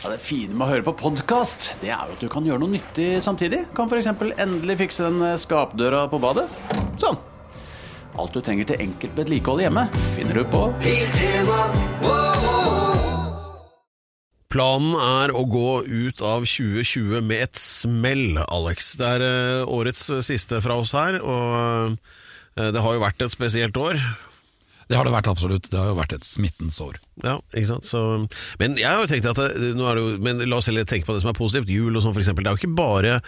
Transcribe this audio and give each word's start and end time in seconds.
Ja, 0.00 0.08
det 0.08 0.22
fine 0.24 0.54
med 0.56 0.64
å 0.64 0.70
høre 0.70 0.84
på 0.86 0.94
podkast, 0.96 1.74
det 1.82 1.90
er 1.92 2.08
jo 2.08 2.14
at 2.14 2.22
du 2.24 2.28
kan 2.32 2.46
gjøre 2.48 2.62
noe 2.62 2.72
nyttig 2.72 3.18
samtidig. 3.20 3.66
Kan 3.76 3.90
f.eks. 3.90 4.06
endelig 4.40 4.78
fikse 4.80 5.04
den 5.04 5.18
eh, 5.26 5.34
skapdøra 5.36 6.06
på 6.08 6.16
badet. 6.22 6.46
Sånn. 7.02 7.18
Alt 8.16 8.32
du 8.32 8.40
trenger 8.40 8.70
til 8.70 8.80
enkelt 8.80 9.20
vedlikehold 9.20 9.60
hjemme, 9.60 9.84
finner 10.16 10.40
du 10.40 10.46
på 10.48 10.62
Planen 14.50 14.96
er 14.96 15.34
å 15.36 15.44
gå 15.44 15.68
ut 15.84 16.24
av 16.24 16.48
2020 16.48 17.20
med 17.20 17.44
et 17.50 17.60
smell, 17.60 18.40
Alex. 18.48 18.94
Det 18.96 19.12
er 19.18 19.26
eh, 19.28 19.68
årets 19.68 20.08
siste 20.24 20.64
fra 20.64 20.80
oss 20.80 20.96
her, 20.96 21.20
og 21.20 22.00
eh, 22.56 22.72
det 22.72 22.88
har 22.88 22.96
jo 22.96 23.04
vært 23.04 23.28
et 23.28 23.36
spesielt 23.36 23.76
år. 23.76 24.00
Det 24.90 24.98
har 24.98 25.06
det 25.06 25.12
vært 25.14 25.28
absolutt. 25.30 25.68
Det 25.70 25.78
har 25.78 25.92
jo 25.92 25.98
vært 26.00 26.16
et 26.16 26.26
smittens 26.26 26.80
år. 26.82 26.96
Ja, 27.22 27.36
ikke 27.54 27.68
sant? 27.68 27.86
Så, 27.86 28.00
men 28.58 28.74
jeg 28.80 28.88
har 28.90 29.04
jo 29.04 29.10
tenkt 29.12 29.28
at 29.30 29.38
det, 29.38 29.70
nå 29.78 29.86
er 29.86 29.98
det 29.98 30.02
jo, 30.02 30.16
men 30.26 30.42
la 30.50 30.58
oss 30.58 30.66
heller 30.70 30.88
tenke 30.88 31.06
på 31.06 31.14
det 31.14 31.22
som 31.22 31.30
er 31.30 31.38
positivt. 31.38 31.70
Jul 31.70 31.94
og 31.94 32.02
sånn 32.02 32.16
eksempel. 32.18 32.42
Det 32.42 32.50
er 32.50 32.56
jo 32.58 32.62
ikke 32.64 32.80
bare 32.80 33.20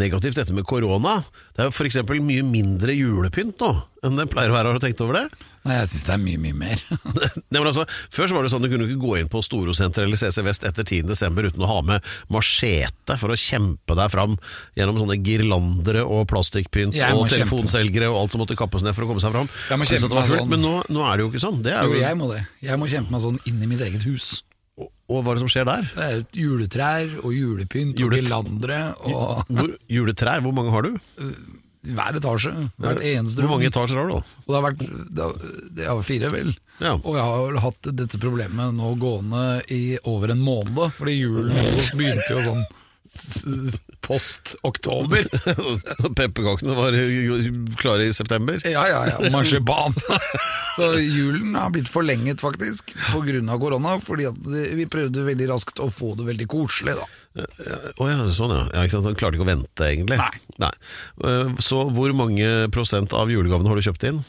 negativt 0.00 0.40
dette 0.40 0.56
med 0.56 0.64
korona. 0.68 1.18
Det 1.52 1.66
er 1.66 1.68
jo 1.68 1.88
eksempel 1.90 2.22
mye 2.24 2.46
mindre 2.46 2.96
julepynt 2.96 3.60
nå 3.60 3.72
enn 4.06 4.16
det 4.16 4.30
pleier 4.32 4.48
å 4.48 4.56
være. 4.56 4.72
Har 4.72 4.80
du 4.80 4.86
tenkt 4.86 5.02
over 5.04 5.18
det? 5.18 5.26
Nei, 5.60 5.74
jeg 5.76 5.88
syns 5.92 6.04
det 6.08 6.12
er 6.14 6.20
mye, 6.22 6.38
mye 6.40 6.56
mer. 6.56 6.82
Nei, 7.52 7.60
altså, 7.60 7.82
Før 8.08 8.30
så 8.30 8.36
var 8.38 8.46
det 8.46 8.52
sånn 8.54 8.62
du 8.64 8.68
kunne 8.72 8.86
ikke 8.88 9.02
gå 9.02 9.10
inn 9.20 9.28
på 9.28 9.42
Storosenteret 9.44 10.06
eller 10.08 10.16
CC 10.20 10.40
Vest 10.46 10.64
etter 10.64 10.86
10. 10.88 11.02
desember 11.10 11.44
uten 11.50 11.66
å 11.66 11.68
ha 11.68 11.78
med 11.84 12.06
machete 12.32 13.16
for 13.20 13.34
å 13.34 13.36
kjempe 13.36 13.96
deg 13.98 14.08
fram 14.14 14.38
gjennom 14.78 14.96
sånne 15.02 15.18
girlandere 15.26 16.06
og 16.08 16.24
plastikkpynt 16.32 16.96
og 16.96 17.26
telefonselgere 17.36 18.08
og 18.08 18.22
alt 18.22 18.32
som 18.36 18.40
måtte 18.44 18.56
kappes 18.56 18.86
ned 18.86 18.96
for 18.96 19.04
å 19.04 19.10
komme 19.12 19.20
seg 19.24 19.36
fram. 19.36 19.50
Sånn. 20.40 20.48
Men 20.54 20.64
nå, 20.64 20.74
nå 20.88 21.04
er 21.04 21.16
det 21.20 21.26
jo 21.26 21.32
ikke 21.34 21.44
sånn. 21.44 21.60
Det 21.64 21.76
er 21.76 21.84
Jo, 21.84 21.92
jo, 21.98 22.00
jeg 22.06 22.16
må 22.22 22.30
det. 22.32 22.40
Jeg 22.64 22.80
må 22.80 22.88
kjempe 22.88 23.12
meg 23.18 23.26
sånn 23.28 23.40
inn 23.52 23.60
i 23.60 23.68
mitt 23.74 23.84
eget 23.84 24.06
hus. 24.08 24.30
og, 24.80 24.88
hva 25.20 25.34
er 25.34 25.36
det 25.36 25.42
som 25.44 25.50
skjer 25.52 25.66
der? 25.68 25.88
Det 25.92 26.04
er 26.08 26.20
juletrær 26.40 27.16
og 27.20 27.32
julepynt 27.36 27.98
Julet- 28.00 28.22
og 28.22 28.24
girlandere 28.24 28.80
og 29.04 29.76
juletrær, 29.92 30.40
hvor 30.40 30.56
mange 30.56 30.72
har 30.72 30.88
du? 30.88 30.94
Hver 31.80 32.16
etasje. 32.18 32.50
Hvert 32.80 33.04
eneste 33.08 33.40
Hvor 33.40 33.54
mange 33.54 33.70
etasjer 33.70 34.00
har 34.00 34.10
du? 34.10 34.16
da? 34.18 34.40
Og 34.44 34.50
det 34.50 34.58
har 34.58 34.66
vært 34.66 34.82
det 35.16 35.24
har, 35.24 35.54
det 35.78 35.86
har 35.88 36.02
fire, 36.04 36.32
vel. 36.34 36.50
Ja. 36.80 36.94
Og 36.98 37.16
jeg 37.16 37.24
har 37.30 37.60
hatt 37.64 37.90
dette 38.02 38.20
problemet 38.20 38.74
nå 38.76 38.90
gående 39.00 39.44
i 39.72 39.82
over 40.08 40.34
en 40.34 40.42
måned, 40.44 40.82
fordi 40.98 41.16
julen 41.18 41.54
begynte 41.96 42.28
jo 42.36 42.44
sånn 42.50 42.66
post 44.00 44.54
oktober. 44.66 45.26
Pepperkakene 46.16 46.74
var 46.76 46.96
klare 47.80 48.08
i 48.08 48.12
september. 48.12 48.60
Ja, 48.64 48.88
ja, 48.88 49.00
ja. 49.08 49.30
Marsipan. 49.34 49.94
Så 50.76 50.92
julen 50.98 51.54
har 51.54 51.70
blitt 51.74 51.88
forlenget, 51.88 52.40
faktisk, 52.40 52.94
pga. 53.12 53.58
korona. 53.58 53.98
Fordi 54.00 54.28
vi 54.78 54.86
prøvde 54.90 55.26
veldig 55.26 55.50
raskt 55.52 55.80
å 55.82 55.90
få 55.92 56.14
det 56.18 56.28
veldig 56.30 56.48
koselig, 56.50 56.96
da. 56.98 57.08
Å 58.00 58.10
ja, 58.10 58.20
sånn 58.34 58.54
ja. 58.54 58.66
ja 58.74 58.84
ikke 58.84 58.96
sant? 58.96 59.08
Han 59.10 59.18
klarte 59.18 59.38
ikke 59.38 59.46
å 59.46 59.52
vente, 59.52 59.86
egentlig. 59.86 60.18
Nei. 60.18 60.30
Nei. 60.62 60.74
Så 61.62 61.84
hvor 61.94 62.14
mange 62.16 62.70
prosent 62.74 63.14
av 63.16 63.30
julegavene 63.30 63.70
har 63.70 63.78
du 63.78 63.86
kjøpt 63.90 64.08
inn? 64.10 64.22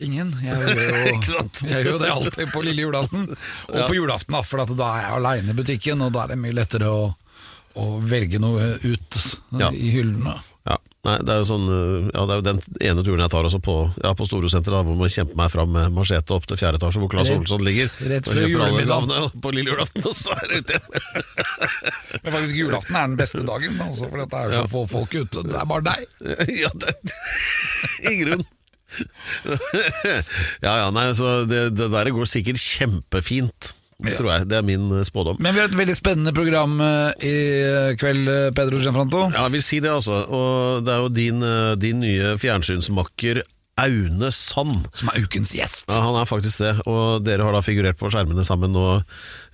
Ingen. 0.00 0.30
Jeg 0.40 0.56
gjør 0.56 0.68
jo, 0.70 1.16
jeg 1.68 1.82
gjør 1.84 1.88
jo 1.90 1.98
det 2.00 2.08
alltid 2.08 2.52
på 2.54 2.62
lille 2.64 2.86
julaften. 2.86 3.26
Og 3.68 3.80
på 3.84 3.96
julaften, 3.98 4.32
da, 4.32 4.40
for 4.46 4.62
da 4.64 4.86
er 4.94 5.02
jeg 5.04 5.16
aleine 5.18 5.52
i 5.52 5.58
butikken, 5.58 6.04
og 6.06 6.14
da 6.14 6.24
er 6.24 6.32
det 6.32 6.38
mye 6.40 6.56
lettere 6.56 6.88
å, 6.88 7.02
å 7.78 8.00
velge 8.02 8.40
noe 8.42 8.72
ut 8.82 9.18
Ja. 9.58 9.70
i 9.70 9.90
hyllene. 9.94 10.34
Ja, 10.68 10.76
nei, 11.06 11.14
det 11.24 11.32
er 11.32 11.38
jo 11.40 11.46
sånn 11.48 11.62
eh, 11.72 12.10
Ja, 12.12 12.24
det 12.28 12.34
er 12.34 12.40
jo 12.40 12.44
den 12.44 12.58
ene 12.84 13.02
turen 13.06 13.22
jeg 13.24 13.30
tar 13.32 13.46
også 13.48 13.60
på, 13.64 13.76
ja, 14.04 14.10
på 14.14 14.26
Storosenteret, 14.28 14.84
hvor 14.84 14.98
man 14.98 15.08
kjemper 15.08 15.38
meg 15.40 15.50
fram 15.54 15.70
med 15.72 15.94
machete 15.96 16.34
opp 16.36 16.44
til 16.50 16.58
fjerde 16.60 16.76
etasje, 16.80 17.00
hvor 17.00 17.08
Claes 17.14 17.30
Olsson 17.32 17.64
ligger. 17.64 17.88
rett 18.10 18.28
før 18.28 18.36
kjøper 18.42 18.60
alle 18.66 18.82
julemiddag. 18.82 19.08
gavene 19.08 19.40
på 19.46 19.54
lille 19.56 19.72
julaften, 19.72 20.04
og 20.10 20.14
så 20.18 20.36
er 20.36 20.52
det 20.52 20.60
ute 20.60 20.76
igjen. 20.76 21.26
Men 22.22 22.32
faktisk 22.36 22.60
julaften 22.60 22.96
er 23.00 23.08
den 23.08 23.18
beste 23.22 23.42
dagen, 23.48 23.80
altså, 23.86 24.10
for 24.12 24.20
det 24.20 24.42
er 24.44 24.56
så 24.60 24.66
få 24.76 24.84
folk 24.92 25.16
ute. 25.16 25.46
Det 25.48 25.58
er 25.62 25.68
bare 25.72 25.86
deg. 25.88 26.06
ja, 26.66 26.70
det 26.84 26.96
I 28.12 28.16
grunn. 28.20 28.44
ja, 30.60 30.72
ja, 30.84 30.88
nei, 30.94 31.08
så 31.16 31.44
det, 31.48 31.70
det 31.78 31.90
der 31.92 32.10
går 32.14 32.26
sikkert 32.28 32.60
kjempefint, 32.60 33.72
Ja. 34.08 34.16
tror 34.16 34.32
jeg. 34.32 34.48
Det 34.48 34.56
er 34.58 34.66
min 34.66 34.88
eh, 34.96 35.04
spådom. 35.04 35.36
Men 35.40 35.54
vi 35.54 35.60
har 35.62 35.68
et 35.68 35.78
veldig 35.78 35.96
spennende 35.98 36.32
program 36.36 36.80
eh, 36.80 37.26
i 37.28 37.36
kveld, 38.00 38.28
eh, 38.28 38.50
Pedro 38.56 38.80
Gianfranto. 38.80 39.26
Ja, 39.34 39.46
jeg 39.46 39.56
vil 39.58 39.64
si 39.66 39.80
det, 39.84 39.92
altså. 39.92 40.22
Og 40.26 40.84
det 40.86 40.94
er 40.94 41.04
jo 41.04 41.08
din, 41.20 41.44
din 41.80 42.00
nye 42.04 42.36
fjernsynsmakker 42.40 43.42
Aune 43.80 44.28
Sand. 44.34 44.86
Som 44.96 45.10
er 45.12 45.24
ukens 45.24 45.52
gjest. 45.56 45.88
Ja, 45.90 46.02
han 46.04 46.18
er 46.20 46.28
faktisk 46.28 46.60
det, 46.62 46.72
og 46.90 47.24
dere 47.26 47.46
har 47.46 47.56
da 47.56 47.62
figurert 47.64 47.98
på 48.00 48.10
skjermene 48.12 48.44
sammen 48.46 48.72
nå 48.76 48.84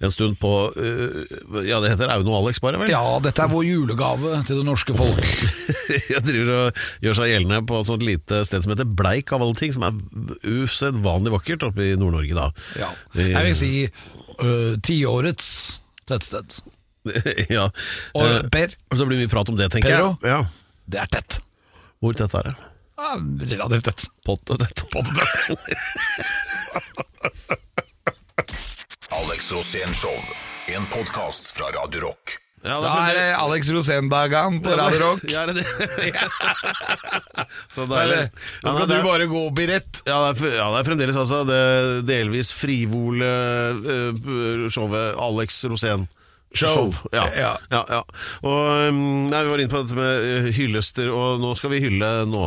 en 0.04 0.12
stund 0.12 0.36
på 0.42 0.50
uh, 0.76 1.62
Ja, 1.64 1.78
det 1.84 1.94
heter 1.94 2.10
Aune 2.12 2.28
og 2.32 2.42
Alex, 2.42 2.60
bare, 2.64 2.80
vel? 2.82 2.90
Ja, 2.92 3.02
dette 3.24 3.44
er 3.46 3.52
vår 3.52 3.64
julegave 3.68 4.34
til 4.48 4.60
det 4.60 4.66
norske 4.68 4.96
folk. 4.98 5.24
Jeg 6.12 6.22
driver 6.26 6.52
og 6.58 6.82
gjør 7.06 7.18
seg 7.20 7.32
gjeldende 7.32 7.62
på 7.70 7.80
et 7.80 7.90
sånt 7.90 8.04
lite 8.06 8.42
sted 8.48 8.66
som 8.66 8.74
heter 8.74 8.88
Bleik, 8.98 9.32
av 9.36 9.44
alle 9.46 9.56
ting, 9.58 9.72
som 9.76 9.86
er 9.86 9.96
usedvanlig 10.46 11.32
vakkert 11.34 11.66
oppe 11.70 11.90
i 11.90 11.96
Nord-Norge, 11.98 12.36
da. 12.36 12.50
Ja. 12.80 12.90
Jeg 13.18 13.44
vil 13.50 13.58
si 13.58 13.72
uh, 13.86 14.74
tiårets 14.84 15.48
tettsted. 16.06 16.60
ja. 17.56 17.68
Og 18.18 18.24
Eh, 18.26 18.40
Per, 18.50 18.72
og 18.90 18.98
så 18.98 19.06
blir 19.06 19.20
det 19.20 19.26
mye 19.26 19.32
prat 19.32 19.50
om 19.52 19.58
det, 19.58 19.68
tenker 19.74 19.92
Pedro? 19.94 20.16
jeg. 20.22 20.32
Ja. 20.32 20.80
det 20.90 21.02
er 21.04 21.12
tett. 21.16 21.38
Hvor 22.02 22.16
tett 22.18 22.34
er 22.38 22.50
det? 22.50 22.54
Ja, 22.96 23.16
relativt 23.40 23.84
tett. 23.84 24.02
Potte 24.24 24.56
tett. 24.58 24.84
Alex 29.10 29.52
Rosén 29.52 29.94
Show. 29.94 30.14
En 30.66 30.86
podkast 30.86 31.50
fra 31.56 31.64
Radio 31.64 32.00
Rock. 32.00 32.30
Ja, 32.64 32.80
Da 32.80 33.10
er 33.10 33.14
det 33.14 33.36
Alex 33.36 33.68
Rosén-dagen 33.70 34.62
på 34.64 34.70
Radio 34.80 34.98
Rock. 35.04 35.20
Ja, 35.30 35.42
er 35.44 35.52
det? 35.54 35.66
Så 37.74 37.84
deilig. 37.86 38.22
Nå 38.64 38.72
skal 38.74 38.88
du 38.90 38.96
bare 39.04 39.26
gå 39.30 39.42
opp 39.50 39.58
i 39.62 39.66
rett. 39.70 40.00
Ja, 40.08 40.16
det 40.24 40.30
er, 40.48 40.56
ja, 40.56 40.66
det 40.72 40.78
er 40.80 40.88
fremdeles 40.88 41.18
altså 41.20 41.42
det 41.46 41.60
delvis 42.08 42.50
frivole 42.56 43.28
eh, 43.76 44.66
showet 44.72 45.14
Alex 45.28 45.60
Rosén. 45.70 46.08
Show. 46.56 46.88
Ja. 47.12 47.28
Ja. 47.36 47.52
Ja, 47.70 47.84
ja. 47.92 48.00
Og 48.40 48.88
um, 48.88 49.28
nei, 49.28 49.42
Vi 49.44 49.50
var 49.52 49.60
inne 49.62 49.72
på 49.76 49.82
dette 49.84 49.96
med 49.98 50.12
eh, 50.32 50.48
hyllester, 50.56 51.12
og 51.12 51.36
nå 51.44 51.52
skal 51.60 51.70
vi 51.76 51.84
hylle 51.84 52.10
nå. 52.32 52.46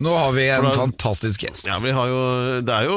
Nå 0.00 0.14
har 0.16 0.30
vi 0.32 0.46
en 0.48 0.64
da- 0.64 0.72
fantastisk 0.78 1.42
gjest. 1.44 1.66
Ja, 1.68 1.76
vi 1.82 1.90
har 1.92 2.08
jo, 2.08 2.20
Det 2.64 2.72
er 2.72 2.86
jo 2.88 2.96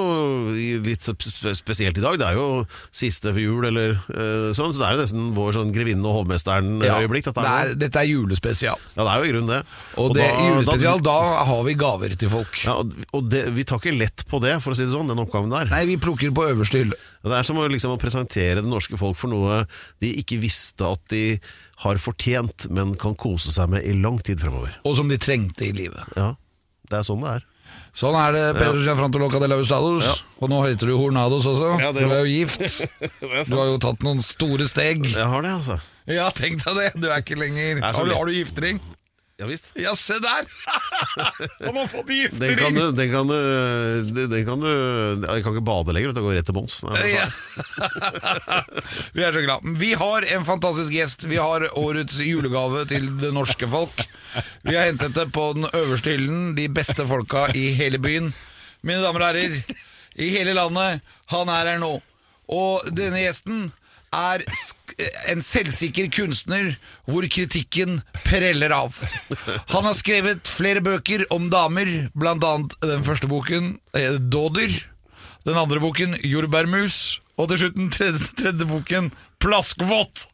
litt 0.85 1.03
spesielt 1.03 1.97
i 1.99 2.03
dag. 2.03 2.15
Det 2.19 2.27
er 2.29 2.37
jo 2.39 2.65
siste 2.95 3.33
for 3.33 3.41
jul, 3.43 3.65
eller 3.67 3.97
uh, 4.07 4.53
sånn, 4.55 4.71
så 4.71 4.79
det 4.79 4.87
er 4.87 4.95
jo 4.95 5.01
nesten 5.03 5.25
vår 5.35 5.57
sånn 5.57 5.73
grevinnen 5.75 6.05
og 6.07 6.21
hovmesteren-øyeblikk. 6.21 7.27
det 7.33 7.43
er, 7.43 7.73
dette 7.75 7.99
er 8.03 8.07
julespesial. 8.07 8.79
Ja, 8.95 9.03
det 9.03 9.09
er 9.11 9.19
jo 9.19 9.27
i 9.27 9.33
grunnen 9.33 9.51
det. 9.51 9.61
Og, 9.99 10.13
det 10.15 10.29
da- 10.29 10.45
julespesial, 10.47 11.03
da, 11.03 11.17
har 11.49 11.63
vi 11.67 11.73
gaver 11.83 12.15
til 12.15 12.31
folk. 12.31 12.61
Ja, 12.63 12.77
og 12.79 12.93
og 13.13 13.27
det, 13.29 13.43
vi 13.55 13.63
tar 13.67 13.79
ikke 13.81 13.97
lett 13.97 14.23
på 14.29 14.39
det, 14.41 14.55
for 14.63 14.73
å 14.73 14.77
si 14.77 14.85
det 14.87 14.93
sånn, 14.95 15.11
den 15.11 15.19
oppgaven 15.21 15.51
der. 15.53 15.69
Nei, 15.73 15.83
vi 15.91 15.97
plukker 16.01 16.31
på 16.35 16.47
øverste 16.49 16.81
hylle. 16.81 16.97
Det 17.23 17.35
er 17.37 17.45
som 17.47 17.59
å, 17.59 17.67
liksom, 17.71 17.93
å 17.95 17.99
presentere 18.01 18.61
det 18.63 18.67
norske 18.67 18.97
folk 18.99 19.15
for 19.19 19.31
noe 19.31 19.61
de 20.03 20.09
ikke 20.19 20.39
visste 20.41 20.87
at 20.87 21.03
de 21.13 21.39
har 21.83 21.99
fortjent, 21.99 22.67
men 22.71 22.95
kan 22.99 23.15
kose 23.19 23.51
seg 23.51 23.69
med 23.75 23.83
i 23.87 23.93
lang 23.97 24.19
tid 24.23 24.39
fremover. 24.43 24.75
Og 24.87 24.95
som 24.99 25.09
de 25.11 25.17
trengte 25.21 25.67
i 25.67 25.73
livet. 25.75 26.03
Ja, 26.19 26.33
det 26.93 27.01
er 27.01 27.09
sånn 27.09 27.25
det 27.25 27.33
er. 27.39 27.49
Sånn 27.93 28.15
er 28.17 28.33
det, 28.33 28.43
Pedro 28.57 28.81
Gianfranto 28.81 29.19
Loca 29.21 29.37
de 29.41 29.49
la 29.51 29.57
Ustados. 29.61 30.05
Ja. 30.07 30.13
Og 30.41 30.49
nå 30.49 30.63
heter 30.65 30.89
du 30.89 30.95
Hornados 30.97 31.45
også. 31.49 31.75
Ja, 31.81 31.91
det 31.93 32.07
du 32.07 32.13
er 32.13 32.25
jo 32.25 32.31
gift. 32.31 32.63
Du 33.21 33.57
har 33.57 33.69
jo 33.69 33.77
tatt 33.81 34.01
noen 34.05 34.21
store 34.25 34.65
steg. 34.69 35.05
Jeg 35.13 35.29
har 35.29 35.45
det, 35.45 35.53
altså. 35.59 35.77
Ja, 36.09 36.27
tenk 36.35 36.65
deg 36.65 36.79
det! 36.79 36.89
Du 36.99 37.07
er 37.07 37.21
ikke 37.21 37.37
lenger 37.39 37.79
er 37.79 37.95
Har 37.95 38.07
du, 38.09 38.11
har 38.17 38.27
du 38.27 38.33
giftering? 38.35 38.81
Ja 39.43 39.47
visst. 39.49 39.65
Ja, 39.75 39.91
se 39.99 40.15
der! 40.23 40.45
Har 41.73 41.87
fått 41.87 42.07
Den 42.07 42.55
kan 42.55 42.71
giftering! 42.71 42.75
du, 42.75 42.91
den 42.95 43.11
kan 43.11 43.27
du, 43.27 44.27
den 44.31 44.45
kan 44.47 44.61
du 44.63 44.69
Jeg 45.27 45.43
kan 45.43 45.51
ikke 45.57 45.65
bade 45.67 45.95
lenger, 45.95 46.13
det 46.15 46.23
går 46.23 46.37
rett 46.37 46.47
til 46.47 46.55
bånns. 46.55 46.77
Nei. 46.87 47.01
Ja. 47.11 47.25
Vi 49.17 49.25
er 49.25 49.35
så 49.35 49.43
glad. 49.43 49.67
Vi 49.81 49.91
har 49.99 50.29
en 50.37 50.47
fantastisk 50.47 50.95
gjest. 50.95 51.27
Vi 51.27 51.41
har 51.41 51.67
årets 51.79 52.21
julegave 52.23 52.85
til 52.87 53.09
det 53.19 53.33
norske 53.35 53.67
folk. 53.67 54.05
Vi 54.63 54.77
har 54.77 54.87
hentet 54.87 55.11
det 55.17 55.27
på 55.35 55.49
den 55.59 55.67
øverste 55.73 56.15
hyllen, 56.15 56.53
de 56.55 56.69
beste 56.71 57.03
folka 57.09 57.49
i 57.51 57.73
hele 57.75 57.99
byen. 57.99 58.31
Mine 58.79 59.03
damer 59.03 59.25
og 59.25 59.31
herrer, 59.33 59.59
i 60.15 60.31
hele 60.37 60.55
landet, 60.55 61.03
han 61.35 61.51
er 61.51 61.73
her 61.73 61.83
nå. 61.83 61.97
Og 62.47 62.87
denne 62.95 63.25
gjesten 63.25 63.73
er 64.13 64.43
en 65.31 65.41
selvsikker 65.43 66.09
kunstner 66.13 66.73
hvor 67.09 67.25
kritikken 67.31 68.01
preller 68.23 68.73
av. 68.75 68.97
Han 69.73 69.87
har 69.87 69.97
skrevet 69.97 70.49
flere 70.49 70.83
bøker 70.85 71.25
om 71.33 71.49
damer, 71.53 71.89
annet 72.13 72.77
den 72.83 73.05
første 73.07 73.29
boken, 73.31 73.77
eh, 73.97 74.19
Dådyr. 74.19 74.75
Den 75.43 75.59
andre 75.59 75.81
boken, 75.83 76.15
Jordbærmus. 76.23 77.19
Og 77.37 77.49
til 77.49 77.63
slutt 77.63 77.75
den 77.79 77.89
tredje, 77.91 78.29
tredje 78.37 78.69
boken, 78.69 79.11
Plaskvått. 79.43 80.27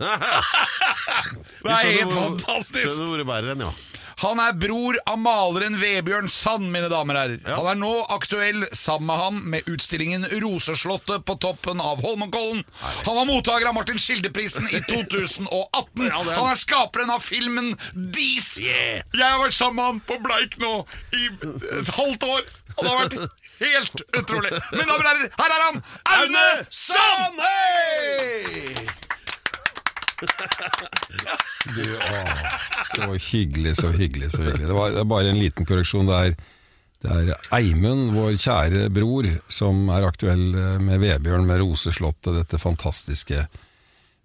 Det 0.00 1.68
er 1.68 1.90
helt 1.92 2.12
fantastisk! 2.14 2.80
Skjønner 2.80 3.08
hvor 3.10 3.20
det 3.20 3.26
bærer 3.28 3.52
hen, 3.52 3.64
ja. 3.66 3.89
Han 4.20 4.36
er 4.42 4.52
bror 4.60 4.98
av 5.08 5.16
maleren 5.22 5.78
Vebjørn 5.80 6.28
Sand, 6.28 6.66
mine 6.74 6.90
damer 6.92 7.16
og 7.16 7.20
herrer. 7.22 7.40
Han 7.56 7.68
er 7.70 7.78
nå 7.80 7.92
aktuell 8.12 8.66
sammen 8.76 9.06
med 9.08 9.16
han 9.22 9.38
med 9.54 9.68
utstillingen 9.72 10.26
Roseslottet 10.42 11.24
på 11.24 11.36
toppen 11.40 11.80
av 11.80 12.02
Holmenkollen. 12.04 12.60
Han 13.06 13.16
var 13.16 13.24
mottaker 13.30 13.70
av 13.70 13.74
Martin 13.78 13.98
Skildeprisen 14.02 14.68
i 14.76 14.80
2018. 14.90 16.10
Han 16.12 16.50
er 16.50 16.58
skaperen 16.60 17.10
av 17.14 17.24
filmen 17.24 17.72
Dis. 18.12 18.58
Jeg 18.60 19.02
har 19.24 19.40
vært 19.40 19.56
sammen 19.56 19.80
med 19.80 19.84
han 19.88 20.00
på 20.10 20.20
Bleik 20.26 20.58
nå 20.60 20.74
i 21.16 21.24
et 21.80 21.92
halvt 21.96 22.22
år, 22.28 22.42
og 22.76 22.80
det 22.84 22.90
har 22.90 23.00
vært 23.06 23.18
helt 23.60 24.04
utrolig. 24.20 24.52
Mine 24.72 24.88
damer 24.88 25.04
og 25.04 25.10
herrer, 25.10 25.28
her 25.40 25.50
er 25.56 25.62
han! 25.68 25.76
Aune 26.18 26.46
Sand! 26.68 27.38
Du, 31.70 31.84
å, 31.86 32.20
så 33.00 33.18
hyggelig, 33.30 33.76
så 33.80 33.92
hyggelig, 33.94 34.30
så 34.34 34.42
hyggelig. 34.44 34.66
Det, 34.68 34.76
var, 34.76 34.94
det 34.94 35.02
er 35.02 35.10
bare 35.12 35.32
en 35.32 35.40
liten 35.40 35.68
korreksjon. 35.68 36.10
Det 36.10 36.20
er, 36.20 36.36
det 37.00 37.16
er 37.16 37.50
Eimund, 37.56 38.12
vår 38.16 38.36
kjære 38.36 38.86
bror, 38.94 39.28
som 39.52 39.88
er 39.94 40.06
aktuell 40.08 40.46
eh, 40.52 40.78
med 40.82 41.02
Vebjørn 41.02 41.48
med 41.48 41.62
Roseslottet, 41.62 42.34
dette 42.36 42.60
fantastiske 42.62 43.46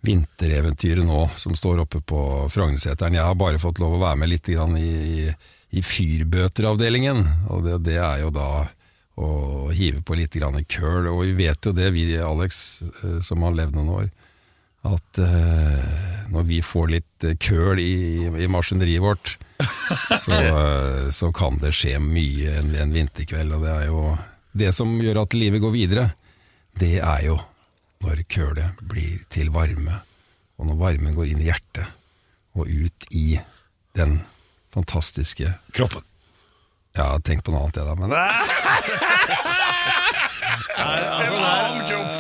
vintereventyret 0.06 1.06
nå, 1.06 1.26
som 1.40 1.56
står 1.58 1.86
oppe 1.86 2.02
på 2.06 2.22
Frognerseteren. 2.54 3.18
Jeg 3.18 3.26
har 3.26 3.38
bare 3.40 3.62
fått 3.62 3.82
lov 3.82 3.98
å 3.98 4.04
være 4.04 4.22
med 4.22 4.32
litt 4.32 4.50
i, 4.54 4.58
i, 4.58 5.28
i 5.76 5.82
fyrbøteravdelingen, 5.84 7.24
og 7.50 7.66
det, 7.66 7.80
det 7.88 7.98
er 7.98 8.22
jo 8.26 8.34
da 8.36 8.50
å 9.16 9.72
hive 9.72 10.04
på 10.04 10.18
litt 10.20 10.36
køl. 10.68 11.08
Og 11.08 11.24
vi 11.24 11.34
vet 11.46 11.66
jo 11.66 11.72
det, 11.76 11.90
vi 11.96 12.10
Alex, 12.20 12.82
eh, 13.04 13.20
som 13.24 13.44
har 13.44 13.56
levd 13.56 13.80
noen 13.80 13.94
år, 14.02 14.10
at 14.86 15.20
uh, 15.22 16.30
når 16.34 16.46
vi 16.50 16.62
får 16.66 16.92
litt 16.92 17.26
eh, 17.26 17.38
køl 17.42 17.80
i, 17.82 18.26
i 18.28 18.48
maskineriet 18.52 19.04
vårt, 19.04 19.36
så, 20.24 20.36
uh, 20.36 21.10
så 21.14 21.32
kan 21.36 21.60
det 21.62 21.74
skje 21.76 21.98
mye 22.02 22.58
en, 22.60 22.74
en 22.84 22.94
vinterkveld. 22.94 23.56
Og 23.56 23.66
det 23.66 23.74
er 23.74 23.86
jo 23.90 24.02
det 24.56 24.72
som 24.76 24.94
gjør 25.02 25.24
at 25.24 25.38
livet 25.38 25.64
går 25.64 25.74
videre, 25.74 26.06
det 26.80 27.00
er 27.00 27.22
jo 27.30 27.40
når 28.06 28.26
kølet 28.30 28.82
blir 28.86 29.24
til 29.34 29.50
varme, 29.56 30.02
og 30.60 30.70
når 30.70 30.82
varmen 30.82 31.16
går 31.18 31.32
inn 31.32 31.42
i 31.42 31.50
hjertet 31.50 31.88
og 32.56 32.70
ut 32.70 33.08
i 33.16 33.40
den 33.98 34.20
fantastiske 34.76 35.54
Kroppen. 35.76 36.04
Ja, 36.96 37.18
tenk 37.20 37.44
på 37.44 37.52
noe 37.52 37.66
annet, 37.66 37.78
jeg 37.82 37.88
da, 37.88 37.96
men 38.00 38.10
Nei, 40.76 42.15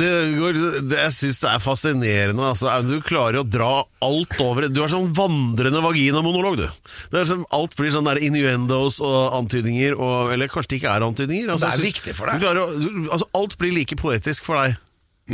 det 0.00 0.10
går, 0.38 0.58
det, 0.88 0.98
jeg 1.04 1.14
syns 1.16 1.40
det 1.42 1.50
er 1.52 1.62
fascinerende. 1.62 2.44
Altså. 2.52 2.72
Du 2.86 2.96
klarer 3.06 3.40
å 3.42 3.46
dra 3.46 3.70
alt 4.04 4.36
over 4.42 4.68
Du 4.72 4.80
er 4.84 4.92
sånn 4.92 5.10
vandrende 5.16 5.82
vaginamonolog, 5.84 6.60
du. 6.62 6.66
Det 7.12 7.22
er 7.22 7.28
som, 7.30 7.44
alt 7.56 7.76
blir 7.78 7.92
sånn 7.94 8.08
der 8.08 8.20
innuendos 8.24 9.00
og 9.04 9.36
antydninger, 9.40 9.96
og, 9.98 10.32
eller 10.34 10.50
kanskje 10.52 10.74
det 10.74 10.80
ikke 10.82 10.94
er 10.96 11.06
antydninger. 11.08 11.52
Altså, 11.54 11.70
Det 11.70 11.80
er 11.80 11.88
viktig 11.90 12.16
for 12.18 12.30
deg. 12.32 12.40
Du 12.40 12.48
å- 12.50 12.78
du, 12.80 12.88
altså, 13.10 13.28
alt 13.40 13.58
blir 13.60 13.74
like 13.76 13.98
poetisk 14.00 14.46
for 14.48 14.60
deg. 14.62 14.78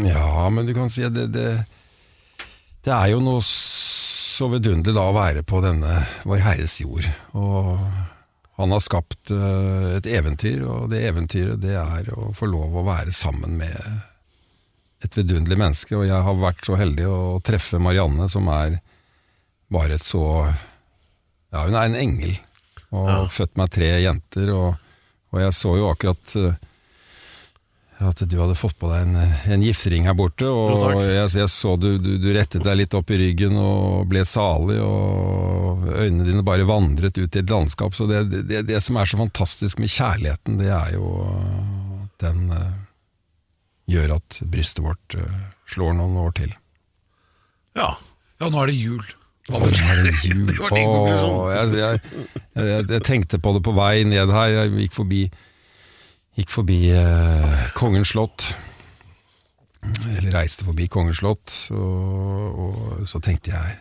Ja, 0.06 0.48
men 0.52 0.66
du 0.68 0.74
kan 0.76 0.90
si 0.92 1.04
at 1.06 1.14
det, 1.16 1.30
det, 1.32 1.46
det 2.84 2.92
er 2.92 3.14
jo 3.14 3.20
noe 3.24 3.40
så 3.44 4.50
vidunderlig 4.52 4.92
da 4.98 5.06
å 5.08 5.14
være 5.16 5.40
på 5.48 5.62
denne 5.64 6.02
Vår 6.28 6.42
Herres 6.44 6.74
jord. 6.82 7.06
Og 7.32 7.78
han 8.56 8.72
har 8.72 8.80
skapt 8.80 9.30
eh, 9.30 9.96
et 9.98 10.06
eventyr, 10.08 10.62
og 10.64 10.90
det 10.92 11.02
eventyret 11.04 11.60
det 11.60 11.74
er 11.76 12.08
å 12.16 12.30
få 12.36 12.48
lov 12.48 12.76
å 12.76 12.86
være 12.86 13.12
sammen 13.12 13.58
med 13.60 13.76
et 15.04 15.18
vidunderlig 15.18 15.58
menneske. 15.60 15.96
Og 15.98 16.06
jeg 16.08 16.22
har 16.24 16.40
vært 16.40 16.64
så 16.64 16.78
heldig 16.80 17.08
å 17.10 17.18
treffe 17.44 17.80
Marianne, 17.82 18.30
som 18.32 18.48
er 18.52 18.80
bare 19.72 19.98
et 19.98 20.06
så 20.06 20.24
Ja, 21.52 21.62
hun 21.62 21.76
er 21.76 21.86
en 21.86 21.98
engel. 21.98 22.34
Og 22.96 23.28
født 23.32 23.58
meg 23.60 23.70
tre 23.74 23.90
jenter, 24.02 24.50
og, 24.54 24.80
og 25.34 25.42
jeg 25.42 25.54
så 25.56 25.76
jo 25.76 25.90
akkurat 25.90 26.36
eh, 26.40 26.56
at 28.04 28.20
du 28.28 28.34
hadde 28.36 28.54
fått 28.58 28.76
på 28.76 28.90
deg 28.90 29.06
en, 29.06 29.16
en 29.54 29.62
giftering 29.64 30.04
her 30.04 30.16
borte, 30.16 30.44
og 30.44 30.98
jeg, 31.00 31.30
jeg 31.38 31.48
så 31.48 31.76
du, 31.80 31.94
du, 32.02 32.16
du 32.20 32.28
rettet 32.36 32.64
deg 32.66 32.76
litt 32.82 32.96
opp 32.96 33.08
i 33.14 33.18
ryggen 33.20 33.56
og 33.56 34.04
ble 34.10 34.24
salig, 34.28 34.76
og 34.84 35.86
øynene 35.88 36.26
dine 36.28 36.44
bare 36.44 36.66
vandret 36.68 37.16
ut 37.16 37.38
i 37.38 37.40
et 37.40 37.52
landskap. 37.52 37.96
Så 37.96 38.08
det, 38.10 38.26
det, 38.50 38.66
det 38.68 38.82
som 38.84 39.00
er 39.00 39.08
så 39.08 39.20
fantastisk 39.20 39.80
med 39.80 39.92
kjærligheten, 39.92 40.60
det 40.60 40.68
er 40.76 40.92
jo 40.98 41.06
at 42.04 42.26
den 42.26 42.52
uh, 42.52 42.74
gjør 43.88 44.18
at 44.18 44.42
brystet 44.44 44.84
vårt 44.84 45.16
uh, 45.16 45.40
slår 45.72 45.96
noen 45.96 46.20
år 46.26 46.36
til. 46.42 46.52
Ja. 47.76 47.94
Ja, 48.36 48.50
nå 48.52 48.60
er 48.60 48.72
det 48.72 48.76
jul. 48.76 49.04
Jeg, 49.46 49.62
jeg, 51.78 51.98
jeg, 52.58 52.86
jeg 52.90 53.02
tenkte 53.06 53.38
på 53.38 53.52
det 53.54 53.60
på 53.62 53.72
vei 53.76 54.02
ned 54.02 54.32
her. 54.34 54.48
Jeg 54.50 54.72
gikk 54.74 54.96
forbi, 54.96 55.20
gikk 56.36 56.52
forbi 56.52 56.78
eh, 56.92 57.66
Kongens 57.76 58.12
slott. 58.14 58.46
Eller 60.16 60.32
reiste 60.34 60.66
forbi 60.66 60.88
Kongens 60.92 61.20
slott, 61.22 61.56
og, 61.74 62.62
og 62.62 63.04
så 63.08 63.20
tenkte 63.22 63.52
jeg 63.54 63.76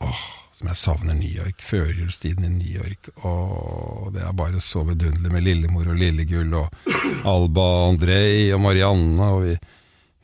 åh, 0.00 0.22
som 0.56 0.70
jeg 0.70 0.80
savner 0.80 1.16
New 1.16 1.30
York. 1.30 1.60
Førjulstiden 1.64 2.46
i 2.48 2.52
New 2.54 2.80
York. 2.80 3.12
Åh, 3.24 4.08
det 4.14 4.24
er 4.24 4.36
bare 4.36 4.62
så 4.64 4.84
vidunderlig 4.88 5.32
med 5.32 5.46
Lillemor 5.46 5.92
og 5.92 6.00
Lillegull 6.00 6.56
og 6.58 6.90
Alba 7.28 7.68
Andrej 7.90 8.50
og 8.56 8.64
Marianne. 8.64 9.28
Og 9.36 9.44
vi, 9.46 9.54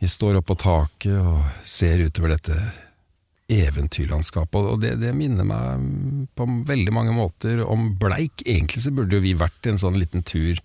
vi 0.02 0.10
står 0.10 0.40
oppå 0.40 0.54
på 0.54 0.62
taket 0.66 1.20
og 1.20 1.44
ser 1.68 2.04
utover 2.04 2.36
dette 2.36 2.58
eventyrlandskapet, 3.46 4.64
og 4.72 4.80
det, 4.82 4.96
det 4.98 5.12
minner 5.14 5.46
meg 5.46 5.84
på 6.34 6.46
veldig 6.66 6.92
mange 6.94 7.12
måter 7.14 7.60
om 7.62 7.92
Bleik. 8.00 8.42
Egentlig 8.42 8.82
så 8.82 8.90
burde 8.90 9.20
jo 9.20 9.22
vi 9.22 9.36
vært 9.38 9.68
en 9.70 9.78
sånn 9.78 10.00
liten 10.00 10.26
tur 10.26 10.58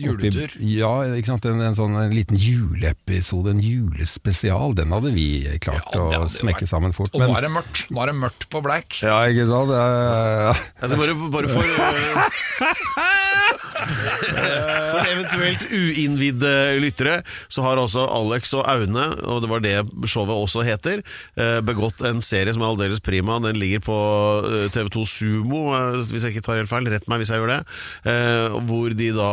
Juletur. 0.00 0.54
Ja, 0.58 0.88
ikke 1.14 1.26
sant? 1.34 1.44
En, 1.46 1.60
en 1.60 1.74
sånn 1.76 1.92
en 2.00 2.14
liten 2.16 2.38
juleepisode, 2.40 3.52
en 3.52 3.60
julespesial. 3.62 4.72
Den 4.78 4.90
hadde 4.94 5.12
vi 5.14 5.26
klart 5.62 5.92
Ja, 5.94 6.22
å 6.24 6.30
smekke 6.32 6.64
vært- 6.64 6.72
sammen 6.72 6.92
fort. 6.96 7.12
Og 7.14 7.20
nå 7.22 7.28
er 7.36 7.42
det 7.46 7.52
mørkt. 7.52 7.84
Nå 7.92 8.00
er 8.02 8.06
det 8.12 8.16
mørkt 8.18 8.48
på 8.50 8.62
Black. 8.64 8.98
ja, 9.04 9.20
ikke 9.28 9.46
sant? 9.50 9.68
Det 9.68 9.78
er, 9.78 10.56
Altså 10.82 10.96
bare, 10.96 11.14
bare 11.30 11.48
for 11.52 11.62
eh, 13.82 14.90
For 14.92 15.08
eventuelt 15.12 15.64
uinnvidde 15.72 16.52
lyttere, 16.82 17.18
så 17.52 17.64
har 17.66 17.80
altså 17.80 18.04
Alex 18.12 18.52
og 18.58 18.66
Aune, 18.70 19.06
og 19.28 19.42
det 19.44 19.50
var 19.50 19.62
det 19.64 19.74
showet 20.10 20.32
også 20.34 20.64
heter, 20.66 21.02
eh, 21.36 21.60
begått 21.64 22.02
en 22.06 22.20
serie 22.24 22.52
som 22.54 22.62
er 22.64 22.72
aldeles 22.72 23.00
prima. 23.04 23.38
Den 23.44 23.58
ligger 23.60 23.82
på 23.86 23.98
eh, 24.48 24.66
TV2 24.74 25.04
Sumo, 25.08 25.62
hvis 26.00 26.22
jeg 26.26 26.36
ikke 26.36 26.46
tar 26.48 26.60
helt 26.62 26.70
feil. 26.72 26.88
Rett 26.92 27.08
meg 27.10 27.22
hvis 27.22 27.32
jeg 27.32 27.42
gjør 27.42 27.54
det. 27.56 27.60
Eh, 28.08 28.58
Hvor 28.72 28.94
de 28.96 29.08
da 29.16 29.30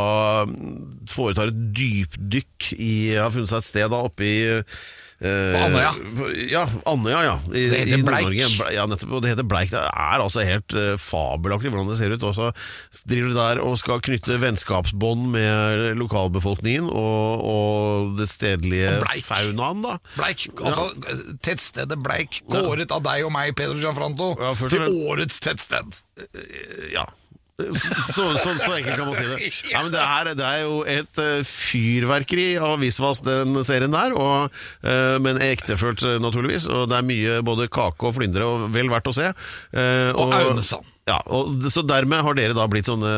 foretar 1.09 1.51
et 1.51 1.59
dypdykk 1.75 2.71
i 2.75 2.93
Har 3.17 3.31
funnet 3.33 3.51
seg 3.51 3.61
et 3.61 3.67
sted 3.69 3.91
da 3.91 3.99
oppe 4.05 4.25
i 4.25 4.37
eh, 4.49 4.79
På 5.19 5.61
Andøya. 5.65 5.91
Ja, 6.51 6.63
Andøya, 6.89 7.21
ja. 7.25 7.35
I, 7.51 7.65
Det 7.71 7.79
heter 7.83 8.03
Bleik. 8.07 8.37
Ja, 8.75 8.85
nettopp. 8.89 9.13
Og 9.17 9.23
det 9.23 9.33
heter 9.33 9.47
Bleik. 9.47 9.71
Det 9.73 9.81
er 9.81 10.23
altså 10.23 10.45
helt 10.47 10.75
uh, 10.77 10.93
fabelaktig 10.99 11.71
hvordan 11.73 11.91
det 11.91 11.97
ser 11.99 12.15
ut. 12.15 12.25
Og 12.27 12.35
så 12.37 12.49
driver 13.09 13.31
du 13.31 13.37
der 13.39 13.61
og 13.63 13.77
skal 13.81 14.03
knytte 14.05 14.39
vennskapsbånd 14.41 15.29
med 15.35 15.85
lokalbefolkningen 15.99 16.89
og, 16.89 17.45
og 17.53 18.17
det 18.19 18.29
stedlige 18.31 18.97
Og 18.99 19.07
faunaen, 19.27 19.83
da. 19.85 19.97
Bleik, 20.17 20.49
altså 20.59 20.89
Tettstedet 21.45 21.99
Bleik, 22.03 22.41
kåret 22.49 22.91
av 22.95 23.03
deg 23.07 23.27
og 23.27 23.33
meg, 23.35 23.55
Peder 23.59 23.79
Gianfranto, 23.79 24.33
Ja, 24.39 24.53
til 24.59 24.87
årets 25.07 25.39
tettsted. 25.43 25.99
Ja. 26.93 27.07
Så, 27.59 28.25
så, 28.39 28.53
så 28.55 28.75
enkelt 28.77 28.95
kan 28.95 29.07
man 29.09 29.17
si 29.17 29.25
det. 29.27 29.39
Nei, 29.73 29.81
men 29.83 29.91
det, 29.91 30.03
er, 30.03 30.29
det 30.39 30.45
er 30.47 30.61
jo 30.63 30.77
et 30.87 31.19
eh, 31.21 31.41
fyrverkeri 31.47 32.47
av 32.63 32.77
visvas, 32.79 33.19
den 33.25 33.59
serien 33.67 33.95
der. 33.95 34.15
Og, 34.15 34.61
eh, 34.87 35.17
men 35.23 35.41
ektefølt, 35.43 36.05
eh, 36.07 36.19
naturligvis. 36.23 36.69
Og 36.71 36.87
det 36.91 36.99
er 36.99 37.09
mye 37.09 37.41
både 37.45 37.67
kake 37.71 38.07
og 38.07 38.15
flyndre, 38.15 38.47
og 38.47 38.69
vel 38.75 38.91
verdt 38.91 39.11
å 39.11 39.15
se. 39.15 39.33
og, 39.33 40.21
Og 40.23 40.37
Aunesand. 40.39 40.87
Ja, 41.09 41.17
og, 41.33 41.65
så 41.73 41.81
dermed 41.89 42.21
har 42.21 42.37
dere 42.37 42.55
da 42.55 42.67
blitt 42.69 42.87
sånne 42.87 43.11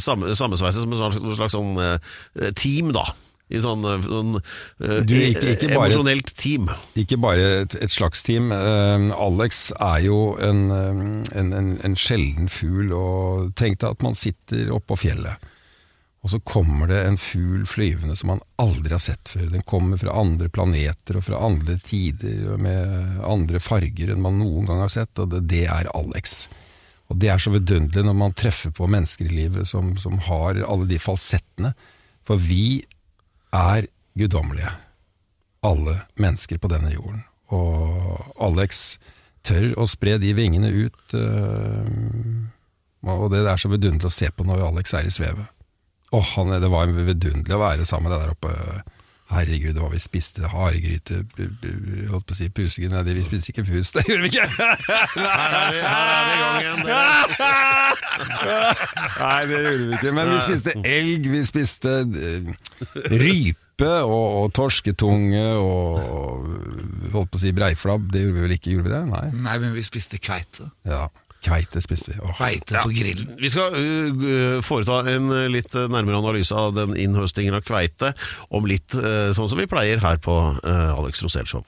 sammensveiset 0.00 0.84
som 0.84 0.94
et 0.94 1.00
slags, 1.02 1.18
slags 1.36 1.56
sånn 1.58 2.52
team, 2.56 2.92
da. 2.94 3.08
I 3.52 3.60
sånn, 3.60 3.84
eh, 3.84 4.02
sånn 4.08 4.36
eh, 4.40 5.00
Du, 5.04 5.14
ikke- 5.14 5.52
ikke 5.54 5.68
bare- 5.74 5.86
emosjonelt 5.90 6.34
team. 6.40 6.70
Ikke 6.96 7.18
bare 7.20 7.48
et, 7.62 7.74
et 7.84 7.92
slags 7.92 8.22
team. 8.24 8.50
Uh, 8.52 9.12
Alex 9.20 9.70
er 9.78 10.00
jo 10.06 10.18
en, 10.40 10.62
en, 10.72 11.52
en, 11.52 11.72
en 11.84 11.96
sjelden 12.00 12.48
fugl, 12.48 12.92
og 12.96 13.52
tenk 13.60 13.78
deg 13.82 13.90
at 13.96 14.02
man 14.02 14.16
sitter 14.18 14.72
oppå 14.72 14.96
fjellet. 15.04 15.36
Og 16.22 16.30
så 16.30 16.38
kommer 16.46 16.86
det 16.86 17.00
en 17.02 17.16
fugl 17.18 17.64
flyvende 17.66 18.14
som 18.16 18.28
man 18.30 18.42
aldri 18.62 18.94
har 18.94 19.00
sett 19.02 19.26
før. 19.32 19.48
Den 19.50 19.64
kommer 19.66 19.98
fra 19.98 20.14
andre 20.20 20.46
planeter 20.54 21.16
og 21.18 21.24
fra 21.26 21.40
andre 21.42 21.74
tider 21.82 22.44
og 22.54 22.60
med 22.62 23.16
andre 23.26 23.58
farger 23.58 24.12
enn 24.14 24.22
man 24.22 24.38
noen 24.38 24.68
gang 24.70 24.84
har 24.84 24.92
sett, 24.94 25.18
og 25.18 25.32
det, 25.34 25.40
det 25.50 25.64
er 25.66 25.90
Alex. 25.98 26.44
Og 27.10 27.18
det 27.18 27.28
er 27.28 27.42
så 27.42 27.50
vidunderlig 27.50 28.06
når 28.06 28.14
man 28.20 28.36
treffer 28.38 28.70
på 28.72 28.86
mennesker 28.88 29.26
i 29.26 29.34
livet 29.34 29.66
som, 29.68 29.96
som 29.98 30.14
har 30.30 30.62
alle 30.62 30.86
de 30.88 31.00
falsettene. 31.02 31.74
For 32.24 32.38
vi 32.38 32.84
er 33.52 33.88
guddommelige 34.18 34.72
alle 35.62 36.00
mennesker 36.20 36.58
på 36.58 36.70
denne 36.72 36.92
jorden. 36.92 37.22
Og 37.54 38.32
Alex 38.42 38.98
tør 39.46 39.72
å 39.78 39.86
spre 39.90 40.18
de 40.22 40.32
vingene 40.34 40.70
ut. 40.72 41.14
øh, 41.14 41.86
og 43.02 43.30
det 43.32 43.42
er 43.42 43.58
så 43.58 43.70
vidunderlig 43.70 44.10
å 44.10 44.14
se 44.14 44.30
på 44.30 44.46
når 44.46 44.66
Alex 44.68 44.94
er 44.94 45.06
i 45.06 45.14
svevet. 45.14 45.46
Åh, 46.12 46.34
oh, 46.38 46.50
det 46.60 46.70
var 46.70 46.90
vidunderlig 46.92 47.56
å 47.56 47.62
være 47.62 47.86
sammen 47.88 48.10
med 48.10 48.18
deg 48.18 48.26
der 48.26 48.34
oppe. 48.34 48.82
Herregud, 49.32 49.78
hva 49.80 49.88
vi 49.92 50.00
spiste. 50.02 50.42
Haregryte, 50.52 51.14
holdt 52.10 52.26
på 52.28 52.34
å 52.34 52.36
si 52.36 52.48
pusegud. 52.52 52.90
Nei, 52.92 53.14
vi 53.16 53.24
spiste 53.26 53.48
ikke 53.52 53.64
pus, 53.68 53.88
det 53.96 54.02
gjorde 54.08 54.22
vi 54.26 54.30
ikke! 54.32 54.46
Her 54.52 55.50
er 55.56 55.66
vi, 55.72 55.78
her 55.86 56.06
er 56.12 56.22
vi 56.28 56.32
i 56.34 56.36
gang 56.42 56.56
igjen. 56.60 56.80
Nei, 59.22 59.40
det 59.48 59.56
gjorde 59.58 59.86
vi 59.88 59.92
ikke. 59.98 60.12
Men 60.18 60.26
vi 60.32 60.38
spiste 60.44 60.70
elg, 60.92 61.22
vi 61.32 61.40
spiste 61.48 61.90
eh, 62.02 62.42
rype 63.24 63.92
og, 64.04 64.26
og 64.42 64.46
torsketunge 64.54 65.46
og 65.58 65.98
holdt 67.14 67.30
på 67.32 67.36
å 67.40 67.42
si 67.42 67.50
breiflabb. 67.56 68.04
Det 68.12 68.20
gjorde 68.26 68.38
vi 68.38 68.44
vel 68.46 68.56
ikke, 68.58 68.70
gjorde 68.76 68.88
vi 68.90 68.94
det? 68.94 69.02
Nei. 69.10 69.26
Nei, 69.48 69.56
men 69.64 69.70
vi 69.76 69.82
spiste 69.86 70.16
kveite. 70.22 70.64
Ja, 70.88 71.04
Kveite 71.42 71.82
spiste 71.82 72.12
vi. 72.12 72.20
Oh. 72.22 72.34
Kveite 72.38 72.84
på 72.84 72.92
grillen. 72.94 73.34
Vi 73.40 73.50
skal 73.50 73.74
uh, 73.74 74.60
foreta 74.64 75.02
en 75.10 75.30
uh, 75.32 75.48
litt 75.50 75.74
uh, 75.74 75.88
nærmere 75.90 76.20
analyse 76.22 76.54
av 76.54 76.76
den 76.76 76.94
innhøstingen 76.98 77.58
av 77.58 77.66
kveite 77.66 78.12
om 78.54 78.68
litt, 78.68 78.94
uh, 78.94 79.32
sånn 79.34 79.50
som 79.50 79.58
vi 79.58 79.68
pleier 79.70 80.02
her 80.04 80.22
på 80.22 80.38
uh, 80.54 80.94
Alex 80.94 81.24
Rosén 81.26 81.48
Show. 81.50 81.66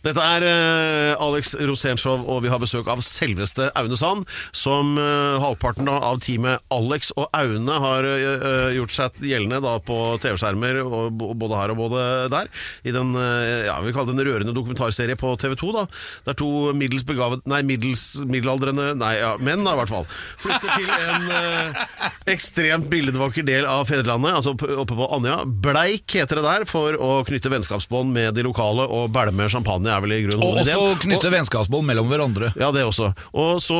Dette 0.00 0.22
er 0.24 0.44
uh, 0.46 1.22
Alex 1.26 1.52
Rosenshov, 1.60 2.22
og 2.24 2.40
vi 2.44 2.50
har 2.52 2.60
besøk 2.62 2.88
av 2.88 3.02
selveste 3.04 3.68
Aune 3.76 3.98
Sand, 4.00 4.24
som 4.56 4.94
uh, 4.96 5.36
halvparten 5.42 5.88
da, 5.88 5.98
av 6.08 6.22
teamet 6.24 6.64
Alex 6.72 7.12
og 7.20 7.28
Aune 7.36 7.76
har 7.84 8.08
uh, 8.08 8.70
gjort 8.72 8.94
seg 8.96 9.20
gjeldende 9.28 9.60
da, 9.64 9.74
på 9.84 9.98
TV-skjermer, 10.22 10.80
både 11.20 11.58
her 11.58 11.74
og 11.74 11.82
både 11.82 12.06
der, 12.32 12.48
i 12.86 12.94
den 12.94 13.12
ja, 13.12 13.74
vi 13.82 13.92
kaller 13.92 14.14
det 14.14 14.22
en 14.22 14.28
rørende 14.28 14.54
dokumentarserie 14.54 15.16
på 15.18 15.32
TV 15.40 15.54
2. 15.58 15.70
Da, 15.74 15.84
der 16.28 16.36
to 16.38 16.48
middels 16.76 17.04
begavet, 17.06 17.42
nei, 17.50 17.60
middels 17.66 18.04
middelaldrende 18.24 18.94
nei, 18.98 19.12
ja, 19.20 19.34
menn 19.42 19.64
da, 19.66 19.74
i 19.74 19.80
hvert 19.80 19.92
fall, 19.92 20.08
flytter 20.40 20.76
til 20.78 20.88
en 20.94 22.30
ekstremt 22.30 22.88
billedvakker 22.92 23.44
del 23.46 23.68
av 23.68 23.84
fedrelandet, 23.90 24.38
altså 24.38 24.54
oppe 24.54 24.96
på 24.96 25.10
Andøya. 25.16 25.42
Bleik 25.44 26.16
heter 26.16 26.40
det 26.40 26.46
der, 26.46 26.66
for 26.70 26.96
å 26.96 27.12
knytte 27.28 27.52
vennskapsbånd 27.52 28.14
med 28.14 28.38
de 28.38 28.46
lokale, 28.46 28.86
og 28.88 29.12
bælme 29.14 29.50
champagne 29.52 29.89
er 29.90 30.00
vel 30.04 30.14
i 30.16 30.20
grunnen 30.24 30.44
Og 30.46 30.60
også 30.62 30.84
knytte 31.02 31.30
vennskapsbånd 31.32 31.86
mellom 31.90 32.08
hverandre. 32.10 32.52
Ja, 32.60 32.70
det 32.74 32.84
også. 32.86 33.10
Og, 33.34 33.60
så, 33.64 33.78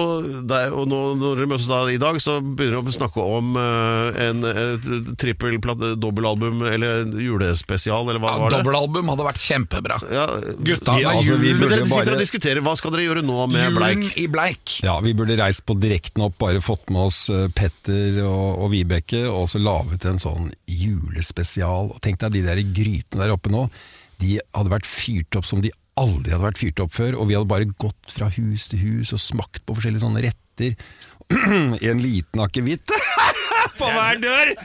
der, 0.50 0.72
og 0.74 0.88
nå, 0.90 1.00
når 1.20 1.40
dere 1.40 1.50
møtes 1.54 1.68
da 1.70 1.80
i 1.92 1.98
dag, 2.02 2.18
så 2.22 2.38
begynner 2.42 2.80
dere 2.80 2.92
å 2.92 2.96
snakke 2.98 3.24
om 3.24 3.54
uh, 3.56 4.10
en 4.26 4.44
et 4.50 4.88
trippel 5.20 5.58
dobbelalbum, 6.00 6.62
eller 6.70 7.06
julespesial, 7.20 8.08
eller 8.08 8.20
hva 8.22 8.34
Ja, 8.34 8.42
var 8.44 8.50
det? 8.54 8.60
Dobbelalbum 8.60 9.10
hadde 9.12 9.26
vært 9.28 9.42
kjempebra. 9.44 10.00
Ja, 10.12 10.26
Gutta, 10.60 10.96
Vi- 10.98 11.04
er 11.04 11.10
altså, 11.14 11.36
vi 11.40 11.52
julen, 11.52 11.60
Men 11.60 11.68
dere 11.74 11.84
sitter 11.86 12.04
bare- 12.04 12.16
og 12.18 12.24
diskuterer, 12.24 12.60
hva 12.66 12.76
skal 12.78 12.94
dere 12.94 13.06
gjøre 13.08 13.24
nå 13.26 13.46
med 13.50 13.64
julen 13.68 13.78
Bleik? 13.80 14.18
i 14.18 14.26
bleik. 14.30 14.76
Ja, 14.84 14.98
vi 15.00 15.14
burde 15.14 15.36
reist 15.40 15.64
på 15.66 15.76
direkten 15.80 16.22
opp, 16.26 16.38
bare 16.38 16.60
fått 16.64 16.90
med 16.90 17.06
oss 17.08 17.28
eh, 17.30 17.46
Petter 17.54 18.20
og, 18.24 18.64
og 18.64 18.70
Vibeke, 18.74 19.24
og 19.30 19.48
så 19.52 19.60
laget 19.62 20.04
en 20.10 20.18
sånn 20.22 20.50
julespesial. 20.66 21.90
Og 21.94 22.00
Tenk 22.04 22.20
deg 22.22 22.32
de 22.38 22.42
der 22.46 22.60
grytene 22.74 23.24
der 23.24 23.34
oppe 23.36 23.52
nå, 23.52 23.66
de 24.20 24.38
hadde 24.52 24.72
vært 24.72 24.88
fyrt 24.88 25.36
opp 25.38 25.46
som 25.48 25.62
de 25.64 25.70
aldri 26.00 26.32
hadde 26.34 26.46
vært 26.48 26.60
fyrt 26.60 26.80
opp 26.84 26.92
før, 26.94 27.16
og 27.20 27.28
vi 27.30 27.36
hadde 27.36 27.50
bare 27.50 27.68
gått 27.80 28.14
fra 28.14 28.30
hus 28.36 28.68
til 28.72 28.80
hus 28.82 29.12
og 29.16 29.20
smakt 29.22 29.62
på 29.66 29.76
forskjellige 29.76 30.04
sånne 30.04 30.24
retter. 30.26 30.76
en 31.90 32.00
liten 32.02 32.42
akevitt 32.42 32.90
på 33.78 33.86
hver 33.94 34.16
dør! 34.22 34.54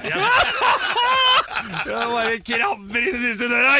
Ja, 1.85 2.01
bare 2.11 2.35
krabber 2.45 2.99
i 2.99 3.11
den 3.13 3.21
siste 3.23 3.47
døra! 3.49 3.71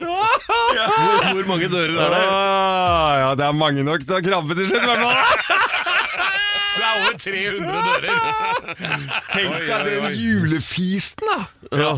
Hvor, 0.00 1.34
hvor 1.34 1.46
mange 1.48 1.68
dører 1.70 1.94
er 1.94 2.14
det? 2.14 2.20
Ah, 2.26 3.12
ja, 3.20 3.28
det 3.38 3.44
er 3.46 3.56
mange 3.56 3.84
nok 3.86 4.02
til 4.06 4.16
å 4.16 4.20
krabbe 4.24 4.56
til 4.58 4.70
slutt, 4.70 4.82
i 4.82 4.88
hvert 4.88 5.02
fall. 5.04 5.18
Det 6.70 6.84
er 6.84 6.92
over 6.96 7.14
300 7.24 7.82
dører. 7.86 8.16
Tenk 9.34 9.52
deg 9.68 9.80
den 9.88 10.16
julefisten, 10.16 11.28
da! 11.30 11.38
Ja. 11.84 11.92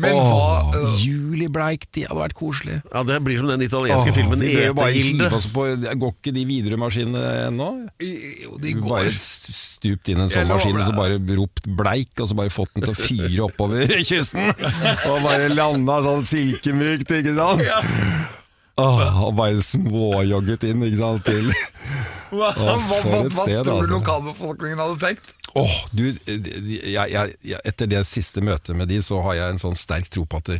Men 0.00 0.16
Åh, 0.16 0.28
hva 0.32 0.72
uh, 0.72 0.94
i 1.04 1.48
de 1.92 2.04
hadde 2.08 2.16
vært 2.16 2.34
koselig. 2.38 2.78
ja, 2.86 3.02
det 3.04 3.18
blir 3.26 3.36
som 3.42 3.48
den 3.50 3.60
italienske 3.66 4.14
filmen 4.16 4.40
vi 4.40 4.54
bør 4.56 4.74
bare 4.78 4.92
Etehilde. 4.94 5.26
hive 5.28 5.36
oss 5.36 5.48
på 5.52 5.64
Går 6.00 6.12
ikke 6.14 6.32
de 6.32 6.44
Widerøe-maskinene 6.48 7.24
ennå? 7.50 7.66
Jo, 8.00 8.56
de 8.62 8.72
går. 8.78 8.88
Bare 8.88 9.12
st- 9.18 9.52
stupt 9.52 10.08
inn 10.08 10.22
i 10.22 10.24
en 10.24 10.30
Jeg 10.32 10.38
sånn 10.38 10.48
lover 10.48 10.62
maskin 10.62 10.80
og 10.80 10.86
så 10.88 10.96
bare 10.96 11.18
ropt 11.42 11.68
bleik, 11.82 12.12
og 12.24 12.30
så 12.30 12.38
bare 12.40 12.54
fått 12.54 12.72
den 12.78 12.86
til 12.86 12.94
å 12.94 13.00
fyre 13.02 13.44
oppover 13.50 13.92
kysten. 14.12 14.48
Og 15.10 15.18
bare 15.26 15.50
landa 15.52 15.98
sånn 16.08 16.24
silkemykt, 16.24 17.12
ikke 17.20 17.36
sant? 17.36 17.66
Åh, 18.80 19.20
og 19.26 19.34
bare 19.36 19.60
småjogget 19.60 20.64
inn, 20.70 20.86
ikke 20.88 21.02
sant, 21.02 21.26
til 21.28 21.50
Hva, 22.32 22.48
hva, 22.56 22.78
hva, 22.80 22.98
for 23.04 23.18
et 23.26 23.34
hva 23.36 23.44
sted, 23.44 23.58
tror 23.68 23.82
du 23.84 23.92
altså. 23.92 23.92
lokalbefolkningen 23.98 24.80
hadde 24.80 24.96
tenkt? 25.02 25.34
Åh, 25.58 25.74
du, 25.92 26.06
jeg, 26.24 27.12
jeg, 27.12 27.60
etter 27.68 27.90
det 27.90 28.02
siste 28.08 28.40
møtet 28.44 28.76
med 28.78 28.88
de, 28.88 29.02
så 29.04 29.20
har 29.26 29.36
jeg 29.36 29.54
en 29.54 29.60
sånn 29.60 29.76
sterk 29.76 30.08
tro 30.12 30.24
på 30.24 30.40
at 30.40 30.54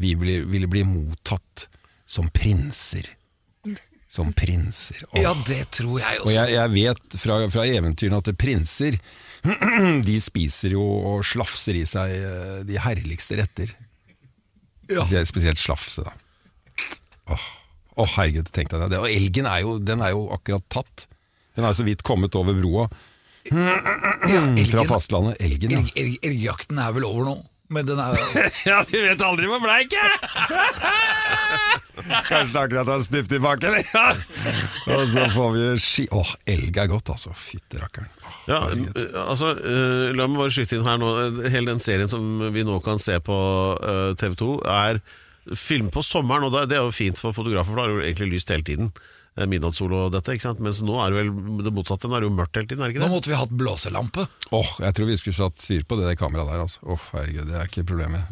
vi 0.00 0.14
ville, 0.16 0.46
ville 0.48 0.70
bli 0.70 0.84
mottatt 0.88 1.66
som 2.08 2.30
prinser. 2.32 3.10
Som 4.08 4.30
prinser. 4.32 5.02
Oh. 5.10 5.20
Ja, 5.20 5.34
det 5.44 5.66
tror 5.76 5.98
jeg 6.00 6.22
Og 6.22 6.30
også. 6.30 6.36
jeg, 6.38 6.54
jeg 6.54 6.72
vet 6.72 7.18
fra, 7.20 7.36
fra 7.52 7.66
eventyrene 7.68 8.22
at 8.22 8.30
prinser 8.40 8.96
De 10.08 10.14
spiser 10.22 10.72
jo 10.74 10.82
og 11.12 11.20
slafser 11.28 11.76
i 11.78 11.84
seg 11.86 12.14
eh, 12.16 12.56
de 12.66 12.80
herligste 12.82 13.36
retter. 13.38 13.74
Ja. 14.88 15.04
Spesielt, 15.04 15.60
slafse, 15.60 16.06
da. 16.08 16.14
Åh, 17.28 17.46
Åh, 17.98 18.10
herregud, 18.16 18.48
tenk 18.54 18.72
deg 18.72 18.88
det. 18.88 18.98
Og 19.02 19.10
elgen 19.10 19.46
er 19.50 19.60
jo, 19.64 19.76
den 19.82 20.00
er 20.06 20.14
jo 20.14 20.24
akkurat 20.34 20.64
tatt. 20.72 21.06
Den 21.58 21.66
er 21.66 21.74
så 21.76 21.84
vidt 21.86 22.04
kommet 22.06 22.36
over 22.38 22.56
broa 22.56 22.86
Ja, 23.52 24.42
fra 24.72 24.84
fastlandet. 24.88 25.38
Elgen, 25.42 25.70
ja. 25.72 25.78
elg, 25.82 25.92
elg, 25.96 26.18
elgjakten 26.26 26.78
er 26.82 26.92
vel 26.96 27.06
over 27.08 27.24
nå, 27.28 27.36
men 27.74 27.86
den 27.88 27.98
er 28.00 28.16
Ja, 28.70 28.82
vi 28.88 29.00
vet 29.04 29.20
aldri 29.24 29.48
hvor 29.50 29.60
bleik 29.64 29.92
jeg 29.92 30.08
Kanskje 32.28 32.52
det 32.54 32.60
akkurat 32.62 32.88
har 32.88 33.00
snupt 33.04 33.32
i 33.34 33.40
bakken. 33.42 33.74
Ja. 33.94 34.04
Og 34.94 35.02
så 35.10 35.24
får 35.34 35.48
vi 35.56 35.62
ski... 35.82 36.04
Åh, 36.14 36.30
elg 36.48 36.76
er 36.78 36.86
godt, 36.88 37.10
altså. 37.12 37.32
Rakkeren. 37.74 38.08
Ja, 38.48 38.60
eh, 38.72 39.16
altså, 39.26 39.50
uh, 39.58 40.08
La 40.16 40.28
meg 40.30 40.38
bare 40.40 40.54
skyte 40.54 40.78
inn 40.78 40.86
her 40.86 41.00
nå. 41.00 41.10
eh, 41.26 41.50
Hele 41.52 41.72
den 41.74 41.82
serien 41.84 42.08
som 42.08 42.22
vi 42.54 42.64
nå 42.64 42.78
kan 42.84 43.00
se 43.02 43.18
på 43.20 43.36
TV 44.20 44.38
2, 44.40 44.50
er 44.72 45.00
film 45.58 45.90
på 45.92 46.04
sommeren. 46.06 46.46
Og 46.48 46.54
det 46.54 46.68
det 46.70 46.78
er 46.78 46.86
jo 46.86 46.94
fint 46.94 47.20
for 47.20 47.36
fotografer, 47.36 47.72
for 47.74 47.80
da 47.82 47.88
har 47.88 47.96
jo 47.98 48.04
egentlig 48.06 48.30
lyst 48.38 48.54
hele 48.54 48.64
tiden. 48.64 48.92
Eh, 49.38 49.46
Midnattssol 49.46 49.92
og 49.94 50.12
dette. 50.14 50.34
ikke 50.34 50.48
sant? 50.48 50.62
Mens 50.64 50.80
nå 50.82 50.96
er 50.98 51.12
det 51.14 51.20
vel 51.22 51.62
det 51.66 51.72
motsatte. 51.74 52.10
Nå 52.10 52.18
er 52.18 52.24
det 52.24 52.30
jo 52.30 52.36
mørkt 52.40 52.58
hele 52.58 52.66
tiden. 52.66 52.82
er 52.82 52.90
det 52.90 52.96
ikke 52.96 53.04
det? 53.04 53.10
Nå 53.10 53.14
måtte 53.14 53.30
vi 53.30 53.38
hatt 53.38 53.54
blåselampe. 53.54 54.26
Åh, 54.50 54.72
jeg 54.82 54.96
tror 54.98 55.10
vi 55.12 55.18
skulle 55.20 55.38
satt 55.38 55.62
fyr 55.62 55.84
på 55.86 55.98
det 56.00 56.08
der 56.08 56.18
kameraet 56.18 56.50
der, 56.50 56.64
altså. 56.66 56.82
Åh, 56.82 57.08
herregud, 57.14 57.46
det 57.52 57.60
er 57.60 57.70
ikke 57.70 57.86
problemet. 57.86 58.26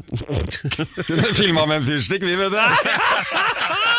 Kunne 1.08 1.34
filma 1.38 1.66
med 1.70 1.82
en 1.82 1.88
fyrstikk, 1.92 2.26
vi, 2.26 2.34
vet 2.40 2.56
du! 2.56 2.62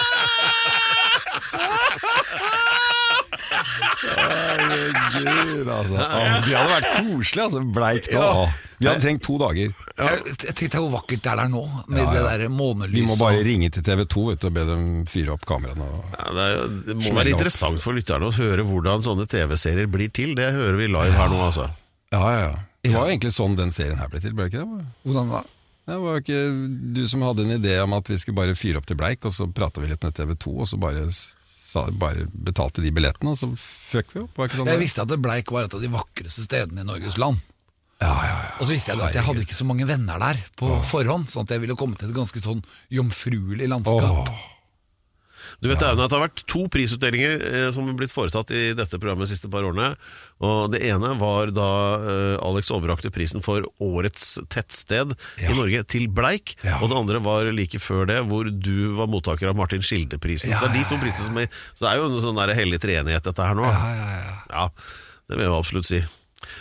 Herregud, 4.04 5.68
altså. 5.72 5.98
Åh, 5.98 6.38
de 6.46 6.54
hadde 6.56 6.72
vært 6.72 6.88
koselige, 6.98 7.44
altså. 7.48 7.62
Bleikt 7.78 8.10
og 8.16 8.24
Ja. 8.24 8.48
Vi 8.78 8.86
hadde 8.86 9.02
trengt 9.02 9.24
to 9.26 9.40
dager. 9.42 9.72
Jeg, 9.98 10.18
jeg 10.46 10.54
tenkte 10.60 10.78
hvor 10.84 10.92
vakkert 11.00 11.24
det 11.26 11.32
er 11.32 11.40
der 11.40 11.48
nå, 11.50 11.64
med 11.90 11.98
Ja, 11.98 12.12
det 12.14 12.26
der 12.44 12.52
månelyset. 12.54 12.94
Vi 12.94 13.06
må 13.10 13.16
bare 13.18 13.40
ringe 13.48 13.72
til 13.74 13.82
TV 13.88 14.04
2 14.06 14.26
vet 14.28 14.44
du, 14.44 14.48
og 14.52 14.54
be 14.54 14.66
dem 14.70 14.84
fyre 15.10 15.34
opp 15.34 15.48
kameraene. 15.50 15.88
Og... 15.96 16.04
Ja, 16.14 16.28
det, 16.38 16.44
er, 16.44 16.54
jo- 16.60 16.68
det 16.86 16.96
må 17.00 17.02
Smell 17.08 17.18
være 17.18 17.32
opp. 17.32 17.40
interessant 17.40 17.82
for 17.82 17.98
lytterne 17.98 18.30
å 18.30 18.36
høre 18.38 18.66
hvordan 18.70 19.02
sånne 19.08 19.26
TV-serier 19.34 19.90
blir 19.90 20.14
til. 20.14 20.36
Det 20.38 20.52
hører 20.54 20.78
vi 20.78 20.92
live 20.94 21.18
her 21.18 21.34
nå, 21.34 21.40
altså. 21.48 21.66
Ja, 22.14 22.22
ja, 22.22 22.44
ja. 22.52 22.54
Det 22.86 22.94
var 22.94 23.08
jo 23.10 23.16
egentlig 23.18 23.34
sånn 23.36 23.58
den 23.58 23.74
serien 23.76 23.98
her 24.00 24.12
ble 24.14 24.22
til, 24.24 24.36
ble 24.38 24.46
det 24.46 24.54
ikke 24.54 24.62
det? 24.78 24.86
Hvordan 25.10 25.34
da? 25.34 25.42
Det 25.88 25.98
var 26.04 26.14
jo 26.14 26.22
ikke 26.22 26.40
du 27.00 27.02
som 27.10 27.26
hadde 27.26 27.44
en 27.48 27.56
idé 27.58 27.74
om 27.82 27.94
at 27.98 28.10
vi 28.14 28.18
skulle 28.22 28.38
bare 28.38 28.54
fyre 28.60 28.78
opp 28.80 28.86
til 28.88 29.00
Bleik, 29.00 29.26
og 29.26 29.34
så 29.34 29.48
prata 29.50 29.82
vi 29.82 29.90
litt 29.90 30.06
med 30.06 30.14
TV 30.16 30.36
2, 30.38 30.54
og 30.62 30.68
så 30.70 30.78
bare, 30.80 31.08
bare 32.00 32.26
betalte 32.32 32.84
de 32.84 32.92
billettene, 32.96 33.34
og 33.34 33.40
så 33.40 33.52
føk 33.60 34.16
vi 34.16 34.24
opp. 34.24 34.42
Sånn? 34.54 34.70
Jeg 34.72 34.82
visste 34.82 35.04
at 35.04 35.12
det 35.12 35.20
Bleik 35.24 35.52
var 35.54 35.68
et 35.68 35.76
av 35.78 35.84
de 35.84 35.92
vakreste 35.92 36.46
stedene 36.46 36.84
i 36.84 36.88
Norges 36.88 37.18
land. 37.22 37.42
Ja, 37.98 38.12
ja, 38.14 38.34
ja. 38.34 38.50
Og 38.60 38.68
så 38.68 38.76
visste 38.76 38.94
jeg 38.94 39.02
at 39.02 39.16
jeg 39.18 39.26
hadde 39.26 39.42
ikke 39.42 39.58
så 39.58 39.66
mange 39.66 39.88
venner 39.90 40.22
der 40.22 40.44
på 40.60 40.70
forhånd, 40.86 41.32
sånn 41.32 41.48
at 41.48 41.56
jeg 41.56 41.64
ville 41.64 41.78
komme 41.80 41.98
til 41.98 42.12
et 42.12 42.18
ganske 42.18 42.42
sånn 42.44 42.62
jomfruelig 42.94 43.70
landskap. 43.72 44.30
Åh. 44.30 44.46
Du 45.58 45.70
vet 45.72 45.82
Aune, 45.82 46.04
at 46.06 46.12
det 46.12 46.18
har 46.20 46.22
vært 46.28 46.44
to 46.46 46.68
prisutdelinger 46.70 47.42
eh, 47.48 47.68
som 47.74 47.88
har 47.90 47.96
blitt 47.98 48.14
foretatt 48.14 48.52
i 48.54 48.76
dette 48.78 49.00
programmet 49.02 49.26
de 49.26 49.32
siste 49.34 49.50
par 49.50 49.66
årene. 49.66 49.88
Og 50.46 50.70
Det 50.74 50.84
ene 50.86 51.16
var 51.18 51.50
da 51.56 51.70
eh, 51.98 52.36
Alex 52.46 52.70
overrakte 52.76 53.10
prisen 53.14 53.42
for 53.42 53.66
Årets 53.82 54.36
tettsted 54.54 55.16
Ja. 55.42 55.50
i 55.50 55.58
Norge 55.58 55.82
til 55.90 56.06
Bleik. 56.14 56.54
Ja. 56.62 56.78
Og 56.82 56.92
det 56.92 57.00
andre 57.00 57.24
var 57.26 57.50
like 57.50 57.82
før 57.82 58.06
det, 58.10 58.20
hvor 58.30 58.46
du 58.52 58.94
var 59.00 59.10
mottaker 59.10 59.50
av 59.50 59.58
Martin 59.58 59.82
Skilde-prisen. 59.82 60.54
Ja, 60.54 60.62
så, 60.62 60.70
det 60.70 60.78
er 60.78 60.78
de 60.78 60.86
ja, 60.86 60.92
to 60.94 61.02
prisene 61.02 61.26
som 61.32 61.42
er, 61.42 61.50
så 61.74 61.88
det 61.88 61.92
er 61.96 62.02
jo 62.04 62.08
en 62.12 62.22
sånn 62.30 62.44
hellig 62.62 62.82
treenighet, 62.84 63.26
dette 63.26 63.50
her 63.50 63.58
nå. 63.58 63.66
Ja, 63.66 63.92
ja, 63.98 64.14
ja. 64.14 64.38
Ja, 64.54 64.70
det 65.28 65.40
vil 65.40 65.48
jeg 65.48 65.54
jo 65.56 65.60
absolutt 65.60 65.90
si. 65.90 66.04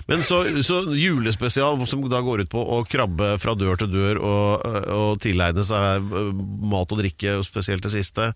Men 0.09 0.23
så, 0.27 0.41
så 0.67 0.81
julespesial 0.97 1.79
som 1.89 2.03
da 2.11 2.21
går 2.25 2.47
ut 2.47 2.51
på 2.53 2.63
å 2.63 2.81
krabbe 2.89 3.35
fra 3.43 3.55
dør 3.59 3.79
til 3.81 3.91
dør 3.93 4.19
og, 4.25 4.65
og 4.93 5.21
tilegne 5.23 5.65
seg 5.67 6.01
eh, 6.01 6.31
mat 6.73 6.93
og 6.97 7.05
drikke, 7.05 7.43
spesielt 7.47 7.85
det 7.87 7.93
siste. 7.93 8.33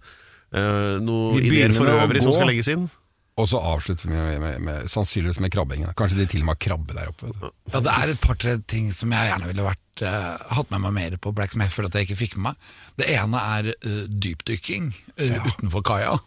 Eh, 0.51 0.97
noen 1.03 1.37
Vi 1.37 1.45
ideer 1.47 1.69
begynner 1.71 1.77
for 1.79 1.87
med 1.87 1.95
å 1.95 2.03
øvrig 2.09 2.23
som 2.25 2.33
gå. 2.33 2.39
skal 2.41 2.51
legges 2.51 2.71
inn? 2.73 2.89
Og 3.41 3.47
så 3.49 3.61
avslutter 3.63 4.11
vi 4.11 4.17
med, 4.19 4.41
med, 4.43 4.57
med, 4.67 4.89
sannsynligvis 4.91 5.39
med 5.41 5.53
krabbing. 5.55 5.85
Kanskje 5.97 6.19
de 6.19 6.27
til 6.29 6.43
og 6.43 6.49
med 6.51 6.57
har 6.59 6.63
krabbe 6.67 6.97
der 6.97 7.09
oppe. 7.13 7.31
vet 7.31 7.39
du. 7.41 7.53
Ja, 7.73 7.81
Det 7.87 7.93
er 7.95 8.11
et 8.13 8.21
par-tre 8.21 8.57
ting 8.69 8.91
som 8.93 9.15
jeg 9.15 9.31
gjerne 9.31 9.49
ville 9.49 9.65
vært, 9.65 10.03
eh, 10.05 10.43
hatt 10.59 10.71
med 10.75 10.83
meg 10.85 10.93
mer 10.99 11.17
på 11.23 11.33
Black 11.33 11.55
som 11.55 11.63
jeg 11.65 11.73
føler 11.73 11.89
at 11.89 11.97
jeg 12.01 12.09
ikke 12.11 12.19
fikk 12.21 12.35
med 12.37 12.51
meg. 12.51 12.57
Det 13.01 13.07
ene 13.15 13.45
er 13.57 13.71
eh, 13.73 14.03
dypdykking 14.27 14.91
eh, 15.17 15.39
utenfor 15.47 15.87
kaia. 15.87 16.19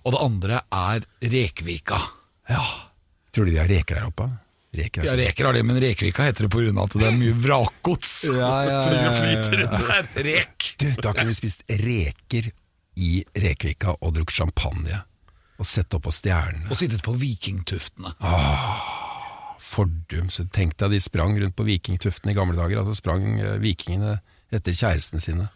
Og 0.00 0.14
det 0.14 0.22
andre 0.24 0.62
er 0.72 1.04
Rekvika. 1.34 1.98
Ja. 2.48 2.62
Tror 3.34 3.44
du 3.44 3.52
de 3.52 3.60
har 3.60 3.68
reker 3.68 3.98
der 4.00 4.08
oppe? 4.08 4.30
Reker 4.70 5.02
Ja, 5.04 5.16
reker 5.18 5.48
har 5.48 5.56
de, 5.58 5.64
men 5.66 5.80
Rekvika 5.82 6.24
heter 6.28 6.46
det 6.46 6.52
pga. 6.54 6.70
at 6.86 6.92
det 6.94 7.06
er 7.10 7.18
mye 7.18 7.34
vrakgods. 7.42 8.12
Ja, 8.30 8.50
ja, 8.64 8.80
ja, 8.86 9.12
ja, 9.26 9.66
ja. 9.66 10.02
Rek. 10.30 10.68
Du, 10.78 10.86
da 11.02 11.12
kunne 11.12 11.34
vi 11.34 11.38
spist 11.42 11.66
reker 11.68 12.52
i 13.00 13.12
Rekvika 13.42 13.96
og 13.98 14.14
drukket 14.16 14.42
champagne. 14.42 15.02
Og 15.60 15.68
sett 15.68 15.92
opp 15.96 16.06
på 16.06 16.14
stjernene. 16.14 16.70
Og 16.72 16.78
sittet 16.78 17.04
på 17.04 17.14
vikingtuftene. 17.20 18.14
Fordum. 19.60 20.30
Så 20.32 20.46
tenk 20.52 20.76
deg 20.80 20.94
de 20.94 21.00
sprang 21.04 21.36
rundt 21.40 21.56
på 21.56 21.66
vikingtuftene 21.68 22.32
i 22.32 22.38
gamle 22.38 22.56
dager. 22.56 22.80
Altså 22.80 22.96
sprang 22.96 23.36
eh, 23.38 23.58
vikingene 23.60 24.18
etter 24.50 24.76
kjærestene 24.76 25.22
sine. 25.22 25.50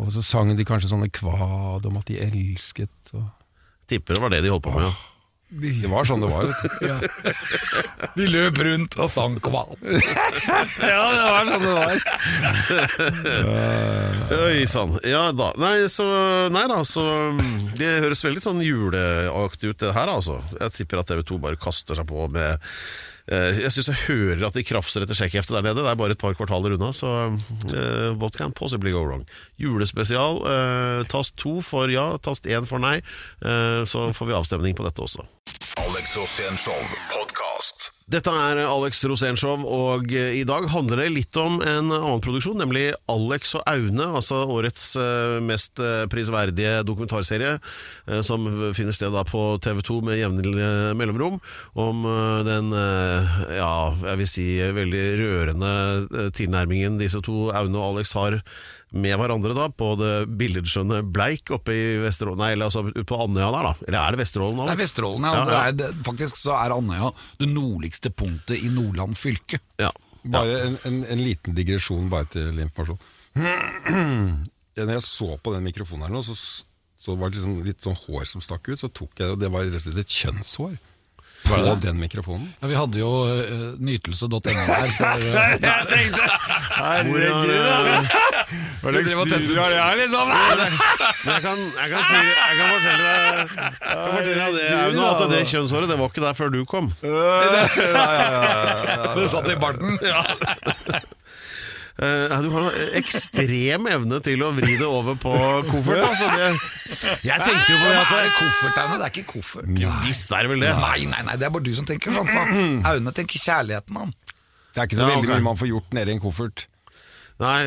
Og 0.00 0.12
så 0.14 0.22
sang 0.24 0.54
de 0.56 0.64
kanskje 0.64 0.92
sånne 0.92 1.10
kvad 1.12 1.88
om 1.90 1.98
at 2.00 2.08
de 2.08 2.20
elsket. 2.22 3.12
Og 3.12 3.26
Tipper 3.90 4.16
det 4.16 4.22
var 4.22 4.32
det 4.32 4.44
de 4.44 4.52
holdt 4.52 4.64
på 4.64 4.76
med. 4.76 4.86
Ja. 4.86 5.09
Det 5.50 5.88
var 5.90 6.06
sånn 6.06 6.22
det 6.22 6.28
var. 6.30 6.46
Vet 6.46 6.74
du. 6.78 7.32
De 8.20 8.26
løp 8.30 8.58
rundt 8.62 8.94
og 9.02 9.10
sang 9.10 9.34
kval. 9.42 9.74
Ja, 10.80 11.02
det 11.10 11.26
var 11.26 11.50
sånn 11.50 11.64
det 11.66 11.74
var. 11.74 11.96
Oi 14.46 14.62
sann. 14.70 14.96
Ja 15.06 15.24
da. 15.36 15.50
Nei, 15.60 15.74
så, 15.90 16.06
nei 16.54 16.64
da, 16.70 16.80
så 16.86 17.04
mm, 17.36 17.74
Det 17.78 17.90
høres 18.06 18.24
veldig 18.24 18.42
sånn 18.44 18.62
juleaktig 18.64 19.72
ut, 19.74 19.80
det 19.82 19.94
her, 19.96 20.10
altså. 20.12 20.38
Jeg 20.60 20.76
tipper 20.78 21.02
at 21.02 21.10
TV2 21.10 21.40
bare 21.42 21.58
kaster 21.60 21.98
seg 21.98 22.06
på 22.10 22.26
med 22.32 22.50
eh, 23.30 23.60
Jeg 23.64 23.72
syns 23.74 23.90
jeg 23.92 24.00
hører 24.06 24.46
at 24.48 24.56
de 24.58 24.64
krafser 24.66 25.04
etter 25.06 25.18
sjekkheftet 25.18 25.56
der 25.58 25.66
nede. 25.66 25.82
Det 25.82 25.90
er 25.92 25.98
bare 26.00 26.14
et 26.16 26.22
par 26.22 26.36
kvartaler 26.38 26.76
unna, 26.78 26.92
så 26.96 27.10
eh, 27.74 28.10
what 28.20 28.38
can 28.38 28.54
possibly 28.56 28.94
go 28.94 29.02
wrong? 29.06 29.26
Julespesial. 29.60 30.40
eh, 30.46 31.02
tast 31.10 31.36
to 31.40 31.58
for 31.64 31.90
ja, 31.92 32.12
tast 32.22 32.46
én 32.50 32.66
for 32.68 32.82
nei. 32.82 32.98
Eh, 33.42 33.82
så 33.88 34.10
får 34.16 34.30
vi 34.30 34.38
avstemning 34.40 34.78
på 34.78 34.86
dette 34.86 35.02
også. 35.04 35.26
Alex 35.76 36.16
Rosénshow 36.16 36.78
podkast. 37.12 37.90
Dette 38.10 38.32
er 38.34 38.58
Alex 38.64 39.04
Rosénshow, 39.06 39.62
og 39.62 40.10
eh, 40.10 40.40
i 40.40 40.42
dag 40.48 40.66
handler 40.72 41.04
det 41.04 41.10
litt 41.14 41.36
om 41.38 41.60
en 41.62 41.92
annen 41.94 42.22
produksjon, 42.24 42.58
nemlig 42.58 42.88
Alex 43.12 43.54
og 43.54 43.62
Aune, 43.70 44.08
altså 44.18 44.40
årets 44.50 44.88
eh, 44.98 45.36
mest 45.44 45.78
eh, 45.78 46.08
prisverdige 46.10 46.80
dokumentarserie, 46.88 47.58
som 48.26 48.48
finner 48.74 48.96
sted 48.96 49.14
da 49.14 49.22
på 49.28 49.44
TV2 49.62 50.00
med 50.08 50.18
jevnlige 50.18 50.72
mellomrom, 50.98 51.38
om 51.78 52.02
den, 52.46 52.72
ja, 53.54 53.72
jeg 54.08 54.18
vil 54.18 54.30
si 54.30 54.46
veldig 54.80 55.04
rørende 55.20 56.30
tilnærmingen 56.34 56.98
disse 56.98 57.22
to, 57.22 57.50
Aune 57.54 57.78
og 57.78 57.92
Alex, 57.92 58.16
har 58.18 58.40
med 58.90 59.14
hverandre 59.20 59.54
da, 59.54 59.68
på 59.70 59.92
det 60.00 60.12
billedskjønne 60.40 61.02
Bleik 61.14 61.52
oppe 61.54 61.74
i 61.76 61.82
Vesterålen, 62.02 62.40
nei, 62.42 62.52
eller 62.56 62.66
altså 62.70 62.82
på 63.06 63.18
Andøya 63.22 63.50
der 63.54 63.66
da, 63.68 63.72
eller 63.86 63.98
er 64.00 64.16
det 64.16 64.20
Vesterålen? 64.24 64.56
Det 64.58 64.64
Alex? 64.64 64.74
er 64.74 64.82
Vesterålen, 64.82 65.26
ja. 65.28 65.34
Ja, 65.36 65.44
Det 65.46 65.54
ja. 65.54 65.60
er, 65.68 65.76
det, 65.78 65.90
faktisk 66.08 66.40
så 66.40 66.56
er 66.58 66.74
Andøya 66.74 67.12
det 67.38 67.50
nordligste 67.52 68.10
punktet 68.10 68.58
i 68.58 68.72
Nordland 68.74 69.14
fylke. 69.20 69.60
Ja. 69.78 69.92
Bare 70.24 70.58
en, 70.66 70.74
en, 70.84 70.98
en 71.14 71.22
liten 71.24 71.54
digresjon 71.56 72.10
bare 72.12 72.26
til 72.34 72.50
informasjon. 72.58 73.00
Når 74.80 74.94
jeg 74.96 75.04
så 75.06 75.34
på 75.42 75.54
den 75.54 75.64
mikrofonen 75.66 76.06
her 76.08 76.12
nå, 76.14 76.22
så, 76.26 76.34
så 76.98 77.14
var 77.20 77.30
det 77.30 77.38
liksom 77.38 77.58
litt 77.66 77.82
sånn 77.84 77.98
hår 78.06 78.26
som 78.28 78.42
stakk 78.44 78.68
ut. 78.72 78.80
Så 78.80 78.88
tok 78.90 79.12
jeg 79.16 79.26
det, 79.26 79.34
og 79.36 79.42
det 79.42 79.50
var 79.52 79.66
rett 79.68 79.80
og 79.80 79.84
slett 79.86 80.02
et 80.02 80.16
kjønnshår 80.20 80.78
på 81.40 81.56
den 81.80 81.96
mikrofonen. 81.96 82.50
Ja, 82.60 82.68
vi 82.68 82.76
hadde 82.76 82.98
jo 83.00 83.10
uh, 83.24 83.78
nytelse.no 83.80 84.40
her. 84.44 84.90
For, 84.98 85.24
uh, 85.24 85.54
Jeg 85.56 85.88
tenkte 85.88 86.26
Herregud, 86.76 88.12
Hva 88.80 88.90
slags 88.90 89.10
dyr 89.30 89.60
er 89.60 89.68
det 89.70 89.80
her, 89.80 89.94
liksom? 90.00 90.26
Jeg 90.30 91.40
kan, 91.44 91.58
jeg 91.60 91.88
kan, 91.92 92.02
si, 92.08 92.16
jeg 92.16 92.54
kan 92.58 92.66
fortelle 92.72 93.04
deg, 93.04 93.14
jeg 93.36 93.76
kan 93.84 94.10
fortelle 94.16 94.40
deg 94.40 94.52
det, 94.56 94.66
Aune, 94.80 95.04
at 95.10 95.22
det 95.34 95.40
kjønnshåret 95.52 95.88
det 95.92 95.98
var 96.00 96.08
ikke 96.12 96.24
der 96.24 96.34
før 96.38 96.48
du 96.54 96.60
kom. 96.68 96.86
det 99.14 99.26
satt 99.30 99.48
i 99.52 99.58
barten. 99.60 99.96
Uh, 102.00 102.32
du 102.40 102.48
har 102.54 102.64
en 102.64 102.94
ekstrem 102.96 103.84
evne 103.92 104.20
til 104.24 104.40
å 104.46 104.48
vri 104.56 104.78
det 104.80 104.86
over 104.88 105.18
på 105.20 105.34
koffert. 105.68 106.00
Altså, 106.06 106.30
det, 106.32 106.46
jeg 107.28 107.44
tenkte 107.44 107.74
jo 107.74 107.76
på 107.76 107.90
det 107.90 107.98
at 107.98 108.08
er 108.08 108.14
det 108.14 108.22
er 108.22 108.32
koffert, 108.38 108.78
Aune? 108.80 108.96
Det 108.96 109.04
er 109.04 109.12
ikke 109.12 109.26
koffert. 109.34 109.68
Jo 109.82 109.92
visst 110.06 110.32
er 110.32 110.46
det 110.48 110.54
vel 110.54 110.64
det. 110.64 110.72
Nei, 110.80 111.00
nei, 111.10 111.22
nei, 111.28 111.36
det 111.36 111.50
er 111.50 111.52
bare 111.52 111.66
du 111.68 111.74
som 111.76 111.84
tenker 111.88 112.16
sånn. 112.16 112.30
Aune 112.88 113.12
tenker 113.18 113.36
kjærligheten, 113.44 114.00
han. 114.00 114.14
Det 114.70 114.80
er 114.80 114.88
ikke 114.88 114.96
så 114.96 115.04
Ja, 115.04 115.10
veldig 115.12 115.26
okay. 115.28 115.34
mye 115.36 115.48
man 115.50 115.60
får 115.60 115.68
gjort 115.74 115.96
nedi 115.98 116.14
en 116.16 116.22
koffert. 116.24 116.64
Nei, 117.40 117.60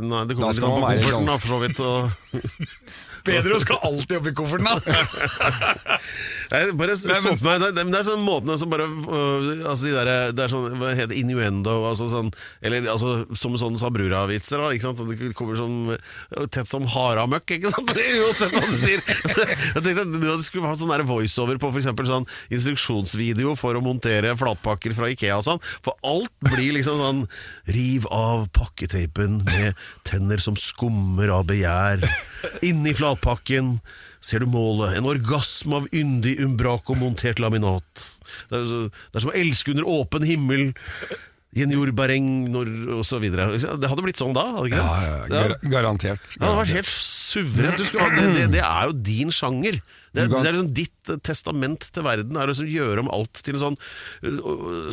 nei, 0.00 0.22
det 0.24 0.36
kommer 0.38 0.54
litt 0.56 0.64
an 0.64 0.72
på 0.72 0.84
kofferten, 0.86 1.26
da, 1.28 1.34
for 1.36 1.52
så 1.52 1.58
vidt. 1.60 1.80
Og, 1.84 1.98
å 3.28 3.60
skal 3.64 3.82
alltid 3.90 4.16
opp 4.20 4.30
i 4.30 4.36
kofferten, 4.38 4.70
da. 4.72 5.98
Jeg 6.52 6.74
bare 6.76 6.94
så 6.98 7.14
for 7.16 7.38
meg 7.46 7.62
Det, 7.62 7.70
det, 7.78 7.84
det 7.92 7.98
er 8.00 8.06
sånn 8.06 8.24
måtene 8.24 8.56
som 8.60 8.70
bare 8.72 8.84
øh, 8.84 9.62
Altså 9.70 9.86
de 9.88 9.92
der, 9.96 10.10
Det 10.36 10.44
er 10.44 10.52
sånn 10.52 10.76
Hva 10.80 10.92
heter 10.92 11.12
det? 11.14 11.20
innuendo 11.22 11.74
altså 11.88 12.08
sånn, 12.10 12.28
Eller 12.64 12.88
altså 12.92 13.22
som 13.38 13.56
sånn 13.60 13.78
Sabrura-vitser 13.80 14.60
da, 14.60 14.70
Ikke 14.74 14.86
sant? 14.88 15.00
Så 15.00 15.06
det 15.08 15.32
kommer 15.38 15.58
sånn 15.58 15.94
øh, 15.94 16.44
Tett 16.52 16.70
som 16.70 16.84
haramøkk 16.92 17.56
Ikke 17.56 17.72
sant? 17.72 17.94
Uansett 18.22 18.56
hva 18.56 18.64
du 18.68 18.76
sier 18.78 19.00
Jeg 19.76 19.84
tenkte 19.86 20.04
at 20.04 20.12
du 20.12 20.44
skulle 20.44 20.68
hatt 20.68 20.82
sånn 20.82 20.92
der 20.92 21.06
voiceover 21.08 21.60
På 21.62 21.72
eksempel 21.78 22.10
sånn 22.10 22.28
Instruksjonsvideo 22.52 23.56
For 23.60 23.78
å 23.78 23.84
montere 23.84 24.34
flatpakker 24.40 24.96
fra 24.98 25.10
Ikea 25.14 25.40
og 25.40 25.46
sånn 25.48 25.62
For 25.80 25.96
alt 26.06 26.32
blir 26.50 26.76
liksom 26.76 27.00
sånn 27.00 27.24
Riv 27.72 28.08
av 28.12 28.48
pakketeipen 28.56 29.42
Med 29.48 29.78
tenner 30.08 30.42
som 30.42 30.58
skummer 30.60 31.32
av 31.32 31.46
begjær 31.50 32.04
Inni 32.66 32.92
flatpakken 32.96 33.76
Ser 34.22 34.44
du 34.44 34.46
målet? 34.46 34.94
En 35.00 35.08
orgasme 35.10 35.80
av 35.82 35.88
yndig 35.92 36.36
umbraco-montert 36.44 37.40
laminat. 37.42 38.04
Det 38.52 38.60
er, 38.60 38.66
så, 38.70 38.82
det 38.88 39.18
er 39.18 39.24
som 39.26 39.32
å 39.32 39.38
elske 39.40 39.74
under 39.74 39.88
åpen 39.90 40.22
himmel 40.28 40.68
i 41.52 41.64
en 41.66 41.72
jordbæreng 41.74 42.28
osv. 43.00 43.26
Det 43.28 43.90
hadde 43.90 44.04
blitt 44.06 44.20
sånn 44.22 44.32
da, 44.36 44.44
hadde 44.56 44.70
det 44.70 44.78
Ja, 44.78 44.84
Ja, 44.86 45.10
ja, 45.10 45.26
Garantert. 45.34 45.66
garantert. 45.74 46.28
Det 46.38 46.46
hadde 46.46 46.60
vært 46.62 46.76
helt 46.78 46.92
suverent. 46.94 47.82
Det, 47.82 48.28
det, 48.38 48.46
det 48.54 48.62
er 48.64 48.86
jo 48.88 48.94
din 49.10 49.34
sjanger. 49.34 49.82
Det, 50.12 50.26
kan- 50.28 50.42
det 50.44 50.50
er 50.50 50.56
liksom 50.58 50.72
ditt 50.76 51.08
eh, 51.08 51.16
testament 51.24 51.86
til 51.96 52.04
verden. 52.04 52.36
er 52.36 52.44
å 52.44 52.52
liksom 52.52 52.68
gjøre 52.68 53.00
om 53.00 53.08
alt 53.16 53.40
til 53.46 53.56
en 53.56 53.62
sånn, 53.62 53.76
øh, 54.28 54.90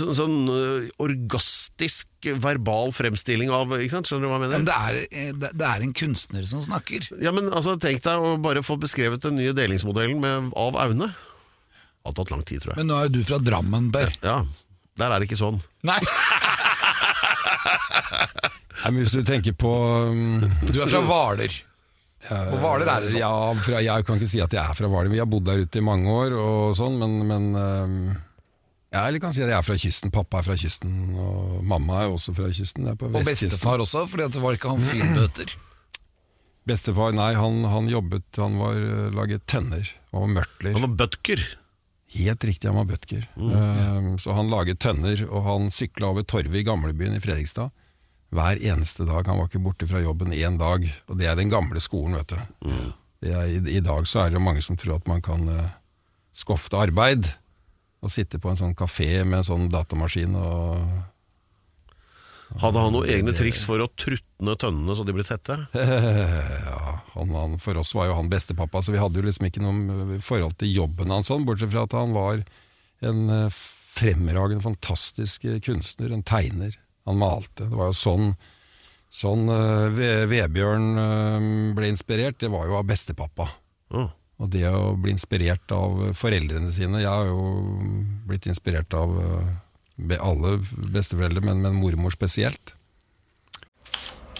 sånn, 0.00 0.14
sånn 0.16 0.36
øh, 0.48 0.86
orgastisk 1.04 2.08
verbal 2.42 2.88
fremstilling 2.96 3.52
av 3.52 3.74
ikke 3.76 3.92
sant? 3.98 4.08
Skjønner 4.08 4.24
du 4.26 4.30
hva 4.32 4.38
jeg 4.40 4.44
mener? 4.46 4.56
Men 4.62 4.68
det 4.70 4.78
er, 4.80 5.00
eh, 5.12 5.32
det, 5.52 5.66
er 5.68 5.84
en 5.84 5.92
kunstner 5.96 6.48
som 6.48 6.64
snakker. 6.64 7.04
Ja, 7.20 7.34
men 7.36 7.50
altså, 7.52 7.76
Tenk 7.82 8.00
deg 8.06 8.16
å 8.16 8.36
bare 8.40 8.64
få 8.64 8.78
beskrevet 8.80 9.20
den 9.28 9.36
nye 9.42 9.52
delingsmodellen 9.56 10.18
med, 10.24 10.50
av 10.56 10.78
Aune. 10.86 11.10
Det 11.12 12.08
har 12.08 12.16
tatt 12.22 12.32
lang 12.32 12.44
tid, 12.46 12.62
tror 12.64 12.72
jeg. 12.72 12.80
Men 12.80 12.88
nå 12.92 12.96
er 13.00 13.08
jo 13.10 13.16
du 13.18 13.22
fra 13.28 13.38
Drammen, 13.42 13.90
Per. 13.92 14.12
Ja, 14.24 14.40
Der 14.96 15.10
er 15.12 15.20
det 15.20 15.28
ikke 15.28 15.36
sånn. 15.42 15.60
Nei, 15.84 16.00
Nei, 17.66 18.90
men 18.92 19.00
hvis 19.02 19.14
du 19.16 19.22
tenker 19.26 19.54
på 19.58 19.70
um, 20.12 20.44
du 20.70 20.78
er 20.82 20.90
fra 20.90 21.00
Hvaler. 21.02 21.54
På 22.28 22.60
Hvaler 22.62 22.88
er 22.90 23.04
det 23.04 23.10
sånn. 23.12 23.20
Ja, 23.22 23.32
fra, 23.62 23.82
jeg 23.84 24.06
kan 24.06 24.20
ikke 24.20 24.30
si 24.30 24.40
at 24.44 24.54
jeg 24.56 24.62
er 24.62 24.78
fra 24.78 24.90
Hvaler. 24.90 25.12
Vi 25.12 25.20
har 25.22 25.28
bodd 25.30 25.46
der 25.48 25.62
ute 25.62 25.80
i 25.80 25.84
mange 25.84 26.12
år, 26.12 26.36
og 26.40 26.72
sånn, 26.78 26.96
men, 27.00 27.18
men 27.28 27.46
um, 27.54 27.98
ja, 28.94 29.04
Eller 29.04 29.20
kan 29.22 29.34
si 29.34 29.44
at 29.44 29.50
jeg 29.52 29.58
er 29.58 29.66
fra 29.66 29.76
kysten. 29.80 30.12
Pappa 30.14 30.40
er 30.40 30.48
fra 30.48 30.56
kysten, 30.58 30.96
og 31.20 31.60
mamma 31.66 32.04
er 32.04 32.14
også 32.14 32.34
fra 32.36 32.50
kysten. 32.54 32.88
Er 32.90 32.98
på 32.98 33.10
Og 33.10 33.16
bestefar 33.26 33.82
også, 33.84 34.06
fordi 34.10 34.28
det 34.34 34.42
var 34.42 34.58
ikke 34.58 34.72
han 34.72 34.82
fyrbøter. 34.84 35.54
Bestefar, 36.66 37.14
nei, 37.14 37.30
han, 37.38 37.60
han 37.70 37.86
jobbet 37.86 38.40
Han 38.42 38.56
var 38.58 38.74
uh, 38.74 39.06
laget 39.14 39.44
tønner 39.46 39.86
og 40.16 40.30
mørtler. 40.34 40.74
Han 40.74 40.88
var 40.88 40.96
bøtker? 41.04 41.44
Helt 42.16 42.46
riktig, 42.48 42.70
han 42.70 42.78
var 42.78 42.88
butker. 42.88 43.26
Um, 43.36 44.14
så 44.22 44.34
han 44.34 44.50
laget 44.50 44.80
tønner, 44.82 45.26
og 45.28 45.44
han 45.46 45.70
sykla 45.74 46.10
over 46.14 46.24
torvet 46.26 46.62
i 46.62 46.64
gamlebyen 46.66 47.18
i 47.18 47.22
Fredrikstad. 47.22 47.74
Hver 48.34 48.60
eneste 48.60 49.06
dag. 49.06 49.26
Han 49.28 49.40
var 49.40 49.50
ikke 49.50 49.62
borte 49.62 49.88
fra 49.88 50.02
jobben 50.02 50.34
én 50.34 50.58
dag. 50.60 50.86
Og 51.08 51.18
det 51.18 51.28
er 51.30 51.38
den 51.38 51.52
gamle 51.52 51.80
skolen, 51.82 52.18
vet 52.18 52.34
du. 52.34 52.70
Det 53.22 53.32
er, 53.32 53.50
i, 53.50 53.60
I 53.78 53.82
dag 53.84 54.06
så 54.08 54.24
er 54.24 54.34
det 54.34 54.42
mange 54.42 54.62
som 54.64 54.78
tror 54.78 54.98
at 54.98 55.10
man 55.10 55.22
kan 55.24 55.46
uh, 55.48 55.74
skofte 56.34 56.78
arbeid. 56.78 57.28
Og 58.04 58.12
sitte 58.12 58.40
på 58.42 58.50
en 58.52 58.58
sånn 58.58 58.76
kafé 58.76 59.24
med 59.24 59.40
en 59.40 59.50
sånn 59.50 59.70
datamaskin 59.72 60.34
og 60.38 60.80
Hadde 62.62 62.78
han 62.78 62.92
noen 62.94 63.10
egne 63.10 63.32
triks 63.34 63.64
for 63.66 63.82
å 63.82 63.88
trutne 63.98 64.54
tønnene 64.60 64.94
så 64.94 65.02
de 65.02 65.14
ble 65.16 65.24
tette? 65.26 65.56
Ja, 66.68 67.00
han, 67.16 67.32
han, 67.34 67.56
for 67.62 67.80
oss 67.80 67.90
var 67.96 68.06
jo 68.06 68.18
han 68.20 68.30
bestepappa, 68.30 68.82
så 68.84 68.94
vi 68.94 69.00
hadde 69.02 69.18
jo 69.18 69.26
liksom 69.26 69.48
ikke 69.48 69.64
noe 69.64 70.20
forhold 70.22 70.54
til 70.60 70.70
jobben 70.70 71.10
hans 71.10 71.30
sånn, 71.32 71.46
bortsett 71.48 71.72
fra 71.72 71.86
at 71.88 71.96
han 71.96 72.14
var 72.14 72.44
en 73.04 73.32
eh, 73.32 73.58
fremragende, 73.96 74.62
fantastisk 74.62 75.46
eh, 75.48 75.58
kunstner, 75.64 76.12
en 76.14 76.22
tegner. 76.26 76.76
Han 77.06 77.18
malte. 77.20 77.68
Det 77.70 77.78
var 77.78 77.92
jo 77.92 77.96
sånn, 77.96 78.30
sånn 79.12 79.48
eh, 79.52 80.26
Vebjørn 80.30 80.86
eh, 81.02 81.50
ble 81.78 81.90
inspirert, 81.92 82.40
det 82.42 82.50
var 82.52 82.66
jo 82.68 82.78
av 82.80 82.86
bestepappa. 82.88 83.48
Mm. 83.94 84.08
Og 84.36 84.50
det 84.52 84.66
å 84.68 84.96
bli 85.00 85.14
inspirert 85.14 85.70
av 85.72 86.10
foreldrene 86.18 86.68
sine 86.74 86.98
Jeg 87.00 87.08
har 87.08 87.30
jo 87.30 87.44
blitt 88.28 88.48
inspirert 88.50 88.92
av 88.98 89.14
eh, 89.22 90.18
alle 90.20 90.58
besteforeldre, 90.92 91.44
men, 91.46 91.62
men 91.64 91.78
mormor 91.78 92.12
spesielt. 92.12 92.74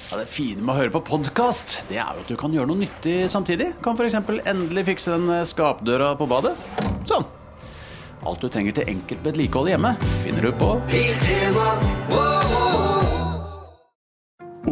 Ja, 0.07 0.21
det 0.21 0.29
fine 0.31 0.61
med 0.61 0.75
å 0.75 0.79
høre 0.79 0.93
på 0.95 1.03
podkast, 1.07 1.81
det 1.89 1.97
er 1.99 2.13
jo 2.15 2.23
at 2.23 2.29
du 2.31 2.37
kan 2.39 2.53
gjøre 2.55 2.71
noe 2.71 2.83
nyttig 2.85 3.17
samtidig. 3.33 3.73
Kan 3.83 3.99
f.eks. 3.99 4.21
endelig 4.47 4.87
fikse 4.93 5.17
den 5.17 5.33
skapdøra 5.49 6.13
på 6.19 6.29
badet. 6.31 6.55
Sånn. 7.09 7.27
Alt 8.27 8.43
du 8.43 8.51
trenger 8.51 8.79
til 8.79 8.95
enkelt 8.97 9.27
vedlikehold 9.27 9.71
hjemme, 9.71 9.97
finner 10.25 10.49
du 10.49 10.55
på 10.59 10.73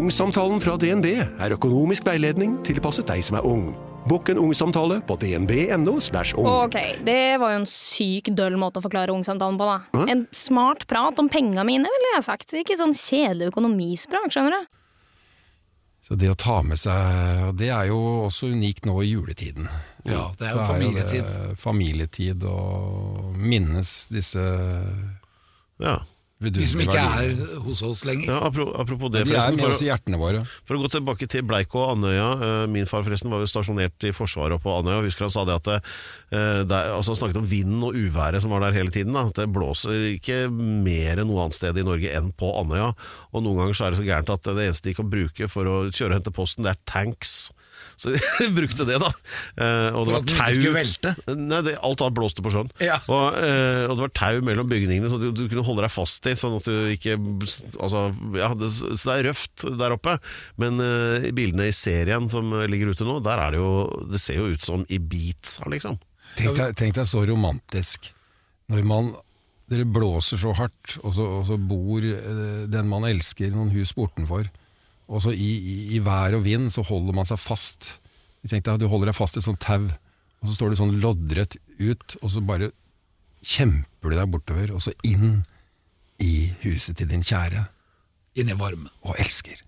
Ungsamtalen 0.04 0.58
fra 0.60 0.74
DNB 0.76 1.06
er 1.16 1.52
økonomisk 1.54 2.04
veiledning 2.04 2.58
tilpasset 2.66 3.06
deg 3.08 3.22
som 3.24 3.38
er 3.38 3.46
ung. 3.48 3.70
Bukk 4.04 4.28
en 4.34 4.40
ungsamtale 4.42 4.98
på 5.08 5.16
dnb.no. 5.16 5.94
ung. 5.96 6.48
Ok, 6.50 6.76
det 7.06 7.38
var 7.40 7.54
jo 7.54 7.60
en 7.62 7.70
syk 7.70 8.28
døll 8.36 8.58
måte 8.60 8.82
å 8.82 8.84
forklare 8.84 9.14
ungsamtalen 9.14 9.56
på, 9.56 9.64
da. 9.70 10.04
En 10.12 10.26
smart 10.28 10.84
prat 10.90 11.22
om 11.22 11.30
penga 11.32 11.64
mine, 11.64 11.88
ville 11.88 12.10
jeg 12.18 12.26
sagt. 12.26 12.52
Ikke 12.52 12.76
sånn 12.76 12.92
kjedelig 12.92 13.48
økonomisprat, 13.54 14.28
skjønner 14.34 14.58
du. 14.58 14.68
Så 16.04 16.20
det 16.20 16.28
å 16.28 16.36
ta 16.36 16.58
med 16.60 16.76
seg 16.76 17.54
det 17.56 17.70
er 17.72 17.88
jo 17.88 17.96
også 18.26 18.52
unikt 18.52 18.84
nå 18.84 18.98
i 19.00 19.14
juletiden. 19.14 19.70
Ja, 20.04 20.26
det 20.36 20.50
er 20.50 20.58
jo 20.58 20.66
familietid. 20.68 21.24
det 21.24 21.60
familietid 21.64 22.44
og 22.50 23.38
minnes 23.40 23.94
disse 24.12 24.44
Ja. 25.80 26.02
De 26.44 26.66
som 26.66 26.80
ikke 26.82 26.98
er 26.98 27.30
hos 27.62 27.80
oss 27.86 28.02
lenger. 28.04 28.26
ja 28.26 28.38
apropos 28.44 29.08
det, 29.12 29.22
De 29.24 29.30
er 29.32 29.40
forresten. 29.40 29.58
For, 29.62 29.70
å- 29.70 29.86
hjertene 29.86 30.18
våre. 30.18 30.40
for 30.66 30.76
å 30.76 30.80
gå 30.82 30.90
tilbake 30.92 31.28
til 31.30 31.42
Bleik 31.46 31.72
og 31.78 31.94
Andøya. 31.94 32.26
eh, 32.42 32.66
Min 32.68 32.86
far 32.86 33.02
forresten 33.06 33.30
var 33.30 33.38
jo 33.40 33.46
stasjonert 33.48 34.02
i 34.04 34.10
Forsvaret 34.12 34.60
på 34.60 34.68
Andøya. 34.74 34.98
og 34.98 35.04
Husker 35.08 35.24
han 35.24 35.30
sa 35.30 35.44
det 35.46 35.54
at 35.54 35.64
det, 35.70 35.78
der, 36.68 36.90
altså 36.92 37.14
Han 37.14 37.20
snakket 37.22 37.36
om 37.40 37.46
vinden 37.48 37.82
og 37.86 37.94
uværet 37.94 38.42
som 38.42 38.50
var 38.50 38.60
der 38.60 38.72
hele 38.76 38.90
tiden. 38.90 39.12
Da. 39.14 39.26
At 39.30 39.34
det 39.40 39.48
blåser 39.54 40.18
ikke 40.18 40.50
mer 40.50 41.16
enn 41.22 41.28
noe 41.30 41.44
annet 41.46 41.54
sted 41.54 41.78
i 41.78 41.82
Norge 41.86 42.10
enn 42.12 42.32
på 42.36 42.50
Andøya. 42.60 42.92
Og 43.32 43.42
noen 43.42 43.56
ganger 43.62 43.74
så 43.78 43.86
er 43.86 43.90
det 43.94 44.00
så 44.02 44.08
gærent 44.10 44.30
at 44.34 44.42
det 44.42 44.66
eneste 44.68 44.90
de 44.90 44.94
kan 44.94 45.08
bruke 45.08 45.48
for 45.48 45.64
å 45.64 45.76
kjøre 45.90 46.10
og 46.12 46.18
hente 46.18 46.34
posten, 46.34 46.64
det 46.64 46.74
er 46.74 46.82
tanks. 46.84 47.52
Så 48.00 48.12
de 48.14 48.20
brukte 48.58 48.86
det, 48.88 48.98
da. 49.02 49.10
Eh, 49.56 49.94
og 49.94 50.06
det 50.06 50.10
For 50.10 50.12
var 50.12 50.18
at 50.18 50.28
den 50.28 50.34
ikke 50.34 50.44
tau 50.44 50.56
skulle 50.58 50.76
velte? 50.76 51.14
Nei, 51.38 51.60
det, 51.66 51.74
alt 51.78 52.04
annet 52.04 52.16
blåste 52.18 52.44
på 52.44 52.52
sjøen. 52.54 52.70
Ja. 52.84 52.98
Og, 53.06 53.38
eh, 53.40 53.84
og 53.88 53.96
det 53.96 54.06
var 54.06 54.14
tau 54.20 54.40
mellom 54.46 54.70
bygningene, 54.70 55.10
så 55.12 55.20
du, 55.22 55.28
du 55.36 55.44
kunne 55.50 55.66
holde 55.66 55.86
deg 55.86 55.94
fast 55.94 56.30
i, 56.30 56.36
sånn 56.38 56.58
at 56.58 56.70
du 56.70 56.94
ikke 56.94 57.18
altså, 57.78 58.06
ja, 58.38 58.50
det, 58.58 58.70
Så 58.72 58.98
det 59.02 59.18
er 59.18 59.28
røft 59.30 59.66
der 59.82 59.96
oppe. 59.96 60.18
Men 60.60 60.80
eh, 60.82 61.30
bildene 61.36 61.70
i 61.70 61.76
serien 61.76 62.30
som 62.32 62.50
ligger 62.70 62.94
ute 62.94 63.06
nå, 63.08 63.20
der 63.24 63.46
er 63.46 63.54
det 63.54 63.62
jo 63.62 63.70
Det 64.10 64.20
ser 64.22 64.40
jo 64.40 64.50
ut 64.54 64.64
som 64.64 64.86
Ibiza, 64.88 65.68
liksom. 65.70 66.00
Tenk 66.34 66.58
deg, 66.58 66.74
tenk 66.78 66.96
deg 66.98 67.06
så 67.06 67.22
romantisk. 67.28 68.10
Når 68.72 68.86
man 68.88 69.12
dere 69.70 69.86
blåser 69.88 70.40
så 70.40 70.52
hardt, 70.56 70.98
og 71.02 71.14
så, 71.16 71.24
og 71.40 71.46
så 71.48 71.56
bor 71.60 72.04
eh, 72.04 72.64
den 72.70 72.90
man 72.90 73.06
elsker 73.08 73.52
noen 73.54 73.72
hus 73.74 73.94
bortenfor. 73.96 74.50
Og 75.08 75.22
så 75.24 75.30
i, 75.36 75.50
i, 75.58 75.74
i 75.96 75.98
vær 76.04 76.34
og 76.38 76.44
vind 76.46 76.70
så 76.72 76.82
holder 76.86 77.12
man 77.16 77.26
seg 77.28 77.38
fast. 77.40 77.80
Tenk 78.48 78.64
deg, 78.64 78.78
Du 78.80 78.86
holder 78.88 79.06
deg 79.12 79.16
fast 79.16 79.36
i 79.36 79.38
et 79.40 79.46
sånt 79.46 79.60
tau, 79.64 79.84
og 80.40 80.48
så 80.48 80.54
står 80.56 80.68
du 80.72 80.76
sånn 80.80 80.96
loddrett 81.00 81.54
ut, 81.80 82.16
og 82.22 82.28
så 82.32 82.40
bare 82.44 82.70
kjemper 83.44 84.10
du 84.12 84.16
deg 84.18 84.30
bortover, 84.32 84.72
og 84.76 84.80
så 84.84 84.92
inn 85.04 85.42
i 86.22 86.50
huset 86.64 86.96
til 86.96 87.08
din 87.10 87.22
kjære 87.24 87.66
Inn 88.40 88.48
i 88.50 88.56
varmen. 88.58 88.88
og 89.06 89.14
elsker. 89.22 89.58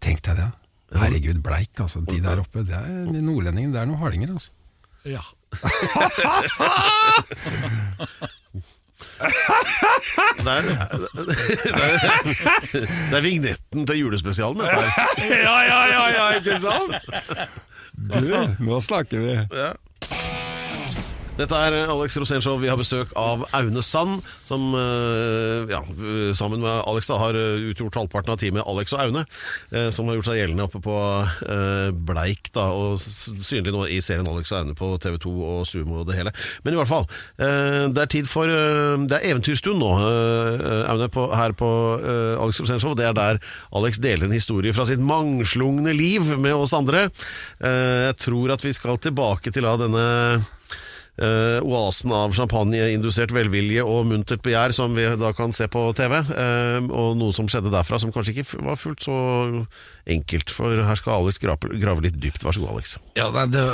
Tenk 0.00 0.22
deg 0.24 0.36
det. 0.38 0.48
Herregud, 0.96 1.42
bleik, 1.44 1.80
altså. 1.84 2.00
De 2.06 2.16
der 2.22 2.40
oppe, 2.40 2.62
det 2.66 2.74
er 2.74 3.10
de 3.12 3.20
nordlendingene. 3.22 3.72
Det 3.74 3.80
er 3.82 3.86
noen 3.90 4.00
hardinger, 4.00 4.30
altså. 4.32 4.50
Ja. 5.04 5.20
Det 10.40 10.48
er, 10.48 10.62
det 10.62 10.72
er, 10.72 12.14
det 12.72 13.16
er 13.18 13.24
vignetten 13.24 13.86
til 13.86 13.98
julespesialen. 14.00 14.60
Dette 14.60 14.80
her. 14.80 15.24
Ja, 15.30 15.56
ja, 15.68 15.80
ja, 15.92 16.04
ja, 16.16 16.24
ikke 16.38 16.56
sant? 16.62 16.92
Du, 18.10 18.30
nå 18.64 18.80
snakker 18.80 19.18
vi. 19.20 19.34
Dette 21.40 21.56
er 21.56 21.88
Alex 21.88 22.18
Rosénshow. 22.20 22.58
Vi 22.60 22.68
har 22.68 22.76
besøk 22.76 23.14
av 23.16 23.46
Aune 23.56 23.80
Sand, 23.84 24.20
som 24.44 24.74
eh, 24.76 25.70
ja, 25.72 25.80
sammen 26.36 26.60
med 26.60 26.82
Alex 26.90 27.08
da, 27.08 27.16
har 27.22 27.38
eh, 27.38 27.62
utgjort 27.70 27.96
halvparten 27.96 28.34
av 28.34 28.40
teamet 28.42 28.66
Alex 28.68 28.92
og 28.92 29.00
Aune, 29.06 29.22
eh, 29.72 29.88
som 29.94 30.10
har 30.10 30.18
gjort 30.18 30.28
seg 30.28 30.40
gjeldende 30.42 30.66
oppe 30.68 30.82
på 30.84 30.96
eh, 31.48 31.88
Bleik, 32.10 32.50
da, 32.56 32.66
og 32.76 33.00
synlig 33.00 33.72
nå 33.72 33.86
i 33.88 34.02
serien 34.04 34.28
Alex 34.28 34.52
og 34.52 34.58
Aune 34.58 34.76
på 34.76 34.90
TV2 35.00 35.32
og 35.54 35.62
Sumo 35.70 36.02
og 36.02 36.10
det 36.10 36.18
hele. 36.18 36.34
Men 36.66 36.76
i 36.76 36.80
hvert 36.82 36.92
fall, 36.92 37.08
eh, 37.40 37.88
det 37.88 38.04
er 38.04 38.12
tid 38.18 38.28
for 38.28 38.50
eh, 38.50 39.00
Det 39.08 39.16
er 39.16 39.30
eventyrstund 39.32 39.80
nå, 39.80 39.94
eh, 40.10 40.84
Aune, 40.92 41.08
på, 41.14 41.26
her 41.32 41.56
på 41.56 41.72
eh, 42.04 42.36
Alex 42.36 42.60
Rosénshow. 42.60 42.92
Det 42.98 43.08
er 43.08 43.16
der 43.16 43.40
Alex 43.80 44.02
deler 44.02 44.28
en 44.28 44.36
historie 44.36 44.76
fra 44.76 44.84
sitt 44.88 45.00
mangslungne 45.00 45.96
liv 45.96 46.34
med 46.36 46.52
oss 46.52 46.76
andre. 46.76 47.08
Eh, 47.64 48.10
jeg 48.10 48.22
tror 48.28 48.58
at 48.58 48.68
vi 48.68 48.76
skal 48.76 49.00
tilbake 49.00 49.56
til 49.56 49.64
denne 49.80 50.08
eh, 51.18 51.58
oasen 51.64 52.12
av 52.14 52.34
champagneindusert 52.36 53.32
velvilje 53.34 53.84
og 53.84 54.06
muntert 54.10 54.42
begjær 54.44 54.74
som 54.76 54.94
vi 54.96 55.06
da 55.20 55.32
kan 55.36 55.54
se 55.56 55.66
på 55.70 55.82
TV, 55.98 56.16
eh, 56.20 56.78
og 56.88 57.18
noe 57.20 57.34
som 57.36 57.48
skjedde 57.50 57.72
derfra 57.72 58.00
som 58.02 58.12
kanskje 58.14 58.36
ikke 58.36 58.62
var 58.66 58.78
fullt 58.80 59.08
så 59.08 59.16
enkelt, 60.10 60.52
for 60.54 60.84
her 60.86 61.00
skal 61.00 61.18
Alex 61.18 61.40
grave, 61.42 61.72
grave 61.80 62.06
litt 62.06 62.20
dypt. 62.22 62.44
Vær 62.46 62.56
så 62.56 62.64
god, 62.64 62.76
Alex. 62.76 62.96
Ja, 63.18 63.28
nei, 63.34 63.46
det, 63.52 63.66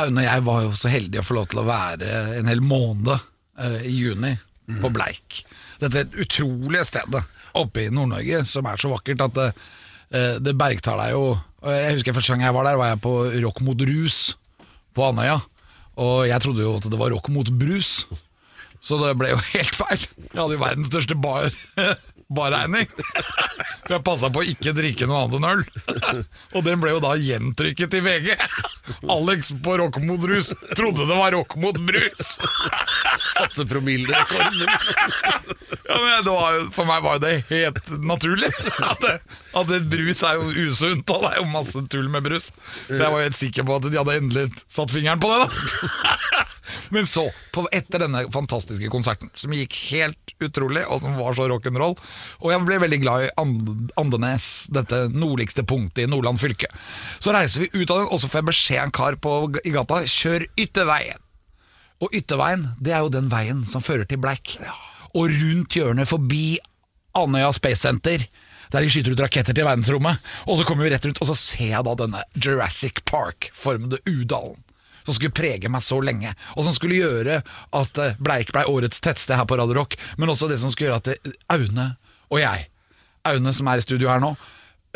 Aune 0.00 0.24
og 0.24 0.28
jeg 0.28 0.46
var 0.46 0.62
jo 0.66 0.78
så 0.78 0.92
heldige 0.92 1.24
å 1.24 1.28
få 1.28 1.38
lov 1.40 1.50
til 1.52 1.62
å 1.62 1.68
være 1.68 2.14
en 2.38 2.50
hel 2.50 2.64
måned 2.64 3.12
eh, 3.16 3.82
i 3.90 3.98
juni 3.98 4.36
på 4.80 4.92
Bleik. 4.94 5.42
Dette 5.80 6.02
er 6.02 6.08
et 6.08 6.18
utrolige 6.22 6.86
stedet 6.86 7.22
oppe 7.58 7.86
i 7.86 7.92
Nord-Norge 7.92 8.44
som 8.46 8.66
er 8.70 8.78
så 8.78 8.92
vakkert 8.92 9.24
at 9.24 9.34
det, 9.34 9.46
det 10.38 10.52
bergtar 10.58 11.00
deg 11.00 11.16
jo 11.16 11.24
Jeg 11.64 11.96
husker 11.96 12.14
første 12.14 12.34
gang 12.36 12.44
jeg 12.44 12.54
var 12.54 12.68
der, 12.68 12.78
var 12.78 12.92
jeg 12.92 13.00
på 13.02 13.14
Rock 13.42 13.58
mot 13.66 13.82
rus 13.88 14.20
på 14.94 15.06
Andøya. 15.08 15.40
Og 16.00 16.26
jeg 16.30 16.40
trodde 16.42 16.64
jo 16.64 16.76
at 16.78 16.88
det 16.88 17.00
var 17.00 17.12
rock 17.12 17.28
mot 17.32 17.50
brus, 17.60 18.06
så 18.80 18.96
det 19.02 19.12
ble 19.20 19.34
jo 19.34 19.40
helt 19.52 19.76
feil. 19.76 20.06
Jeg 20.30 20.38
hadde 20.38 20.56
jo 20.56 20.62
verdens 20.62 20.88
største 20.92 21.16
bar 21.20 21.50
barregning. 22.30 22.86
For 23.86 23.96
jeg 23.96 24.04
passa 24.06 24.28
på 24.30 24.42
å 24.42 24.46
ikke 24.46 24.74
drikke 24.76 25.06
noe 25.10 25.24
annet 25.24 25.38
enn 25.40 25.48
øl. 25.50 25.62
Og 26.54 26.66
den 26.66 26.82
ble 26.82 26.92
jo 26.94 27.02
da 27.02 27.14
gjentrykket 27.18 27.96
i 27.98 28.02
VG. 28.04 28.28
Alex 29.16 29.52
på 29.64 29.76
rock 29.80 29.98
mot 30.04 30.22
rus 30.30 30.52
trodde 30.78 31.08
det 31.08 31.16
var 31.18 31.34
rock 31.34 31.56
mot 31.60 31.78
brus. 31.88 32.36
Satte 33.18 33.66
promillerekord. 33.70 34.60
Ja, 35.90 35.96
men 35.98 36.22
det 36.26 36.30
var 36.30 36.54
jo, 36.54 36.68
for 36.74 36.86
meg 36.90 37.02
var 37.02 37.18
jo 37.18 37.24
det 37.24 37.34
helt 37.50 37.90
naturlig. 38.04 38.52
At, 38.78 39.02
det, 39.02 39.16
at 39.58 39.72
det 39.72 39.80
brus 39.90 40.22
er 40.26 40.38
jo 40.38 40.68
usunt, 40.68 41.10
og 41.10 41.26
det 41.26 41.32
er 41.32 41.40
jo 41.42 41.50
masse 41.50 41.84
tull 41.90 42.10
med 42.12 42.28
brus. 42.28 42.50
Så 42.86 42.98
jeg 43.00 43.10
var 43.10 43.18
jo 43.18 43.26
helt 43.26 43.40
sikker 43.40 43.66
på 43.66 43.80
at 43.80 43.88
de 43.88 43.98
hadde 43.98 44.18
endelig 44.22 44.46
satt 44.70 44.94
fingeren 44.94 45.22
på 45.22 45.32
det, 45.34 45.42
da. 45.46 46.46
Men 46.94 47.06
så, 47.06 47.26
på, 47.54 47.64
etter 47.74 48.04
denne 48.04 48.24
fantastiske 48.32 48.90
konserten, 48.92 49.30
som 49.38 49.54
gikk 49.54 49.76
helt 49.90 50.34
utrolig, 50.40 50.84
og 50.88 51.02
som 51.02 51.16
var 51.20 51.36
så 51.36 51.48
rock'n'roll 51.50 51.96
Og 52.40 52.52
jeg 52.52 52.64
ble 52.64 52.78
veldig 52.80 53.00
glad 53.02 53.24
i 53.26 53.32
And 53.40 53.90
Andenes, 54.00 54.66
dette 54.72 55.02
nordligste 55.12 55.64
punktet 55.68 56.06
i 56.06 56.10
Nordland 56.10 56.40
fylke. 56.40 56.70
Så 57.18 57.34
reiser 57.36 57.66
vi 57.66 57.82
ut 57.82 57.90
av 57.90 58.02
den, 58.02 58.08
og 58.10 58.20
så 58.20 58.30
får 58.30 58.40
jeg 58.40 58.50
beskjed 58.52 58.80
av 58.80 58.88
en 58.88 58.96
kar 59.00 59.18
på, 59.20 59.34
i 59.64 59.74
gata 59.74 60.02
kjør 60.08 60.46
ytterveien. 60.56 61.20
Og 62.00 62.14
ytterveien, 62.16 62.70
det 62.80 62.94
er 62.96 63.04
jo 63.04 63.12
den 63.12 63.28
veien 63.32 63.64
som 63.68 63.84
fører 63.84 64.08
til 64.08 64.20
Bleik. 64.22 64.56
Og 65.12 65.28
rundt 65.28 65.76
hjørnet 65.76 66.08
forbi 66.08 66.56
Andøya 67.18 67.50
Space 67.52 67.82
Center, 67.82 68.24
der 68.70 68.84
de 68.84 68.90
skyter 68.92 69.16
ut 69.16 69.22
raketter 69.24 69.56
til 69.56 69.66
verdensrommet. 69.66 70.22
Og 70.46 70.60
så 70.60 70.66
kommer 70.66 70.86
vi 70.86 70.94
rett 70.94 71.06
rundt, 71.08 71.20
og 71.20 71.30
så 71.30 71.36
ser 71.36 71.74
jeg 71.74 71.86
da 71.86 71.96
denne 71.98 72.24
Jurassic 72.38 73.02
Park-formede 73.08 74.00
udalen. 74.08 74.62
Som 75.04 75.16
skulle 75.16 75.34
prege 75.36 75.70
meg 75.72 75.84
så 75.84 76.00
lenge, 76.04 76.34
og 76.56 76.66
som 76.66 76.76
skulle 76.76 77.00
gjøre 77.00 77.40
at 77.78 78.02
eh, 78.02 78.18
Bleik 78.20 78.52
ble 78.54 78.66
årets 78.70 79.02
tettsted 79.02 79.38
her 79.38 79.48
på 79.48 79.58
Radio 79.60 79.78
Rock. 79.80 79.96
Men 80.20 80.32
også 80.32 80.50
det 80.50 80.60
som 80.62 80.72
skulle 80.72 80.90
gjøre 80.90 81.02
at 81.02 81.12
eh, 81.14 81.38
Aune 81.56 81.92
og 82.30 82.38
jeg, 82.42 82.68
Aune 83.26 83.54
som 83.56 83.68
er 83.68 83.80
i 83.80 83.84
studio 83.84 84.10
her 84.12 84.22
nå, 84.22 84.34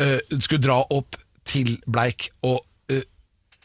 eh, 0.01 0.19
skulle 0.39 0.63
dra 0.63 0.79
opp 0.93 1.17
til 1.45 1.75
Bleik 1.85 2.29
og 2.45 2.63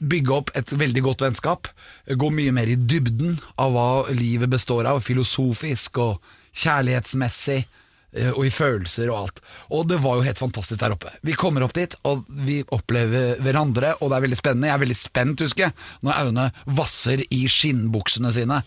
bygge 0.01 0.33
opp 0.33 0.51
et 0.57 0.73
veldig 0.73 1.03
godt 1.05 1.25
vennskap. 1.27 1.69
Gå 2.09 2.31
mye 2.33 2.53
mer 2.57 2.71
i 2.73 2.79
dybden 2.79 3.37
av 3.61 3.75
hva 3.75 3.89
livet 4.17 4.49
består 4.49 4.89
av, 4.89 5.03
filosofisk 5.05 6.01
og 6.01 6.31
kjærlighetsmessig. 6.57 7.67
Eh, 8.13 8.31
og 8.31 8.45
i 8.47 8.53
følelser 8.53 9.11
og 9.11 9.19
alt. 9.19 9.41
Og 9.77 9.89
det 9.91 10.01
var 10.03 10.19
jo 10.19 10.27
helt 10.27 10.41
fantastisk 10.41 10.81
der 10.81 10.95
oppe. 10.95 11.13
Vi 11.27 11.37
kommer 11.39 11.65
opp 11.67 11.75
dit, 11.77 11.95
og 12.09 12.25
vi 12.47 12.61
opplever 12.75 13.41
hverandre, 13.45 13.95
og 14.01 14.11
det 14.11 14.19
er 14.19 14.27
veldig 14.27 14.41
spennende. 14.41 14.71
Jeg 14.71 14.79
er 14.79 14.85
veldig 14.85 14.99
spent, 14.99 15.45
husker 15.47 15.67
jeg, 15.69 15.77
når 16.07 16.19
Aune 16.25 16.49
vasser 16.81 17.25
i 17.31 17.41
skinnbuksene 17.51 18.33
sine 18.37 18.61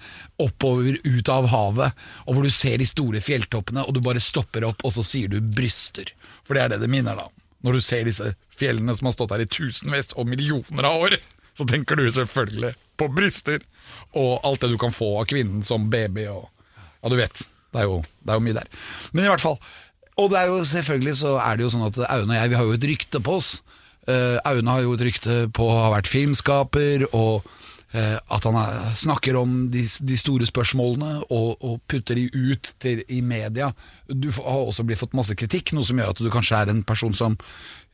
oppover 0.43 0.99
ut 1.03 1.34
av 1.34 1.49
havet, 1.53 2.03
og 2.27 2.38
hvor 2.38 2.47
du 2.47 2.53
ser 2.53 2.79
de 2.82 2.89
store 2.89 3.23
fjelltoppene, 3.23 3.86
og 3.86 3.95
du 3.95 4.01
bare 4.06 4.23
stopper 4.23 4.67
opp, 4.69 4.84
og 4.84 4.95
så 4.95 5.06
sier 5.08 5.32
du 5.32 5.39
'bryster'. 5.41 6.13
For 6.43 6.56
det 6.56 6.63
er 6.63 6.73
det 6.73 6.84
det 6.84 6.91
minner 6.91 7.15
deg 7.15 7.27
om. 7.27 7.36
Når 7.63 7.73
du 7.73 7.82
ser 7.82 8.03
disse 8.03 8.34
fjellene 8.51 8.95
som 8.97 9.08
har 9.08 9.15
stått 9.15 9.32
her 9.32 9.43
i 9.43 9.47
tusenvis 9.47 10.12
og 10.19 10.27
millioner 10.27 10.88
av 10.88 11.06
år, 11.08 11.17
så 11.58 11.65
tenker 11.69 11.95
du 11.95 12.10
selvfølgelig 12.12 12.73
på 12.97 13.08
bryster 13.13 13.62
og 14.19 14.43
alt 14.45 14.63
det 14.63 14.73
du 14.73 14.77
kan 14.82 14.93
få 14.93 15.10
av 15.21 15.29
kvinnen 15.29 15.63
som 15.65 15.89
baby 15.93 16.27
og 16.32 16.49
Ja, 17.03 17.10
du 17.12 17.17
vet. 17.19 17.41
Det 17.73 17.81
er 17.81 17.89
jo, 17.89 17.99
det 18.21 18.31
er 18.31 18.39
jo 18.39 18.45
mye 18.45 18.57
der. 18.59 18.69
Men 19.12 19.25
i 19.25 19.31
hvert 19.33 19.43
fall. 19.43 19.57
Og 20.21 20.29
det 20.29 20.39
er 20.39 20.51
jo 20.51 20.62
selvfølgelig 20.69 21.15
så 21.23 21.38
er 21.41 21.57
det 21.57 21.65
jo 21.65 21.71
sånn 21.73 21.88
at 21.88 21.97
Aune 22.05 22.36
og 22.36 22.38
jeg 22.38 22.51
vi 22.51 22.57
har 22.59 22.67
jo 22.69 22.77
et 22.77 22.89
rykte 22.91 23.21
på 23.25 23.38
oss. 23.39 23.51
Uh, 24.05 24.38
Aune 24.45 24.69
har 24.69 24.83
jo 24.86 24.93
et 24.93 25.05
rykte 25.07 25.38
på 25.55 25.65
å 25.65 25.77
ha 25.79 25.91
vært 25.95 26.12
filmskaper, 26.12 27.07
og 27.15 27.47
at 27.93 28.45
han 28.47 28.56
er, 28.58 28.77
snakker 28.97 29.38
om 29.38 29.67
de, 29.69 29.84
de 29.86 30.17
store 30.17 30.47
spørsmålene 30.49 31.27
og, 31.27 31.49
og 31.62 31.75
putter 31.89 32.17
de 32.17 32.25
ut 32.34 32.71
til, 32.82 33.03
i 33.13 33.21
media. 33.21 33.69
Du 34.10 34.32
har 34.39 34.63
også 34.63 34.86
blitt 34.88 35.01
fått 35.01 35.13
masse 35.17 35.36
kritikk, 35.38 35.75
noe 35.77 35.86
som 35.86 36.01
gjør 36.01 36.13
at 36.15 36.21
du 36.23 36.32
kanskje 36.34 36.58
er 36.58 36.71
en 36.73 36.82
person 36.88 37.13
som 37.13 37.38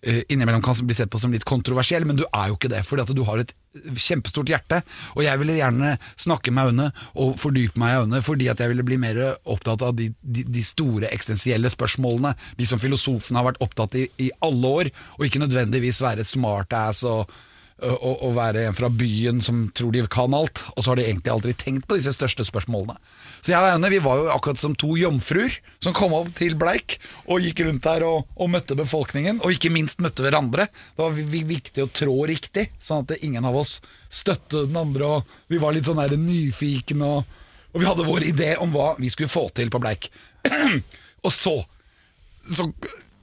eh, 0.02 0.22
innimellom 0.32 0.64
kan 0.64 0.78
bli 0.88 0.96
sett 0.96 1.12
på 1.12 1.20
som 1.20 1.34
litt 1.36 1.48
kontroversiell, 1.48 2.08
men 2.08 2.20
du 2.20 2.24
er 2.30 2.48
jo 2.48 2.56
ikke 2.56 2.72
det, 2.72 2.86
fordi 2.88 3.04
at 3.04 3.12
du 3.18 3.26
har 3.28 3.44
et 3.44 3.52
kjempestort 4.00 4.50
hjerte. 4.50 4.80
Og 5.18 5.26
jeg 5.26 5.42
ville 5.42 5.60
gjerne 5.60 5.92
snakke 6.16 6.54
med 6.56 6.72
Aune 6.72 6.88
og 7.20 7.36
fordype 7.42 7.82
meg 7.82 7.92
i 7.92 8.00
Aune, 8.06 8.24
fordi 8.26 8.50
at 8.52 8.64
jeg 8.64 8.72
ville 8.72 8.88
bli 8.88 9.00
mer 9.02 9.20
opptatt 9.44 9.84
av 9.86 9.94
de, 10.00 10.10
de, 10.22 10.48
de 10.48 10.64
store 10.66 11.12
eksistensielle 11.12 11.72
spørsmålene, 11.76 12.34
de 12.60 12.70
som 12.70 12.82
filosofene 12.82 13.42
har 13.42 13.52
vært 13.52 13.62
opptatt 13.68 14.00
i 14.00 14.08
i 14.20 14.32
alle 14.44 14.74
år, 14.82 14.90
og 15.18 15.28
ikke 15.28 15.44
nødvendigvis 15.44 16.02
være 16.04 16.26
smartass 16.28 17.04
og 17.08 17.30
å, 17.82 18.12
å 18.28 18.30
være 18.36 18.65
en 18.68 18.76
fra 18.76 18.89
byen 18.92 19.39
som 19.44 19.63
tror 19.76 19.94
de 19.96 20.04
kan 20.12 20.34
alt, 20.36 20.62
og 20.76 20.84
så 20.84 20.92
har 20.92 21.00
de 21.00 21.06
egentlig 21.08 21.34
aldri 21.34 21.54
tenkt 21.58 21.88
på 21.88 21.98
disse 22.00 22.13
største 22.15 22.46
spørsmålene. 22.48 22.98
Så 23.39 23.54
jeg 23.54 23.60
og 23.60 23.76
Aune 23.76 23.92
vi 23.94 24.02
var 24.04 24.20
jo 24.20 24.30
akkurat 24.34 24.60
som 24.60 24.76
to 24.78 24.96
jomfruer 25.00 25.54
som 25.80 25.96
kom 25.96 26.13
opp 26.18 26.32
til 26.38 26.58
Bleik 26.60 26.98
og 27.30 27.46
gikk 27.46 27.63
rundt 27.68 27.86
der 27.88 28.06
og, 28.08 28.28
og 28.36 28.52
møtte 28.52 28.78
befolkningen, 28.80 29.42
og 29.44 29.56
ikke 29.56 29.72
minst 29.74 30.04
møtte 30.04 30.26
hverandre. 30.26 30.68
Det 30.68 31.04
var 31.04 31.15
vi, 31.15 31.26
vi, 31.32 31.44
viktig 31.56 31.86
å 31.86 31.92
trå 32.02 32.18
riktig, 32.30 32.70
sånn 32.84 33.06
at 33.06 33.18
ingen 33.24 33.48
av 33.48 33.58
oss 33.62 33.80
støtte 34.10 34.65
den 34.68 34.80
andre, 34.80 35.20
og 35.20 35.52
vi 35.52 35.62
var 35.62 35.76
litt 35.76 35.88
sånn 35.88 36.02
nyfikne, 36.20 37.15
og, 37.20 37.44
og 37.74 37.82
vi 37.82 37.89
hadde 37.89 38.08
vår 38.08 38.30
idé 38.34 38.54
om 38.60 38.72
hva 38.76 38.94
vi 39.00 39.12
skulle 39.13 39.32
få 39.32 39.48
til 39.56 39.72
på 39.72 39.82
Bleik. 39.84 40.12
og 41.26 41.34
så 41.36 41.60
så 42.50 42.65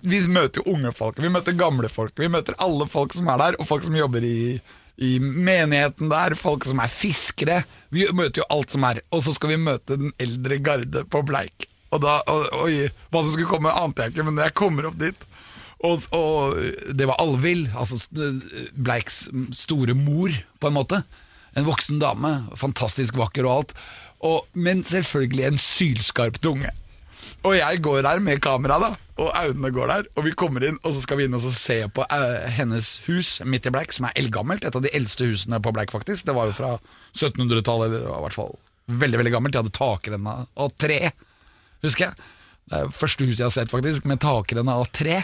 vi 0.01 0.21
møter 0.29 0.61
jo 0.61 0.75
unge 0.75 0.93
folk, 0.95 1.21
vi 1.23 1.31
møter 1.33 1.57
gamle 1.57 1.89
folk, 1.93 2.13
vi 2.19 2.29
møter 2.33 2.59
alle 2.63 2.87
folk 2.91 3.15
som 3.17 3.29
er 3.33 3.41
der, 3.43 3.61
og 3.61 3.69
folk 3.69 3.87
som 3.87 3.97
jobber 3.97 4.25
i, 4.27 4.59
i 4.97 5.17
menigheten 5.21 6.11
der, 6.13 6.37
folk 6.39 6.67
som 6.69 6.83
er 6.83 6.93
fiskere. 6.93 7.63
Vi 7.95 8.09
møter 8.13 8.43
jo 8.43 8.51
alt 8.55 8.75
som 8.77 8.85
er. 8.89 9.01
Og 9.11 9.25
så 9.27 9.35
skal 9.37 9.55
vi 9.55 9.63
møte 9.63 9.99
den 10.01 10.13
eldre 10.23 10.61
garde 10.63 11.07
på 11.11 11.23
Bleik. 11.27 11.69
Og 11.95 12.03
da, 12.03 12.19
og, 12.29 12.47
oi, 12.67 12.91
Hva 13.11 13.23
som 13.23 13.33
skulle 13.33 13.51
komme, 13.51 13.73
ante 13.73 14.05
jeg 14.05 14.15
ikke, 14.15 14.27
men 14.27 14.43
jeg 14.43 14.57
kommer 14.59 14.91
opp 14.91 14.99
dit 15.01 15.27
og, 15.85 16.07
og 16.17 16.57
det 16.97 17.07
var 17.09 17.21
Alvhild, 17.21 17.69
altså 17.77 18.01
Bleiks 18.73 19.27
store 19.57 19.97
mor, 19.99 20.33
på 20.61 20.71
en 20.71 20.77
måte. 20.77 21.03
En 21.57 21.69
voksen 21.69 22.01
dame, 22.01 22.33
fantastisk 22.57 23.17
vakker 23.21 23.47
og 23.47 23.55
alt. 23.59 23.77
Og, 24.25 24.47
men 24.57 24.85
selvfølgelig 24.89 25.47
en 25.47 25.61
sylskarp 25.61 26.41
tunge. 26.45 26.73
Og 27.47 27.55
jeg 27.55 27.79
går 27.85 28.01
der 28.03 28.19
med 28.25 28.41
kamera, 28.43 28.79
da, 28.83 28.89
og 29.23 29.29
Aune 29.39 29.71
går 29.71 29.91
der. 29.93 30.07
Og 30.19 30.27
vi 30.27 30.35
kommer 30.39 30.65
inn, 30.67 30.79
og 30.83 30.97
så 30.97 31.05
skal 31.05 31.21
vi 31.21 31.29
inn 31.29 31.37
og 31.37 31.45
se 31.55 31.79
på 31.95 32.03
uh, 32.11 32.47
hennes 32.57 32.97
hus 33.07 33.37
midt 33.47 33.69
i 33.69 33.73
Bleik, 33.75 33.95
som 33.95 34.09
er 34.09 34.17
eldgammelt. 34.19 34.67
Et 34.67 34.75
av 34.75 34.83
de 34.83 34.91
eldste 34.97 35.29
husene 35.31 35.61
på 35.63 35.73
Bleik, 35.77 35.95
faktisk. 35.95 36.27
Det 36.27 36.35
var 36.35 36.51
jo 36.51 36.57
fra 36.57 36.73
1700-tallet, 37.15 38.01
eller 38.01 38.11
i 38.11 38.25
hvert 38.27 38.37
fall 38.37 38.57
veldig 38.87 39.23
veldig 39.23 39.35
gammelt. 39.37 39.55
De 39.55 39.63
hadde 39.63 39.77
takrenna 39.79 40.41
av 40.59 40.75
tre, 40.81 41.13
husker 41.87 42.09
jeg. 42.09 42.29
Det 42.67 42.83
er 42.83 42.93
første 42.99 43.27
huset 43.29 43.45
jeg 43.45 43.47
har 43.47 43.57
sett, 43.61 43.73
faktisk, 43.73 44.11
med 44.11 44.23
takrenna 44.27 44.81
av 44.83 44.91
tre. 44.95 45.23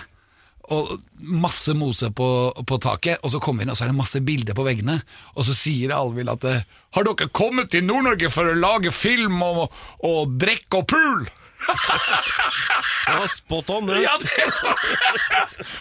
Og 0.73 0.95
masse 1.43 1.75
mose 1.75 2.07
på, 2.15 2.27
på 2.55 2.79
taket, 2.83 3.19
og 3.27 3.35
så 3.35 3.43
kommer 3.43 3.65
vi 3.65 3.67
inn, 3.67 3.75
og 3.75 3.79
så 3.79 3.89
er 3.89 3.91
det 3.91 3.99
masse 3.99 4.23
bilder 4.23 4.55
på 4.55 4.67
veggene. 4.67 5.01
Og 5.35 5.49
så 5.49 5.59
sier 5.59 5.95
Alvhild 5.97 6.31
at 6.31 6.47
eh, 6.47 6.63
Har 6.95 7.09
dere 7.09 7.33
kommet 7.35 7.73
til 7.75 7.83
Nord-Norge 7.89 8.31
for 8.31 8.47
å 8.47 8.55
lage 8.55 8.95
film 8.95 9.43
og, 9.43 9.65
og 10.07 10.37
drikke 10.39 10.85
og 10.85 10.91
pool? 10.95 11.27
Ja, 13.07 13.27
spot 13.29 13.71
on, 13.75 13.87
det. 13.87 13.99
Ja, 14.03 14.13
det 14.23 14.47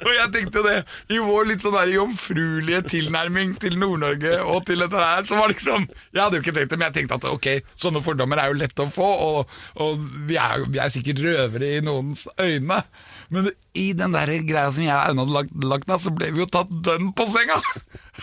Og 0.02 0.12
jeg 0.14 0.32
tenkte 0.34 0.64
det, 0.66 0.76
i 1.14 1.20
vår 1.22 1.48
litt 1.52 1.64
sånn 1.64 1.76
der 1.76 1.92
jomfruelige 1.94 2.82
tilnærming 2.90 3.54
til 3.62 3.78
Nord-Norge 3.82 4.40
og 4.42 4.66
til 4.68 4.82
dette 4.84 5.00
her, 5.02 5.24
så 5.28 5.38
var 5.40 5.52
liksom 5.52 5.86
Jeg 6.12 6.22
hadde 6.24 6.40
jo 6.40 6.44
ikke 6.44 6.56
tenkt 6.58 6.74
det, 6.74 6.80
men 6.80 6.90
jeg 6.90 6.98
tenkte 7.00 7.20
at 7.20 7.30
ok, 7.30 7.50
sånne 7.86 8.04
fordommer 8.06 8.42
er 8.42 8.52
jo 8.52 8.60
lett 8.62 8.84
å 8.84 8.90
få, 8.92 9.10
og, 9.28 9.56
og 9.82 10.02
vi, 10.28 10.38
er, 10.42 10.66
vi 10.72 10.82
er 10.82 10.94
sikkert 10.94 11.24
røvere 11.24 11.76
i 11.78 11.86
noens 11.86 12.26
øyne. 12.42 12.82
Men 13.32 13.52
i 13.78 13.92
den 13.96 14.12
der 14.16 14.34
greia 14.44 14.72
som 14.74 14.84
jeg 14.84 14.92
og 14.92 15.06
Aune 15.08 15.24
hadde 15.24 15.36
lagt, 15.38 15.54
lagt 15.64 15.88
ned, 15.88 16.04
så 16.04 16.12
ble 16.16 16.34
vi 16.36 16.42
jo 16.44 16.50
tatt 16.52 16.72
dønn 16.84 17.14
på 17.16 17.28
senga! 17.32 17.62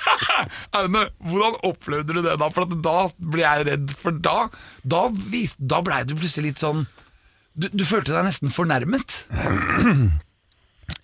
Aune, 0.79 1.07
hvordan 1.25 1.57
opplevde 1.71 2.18
du 2.18 2.21
det 2.21 2.37
da? 2.42 2.51
For 2.53 2.68
da 2.68 2.99
ble 3.16 3.44
jeg 3.47 3.68
redd, 3.71 3.94
for 4.03 4.18
da, 4.27 4.37
da, 4.85 5.07
da 5.73 5.81
blei 5.87 6.03
du 6.05 6.16
plutselig 6.18 6.53
litt 6.53 6.64
sånn 6.64 6.85
du, 7.59 7.66
du 7.75 7.85
følte 7.88 8.14
deg 8.14 8.29
nesten 8.29 8.55
fornærmet. 8.55 9.21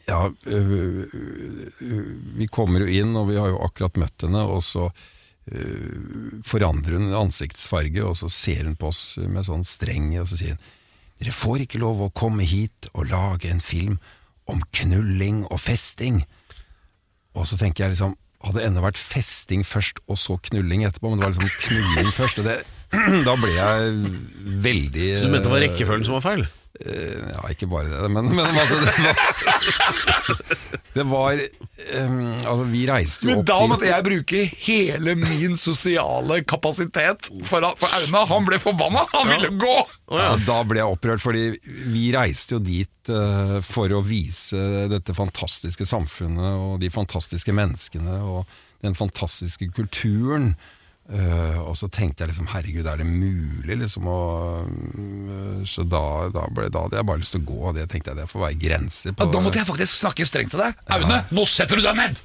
Ja, 0.04 0.28
vi 0.44 2.46
kommer 2.52 2.84
jo 2.84 2.88
inn, 2.92 3.14
og 3.16 3.30
vi 3.30 3.38
har 3.40 3.48
jo 3.48 3.60
akkurat 3.64 3.96
møtt 4.00 4.24
henne, 4.26 4.42
og 4.44 4.60
så 4.64 4.90
forandrer 6.44 6.98
hun 6.98 7.14
ansiktsfarge, 7.16 8.04
og 8.04 8.16
så 8.20 8.28
ser 8.32 8.64
hun 8.64 8.76
på 8.80 8.90
oss 8.90 9.16
med 9.20 9.46
sånn 9.48 9.64
streng, 9.64 10.10
og 10.20 10.28
så 10.28 10.40
sier 10.40 10.56
hun 10.56 10.72
Dere 11.20 11.32
får 11.32 11.64
ikke 11.64 11.80
lov 11.80 12.02
å 12.04 12.12
komme 12.12 12.44
hit 12.44 12.90
og 12.92 13.08
lage 13.12 13.48
en 13.48 13.62
film 13.64 13.96
om 14.50 14.60
knulling 14.74 15.44
og 15.46 15.60
festing. 15.62 16.24
Og 17.38 17.46
så 17.48 17.60
tenker 17.60 17.86
jeg 17.86 17.96
liksom 17.96 18.18
Hadde 18.44 18.60
det 18.60 18.64
ennå 18.66 18.82
vært 18.84 18.98
festing 19.00 19.62
først, 19.64 20.02
og 20.04 20.18
så 20.20 20.34
knulling 20.50 20.82
etterpå, 20.84 21.08
men 21.08 21.16
det 21.16 21.24
var 21.24 21.30
liksom 21.32 21.52
knulling 21.62 22.10
først. 22.12 22.42
Og 22.42 22.44
det, 22.44 22.58
da 23.28 23.34
ble 23.40 23.54
jeg 23.56 23.94
veldig 24.64 25.08
Så 25.18 25.24
du 25.26 25.32
mente 25.32 25.48
det 25.48 25.54
var 25.56 25.64
rekkefølgen 25.68 26.06
som 26.08 26.18
var 26.20 26.24
feil? 26.30 26.44
Eh, 26.80 27.20
Ja, 27.36 27.44
ikke 27.54 27.68
bare 27.70 27.86
det, 27.86 28.08
men, 28.10 28.32
men 28.34 28.46
altså 28.50 28.80
Det 28.82 28.94
var, 29.04 29.14
det 30.94 31.04
var 31.06 31.38
um, 32.00 32.16
Altså, 32.42 32.64
vi 32.72 32.80
reiste 32.88 33.28
jo 33.28 33.30
opp 33.30 33.38
Men 33.38 33.46
da 33.48 33.58
måtte 33.70 33.88
jeg 33.88 34.06
bruke 34.08 34.42
hele 34.66 35.14
min 35.20 35.54
sosiale 35.60 36.40
kapasitet 36.50 37.30
for, 37.46 37.64
at- 37.66 37.78
for 37.80 37.94
Aune. 38.00 38.24
Han 38.30 38.48
ble 38.48 38.58
forbanna! 38.62 39.04
Han 39.14 39.30
ville 39.36 39.52
gå! 39.60 39.74
ja, 40.18 40.32
Da 40.46 40.58
ble 40.68 40.82
jeg 40.82 40.90
opprørt, 40.96 41.22
fordi 41.24 41.44
vi 41.94 42.08
reiste 42.14 42.56
jo 42.58 42.62
dit 42.64 43.10
uh, 43.12 43.58
for 43.64 43.92
å 43.96 44.02
vise 44.04 44.58
dette 44.92 45.14
fantastiske 45.16 45.86
samfunnet 45.88 46.58
og 46.58 46.78
de 46.82 46.90
fantastiske 46.92 47.54
menneskene 47.54 48.18
og 48.22 48.44
den 48.84 48.96
fantastiske 48.98 49.70
kulturen. 49.78 50.52
Eh, 51.04 51.58
og 51.60 51.74
så 51.76 51.84
tenkte 51.92 52.24
jeg 52.24 52.30
liksom 52.30 52.46
herregud, 52.48 52.86
er 52.88 53.02
det 53.02 53.04
mulig 53.04 53.74
liksom 53.76 54.06
Og, 54.08 54.70
uh, 54.72 55.58
Så 55.68 55.84
da, 55.84 56.00
da, 56.32 56.46
ble, 56.48 56.70
da 56.72 56.86
hadde 56.86 56.96
jeg 56.96 57.06
bare 57.10 57.20
lyst 57.20 57.36
til 57.36 57.42
å 57.42 57.48
gå, 57.50 57.58
og 57.68 57.74
det 57.76 57.84
tenkte 57.92 58.14
jeg 58.14 58.22
det 58.22 58.28
får 58.30 58.40
være 58.46 58.56
grenser 58.62 59.12
på 59.12 59.26
Ja, 59.26 59.34
da 59.34 59.42
måtte 59.44 59.60
jeg 59.60 59.68
faktisk 59.68 59.98
snakke 59.98 60.24
strengt 60.24 60.54
til 60.54 60.62
deg. 60.64 60.78
Aune, 60.96 61.18
nå 61.36 61.44
setter 61.44 61.76
du 61.76 61.84
deg 61.84 61.98
ned! 61.98 62.22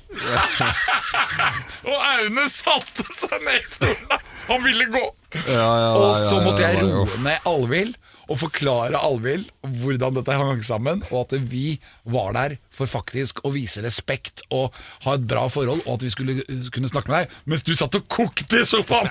og 1.92 1.98
Aune 1.98 2.48
satte 2.54 3.04
seg 3.20 3.36
ned 3.44 3.60
i 3.60 3.74
stolen. 3.76 4.24
Han 4.48 4.64
ville 4.64 4.88
gå. 4.96 5.04
Ja, 5.44 5.68
ja, 5.68 5.92
og 6.00 6.16
så 6.16 6.38
ja, 6.38 6.40
ja, 6.40 6.46
måtte 6.48 6.64
jeg 6.64 6.80
roe 6.80 7.20
ned 7.26 7.52
Alvhild 7.52 8.00
og 8.30 8.38
forklare 8.44 9.00
Alvhild 9.02 9.48
hvordan 9.82 10.14
dette 10.20 10.36
hang 10.38 10.62
sammen, 10.66 11.02
og 11.10 11.24
at 11.26 11.34
vi 11.50 11.80
var 12.06 12.36
der 12.38 12.58
for 12.74 12.88
faktisk 12.90 13.42
å 13.48 13.52
vise 13.56 13.82
respekt 13.84 14.44
og 14.54 14.76
ha 15.06 15.16
et 15.18 15.26
bra 15.28 15.48
forhold, 15.52 15.82
og 15.88 15.96
at 15.98 16.06
vi 16.06 16.12
skulle 16.14 16.36
kunne 16.72 16.92
snakke 16.92 17.10
med 17.12 17.24
deg, 17.26 17.40
mens 17.50 17.66
du 17.68 17.74
satt 17.76 17.98
og 17.98 18.06
kokte 18.12 18.62
i 18.62 18.68
sofaen! 18.70 19.10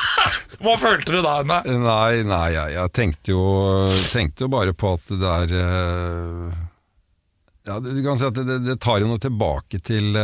Hva 0.64 0.76
følte 0.80 1.16
du 1.16 1.18
da, 1.18 1.40
Henne? 1.42 1.58
Nei, 1.82 2.22
nei, 2.24 2.44
jeg, 2.54 2.76
jeg 2.76 2.92
tenkte, 2.94 3.34
jo, 3.34 3.42
tenkte 4.14 4.46
jo 4.46 4.52
bare 4.54 4.72
på 4.78 4.94
at 4.96 5.10
det 5.10 5.18
der 5.20 5.54
eh, 5.58 6.54
Ja, 7.68 7.80
du 7.82 7.90
kan 8.06 8.20
si 8.20 8.28
at 8.30 8.38
det, 8.38 8.60
det 8.64 8.78
tar 8.84 9.02
jo 9.02 9.10
noe 9.10 9.20
tilbake 9.20 9.80
til 9.84 10.14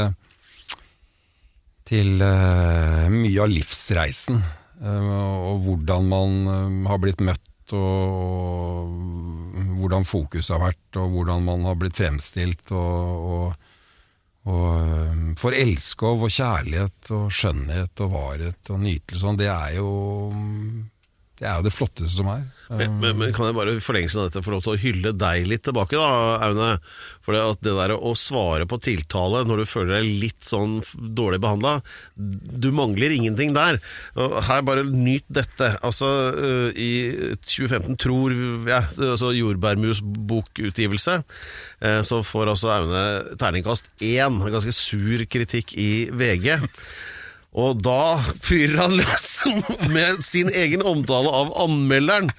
Til 1.91 2.23
eh, 2.23 3.07
mye 3.11 3.43
av 3.43 3.51
livsreisen. 3.51 4.39
eh, 4.81 5.13
og 5.51 5.65
hvordan 5.67 6.09
man 6.15 6.87
har 6.89 7.01
blitt 7.03 7.21
møtt, 7.27 7.43
og, 7.77 8.95
hvordan 9.81 10.07
fokuset 10.09 10.55
har 10.57 10.63
vært, 10.71 11.01
og 11.01 11.17
hvordan 11.17 11.45
man 11.47 11.67
har 11.69 11.77
blitt 11.81 11.99
fremstilt. 12.01 12.71
og, 12.73 13.27
og 13.35 13.69
og 14.49 14.69
eh, 14.81 15.17
for 15.41 15.53
elskov 15.53 16.23
og 16.25 16.33
kjærlighet 16.33 17.11
og 17.13 17.27
skjønnhet 17.35 18.01
og 18.05 18.15
varhet 18.15 18.73
og 18.73 18.81
nytelse, 18.81 19.21
sånn, 19.21 19.41
det 19.41 19.51
er 19.53 19.75
jo 19.77 19.91
Det 21.41 21.49
er 21.49 21.57
jo 21.57 21.65
det 21.65 21.73
flotteste 21.73 22.13
som 22.19 22.29
er. 22.29 22.43
Men, 22.69 22.99
men, 23.01 23.17
men 23.17 23.31
kan 23.33 23.49
jeg 23.49 23.57
bare 23.57 23.73
i 23.73 23.81
forlengelsen 23.83 24.21
av 24.21 24.27
dette 24.29 24.43
få 24.45 24.53
lov 24.53 24.61
til 24.63 24.75
å 24.75 24.81
hylle 24.83 25.13
deg 25.17 25.47
litt 25.49 25.63
tilbake, 25.65 25.97
da, 25.97 26.37
Aune? 26.45 26.75
For 27.25 27.33
det, 27.33 27.41
det 27.65 27.73
der 27.79 27.95
å 27.97 28.13
svare 28.19 28.67
på 28.69 28.77
tiltale 28.85 29.41
når 29.49 29.63
du 29.63 29.71
føler 29.71 29.97
deg 29.97 30.21
litt 30.21 30.45
sånn 30.45 30.79
dårlig 31.17 31.41
behandla 31.43 31.79
Du 32.15 32.69
mangler 32.77 33.15
ingenting 33.17 33.55
der. 33.57 33.81
Her, 34.15 34.61
bare 34.69 34.85
nyt 34.85 35.25
dette. 35.33 35.73
Altså, 35.87 36.11
øh, 36.37 36.77
i 36.77 36.93
2015, 37.41 37.97
tror 38.05 38.37
jeg, 38.37 38.93
altså 39.09 39.33
jordbærmusbokutgivelse, 39.35 40.29
bokutgivelse, 40.31 41.17
så 42.07 42.21
får 42.27 42.53
altså 42.53 42.75
Aune 42.75 43.05
terningkast 43.41 43.89
én. 44.05 44.43
Ganske 44.53 44.77
sur 44.77 45.25
kritikk 45.33 45.73
i 45.81 45.91
VG. 46.13 46.61
Og 47.59 47.81
da 47.83 48.15
fyrer 48.39 48.77
han 48.79 48.93
løs 48.95 49.25
med 49.91 50.23
sin 50.23 50.53
egen 50.55 50.85
omtale 50.87 51.33
av 51.35 51.51
anmelderen. 51.65 52.31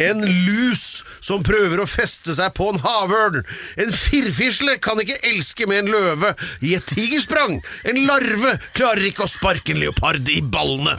En 0.00 0.24
lus 0.24 1.02
som 1.20 1.44
prøver 1.44 1.82
å 1.82 1.88
feste 1.90 2.32
seg 2.38 2.54
på 2.56 2.70
en 2.72 2.80
havørn. 2.82 3.42
En 3.76 3.92
firfisle 3.92 4.78
kan 4.82 5.00
ikke 5.02 5.20
elske 5.28 5.68
med 5.68 5.84
en 5.84 5.92
løve 5.92 6.32
i 6.64 6.72
et 6.78 6.88
tigersprang. 6.88 7.60
En 7.84 8.04
larve 8.08 8.56
klarer 8.72 9.10
ikke 9.10 9.26
å 9.26 9.34
sparke 9.34 9.76
en 9.76 9.82
leopard 9.84 10.24
i 10.32 10.40
ballene. 10.40 10.96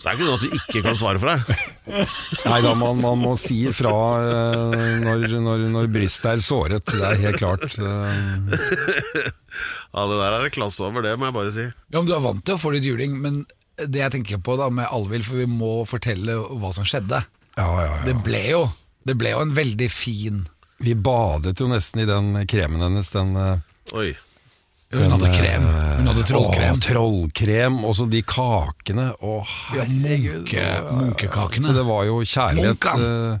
Så 0.00 0.08
det 0.08 0.12
er 0.12 0.16
ikke 0.16 0.28
noe 0.28 0.36
at 0.38 0.44
du 0.44 0.54
ikke 0.56 0.80
kan 0.86 0.96
svare 0.96 1.20
for 1.20 1.28
deg. 1.28 1.40
Nei 2.46 2.60
da, 2.64 2.70
man, 2.78 3.02
man 3.02 3.18
må 3.20 3.34
si 3.36 3.58
ifra 3.68 3.90
eh, 4.24 4.94
når, 5.04 5.26
når, 5.44 5.64
når 5.74 5.90
brystet 5.92 6.30
er 6.30 6.40
såret. 6.40 6.88
Det 6.88 7.04
er 7.04 7.20
helt 7.20 7.40
klart. 7.42 7.76
Eh, 9.92 9.98
Ja, 10.00 10.06
Det 10.06 10.18
der 10.20 10.38
er 10.38 10.42
det 10.44 10.52
klasse 10.54 10.80
over, 10.86 11.02
det 11.02 11.16
må 11.18 11.26
jeg 11.26 11.34
bare 11.34 11.50
si. 11.52 11.62
Ja, 11.90 11.98
men 12.00 12.06
Du 12.06 12.14
er 12.14 12.20
vant 12.20 12.44
til 12.44 12.54
å 12.54 12.58
få 12.62 12.72
litt 12.72 12.84
juling, 12.84 13.16
men 13.20 13.46
det 13.80 14.00
jeg 14.00 14.12
tenker 14.12 14.38
på 14.44 14.56
da 14.58 14.68
med 14.70 14.86
Alvhild, 14.92 15.24
for 15.24 15.36
vi 15.40 15.46
må 15.46 15.86
fortelle 15.88 16.34
hva 16.60 16.72
som 16.74 16.84
skjedde. 16.84 17.24
ja, 17.56 17.66
ja, 17.66 17.86
ja. 17.96 18.04
Det 18.04 18.16
ble 18.22 18.42
jo, 18.50 18.64
det 19.06 19.16
ble 19.18 19.30
jo 19.30 19.40
en 19.40 19.54
veldig 19.56 19.90
fin 19.90 20.46
Vi 20.80 20.94
badet 20.94 21.58
jo 21.60 21.66
nesten 21.68 22.00
i 22.00 22.06
den 22.08 22.46
kremen 22.46 22.80
hennes. 22.80 23.10
Den, 23.10 23.34
eh, 23.36 23.58
Oi. 23.94 24.16
Hun 24.92 25.10
hadde 25.12 25.28
krem. 25.36 25.62
Hun 25.62 26.06
hadde 26.10 26.24
trollkrem. 26.26 26.74
Å, 26.74 26.80
trollkrem, 26.82 27.76
og 27.84 27.94
så 27.94 28.06
de 28.10 28.22
kakene. 28.26 29.12
Å, 29.22 29.34
herregud. 29.46 30.44
munke- 30.46 30.56
Ja, 30.56 30.90
munkekakene. 30.90 31.66
Så 31.68 31.74
det 31.76 31.84
var 31.86 32.04
jo 32.08 32.20
kjærlighet. 32.20 32.78
Munkan. 32.80 33.34
eh, 33.34 33.38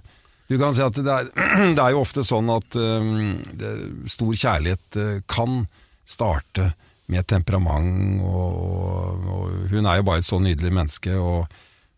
Du 0.48 0.58
kan 0.58 0.74
si 0.74 0.82
at 0.82 0.92
det 0.94 1.06
er, 1.06 1.24
det 1.74 1.78
er 1.78 1.90
jo 1.94 2.00
ofte 2.04 2.24
sånn 2.26 2.48
at 2.54 2.74
um, 2.76 3.38
det, 3.54 3.70
stor 4.10 4.32
kjærlighet 4.34 4.96
eh, 4.96 5.20
kan 5.28 5.66
starte 6.10 6.72
med 7.10 7.26
temperament, 7.30 8.20
og, 8.22 9.24
og, 9.26 9.54
hun 9.72 9.86
er 9.90 9.98
jo 10.00 10.06
bare 10.06 10.22
et 10.22 10.26
så 10.28 10.38
nydelig 10.42 10.70
menneske, 10.76 11.14
og, 11.18 11.46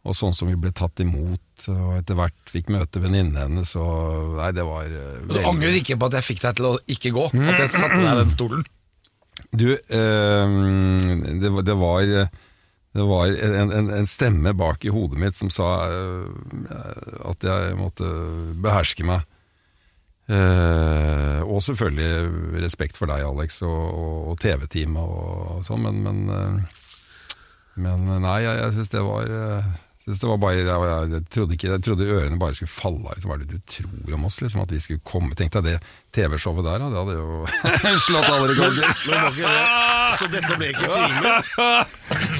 og 0.08 0.16
sånn 0.16 0.32
som 0.36 0.48
vi 0.48 0.56
ble 0.60 0.72
tatt 0.76 1.02
imot, 1.04 1.66
og 1.72 1.90
etter 1.98 2.16
hvert 2.18 2.52
fikk 2.52 2.70
møte 2.74 3.00
venninnene 3.02 3.44
hennes, 3.44 3.74
og 3.78 4.38
nei, 4.40 4.48
det 4.56 4.64
var 4.66 4.88
eh, 4.88 5.18
du 5.28 5.36
angrer 5.42 5.76
ikke 5.80 5.98
på 6.00 6.08
at 6.08 6.16
jeg 6.20 6.28
fikk 6.30 6.40
deg 6.46 6.56
til 6.60 6.70
å 6.70 6.76
ikke 6.96 7.12
gå? 7.18 7.26
At 7.36 7.60
jeg 7.66 7.74
satte 7.76 8.00
deg 8.00 8.08
i 8.08 8.16
den 8.22 8.32
stolen? 8.32 8.64
Du, 9.52 9.68
eh, 9.76 10.56
det, 11.42 11.52
var- 11.52 11.68
det 11.68 11.76
var 11.80 12.08
det 12.92 13.04
var 13.08 13.30
en, 13.32 13.70
en, 13.72 13.86
en 14.02 14.08
stemme 14.08 14.50
bak 14.52 14.82
i 14.84 14.90
hodet 14.92 15.16
mitt 15.20 15.36
som 15.38 15.48
sa 15.52 15.68
eh, 15.88 16.82
at 17.30 17.46
jeg 17.46 17.76
måtte 17.78 18.08
beherske 18.64 19.06
meg. 19.08 19.24
Eh, 20.32 21.40
og 21.44 21.60
selvfølgelig 21.62 22.62
respekt 22.64 22.96
for 22.96 23.10
deg, 23.10 23.24
Alex, 23.26 23.60
og, 23.66 24.30
og, 24.30 24.36
TV-teamet 24.40 25.02
og, 25.02 25.58
sånn, 25.66 25.84
men, 25.84 25.98
men, 26.06 26.22
uh, 26.32 27.34
men 27.82 28.06
nei, 28.24 28.38
jeg, 28.46 28.60
jeg 28.62 28.76
syns 28.78 28.92
det 28.94 29.02
var 29.04 29.28
uh, 29.28 29.72
bare, 30.02 30.54
jeg, 30.56 30.66
jeg, 30.66 31.10
jeg, 31.12 31.24
trodde 31.30 31.54
ikke, 31.54 31.68
jeg 31.70 31.82
trodde 31.86 32.08
ørene 32.10 32.38
bare 32.40 32.56
skulle 32.58 32.72
falle 32.72 33.04
av. 33.06 33.14
Liksom, 33.14 33.30
Hva 33.30 33.36
er 33.36 33.44
det 33.44 33.52
du 33.52 33.60
tror 33.70 34.16
om 34.16 34.24
oss? 34.26 34.40
Liksom, 34.42 34.64
at 34.64 34.72
vi 34.74 34.80
skulle 34.82 35.02
komme 35.06 35.36
Tenk 35.38 35.54
deg 35.54 35.68
det 35.68 35.76
TV-showet 36.12 36.66
der. 36.66 36.82
Det 36.82 36.98
hadde 36.98 37.14
jo 37.16 38.00
slått 38.08 38.28
alle 38.28 38.50
rekorder. 38.50 38.84
Så 40.18 40.28
dette 40.32 40.56
ble 40.58 40.72
ikke 40.72 40.90
filmet? 40.90 41.52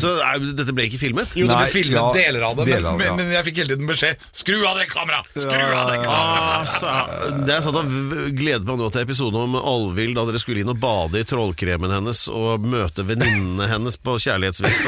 Så 0.01 0.13
nei, 0.19 0.53
dette 0.59 0.75
ble 0.75 0.87
ikke 0.91 1.01
filmet? 1.01 1.37
Jo, 1.39 1.47
det 1.49 1.57
ble 1.57 1.71
filmet 1.73 1.97
ja, 1.97 2.05
deler 2.17 2.47
av 2.49 2.59
det, 2.59 2.67
men, 2.69 2.87
av 2.91 2.99
det, 2.99 3.07
ja. 3.07 3.15
men, 3.17 3.29
men 3.29 3.37
jeg 3.37 3.47
fikk 3.49 3.63
hele 3.63 3.75
tiden 3.75 3.89
beskjed 3.89 4.27
Skru 4.43 4.59
av 4.69 4.79
det 4.81 4.87
kameraet! 4.91 5.31
Skru 5.33 5.63
av 5.63 5.89
det 5.89 5.99
kameraet! 6.03 6.13
Ah, 6.13 6.67
så, 6.69 6.93
det 7.47 7.55
er 7.55 7.69
at 7.71 7.79
jeg 7.79 8.35
gleder 8.37 8.69
meg 8.69 8.81
nå 8.81 8.91
til 8.93 9.05
episoden 9.07 9.41
om 9.41 9.57
Alvhild 9.61 10.17
da 10.19 10.27
dere 10.29 10.43
skulle 10.43 10.65
inn 10.65 10.73
og 10.73 10.81
bade 10.83 11.23
i 11.23 11.29
trollkremen 11.29 11.93
hennes 11.93 12.25
og 12.33 12.67
møte 12.67 13.07
venninnene 13.09 13.69
hennes 13.71 13.97
på 14.01 14.19
kjærlighetsvis. 14.21 14.85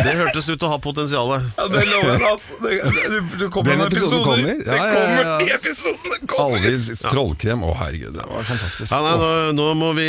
Det 0.00 0.16
hørtes 0.18 0.48
ut 0.50 0.56
til 0.56 0.68
å 0.68 0.72
ha 0.74 0.80
potensial. 0.82 1.34
Ja, 1.36 1.68
det 1.70 1.86
lover 1.90 2.16
deg, 2.16 2.26
altså. 2.30 2.56
Det, 2.64 2.78
det, 2.80 3.20
det 3.40 3.48
kommer 3.54 3.76
noen 3.80 3.86
episoden 3.90 4.20
episoder. 4.20 4.24
kommer. 4.26 4.64
Det 4.64 4.76
Ja, 4.76 4.86
ja, 4.86 5.00
ja. 5.00 5.20
kommer 5.20 5.44
i 5.46 5.54
episoden! 5.56 6.14
Det 6.14 6.20
kommer. 6.30 6.56
Alvis 6.60 6.88
trollkrem. 7.04 7.64
Å, 7.66 7.74
herregud, 7.82 8.16
det 8.18 8.26
var 8.30 8.46
fantastisk. 8.48 8.90
Ja, 8.94 9.00
nei, 9.04 9.14
nå, 9.20 9.30
nå 9.58 9.68
må 9.80 9.92
vi 9.98 10.08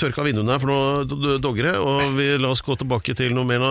tørke 0.00 0.22
av 0.24 0.28
vinduene 0.30 0.54
her, 0.56 0.62
for 0.62 0.72
nå 0.72 1.38
dogger 1.44 1.70
det. 1.72 1.76
Og 1.82 2.02
vi 2.18 2.28
la 2.42 2.52
oss 2.54 2.64
gå 2.66 2.76
tilbake 2.80 3.16
til 3.18 3.34
noe 3.36 3.46
mer 3.48 3.64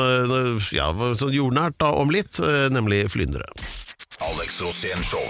ja, 0.75 0.89
sånn 1.19 1.35
jordnært 1.35 1.77
da, 1.81 1.91
om 1.97 2.11
litt, 2.13 2.39
eh, 2.43 2.67
nemlig 2.73 3.05
flyndre. 3.13 3.47
Alex 4.27 4.61
Rosén 4.65 5.03
Show. 5.05 5.23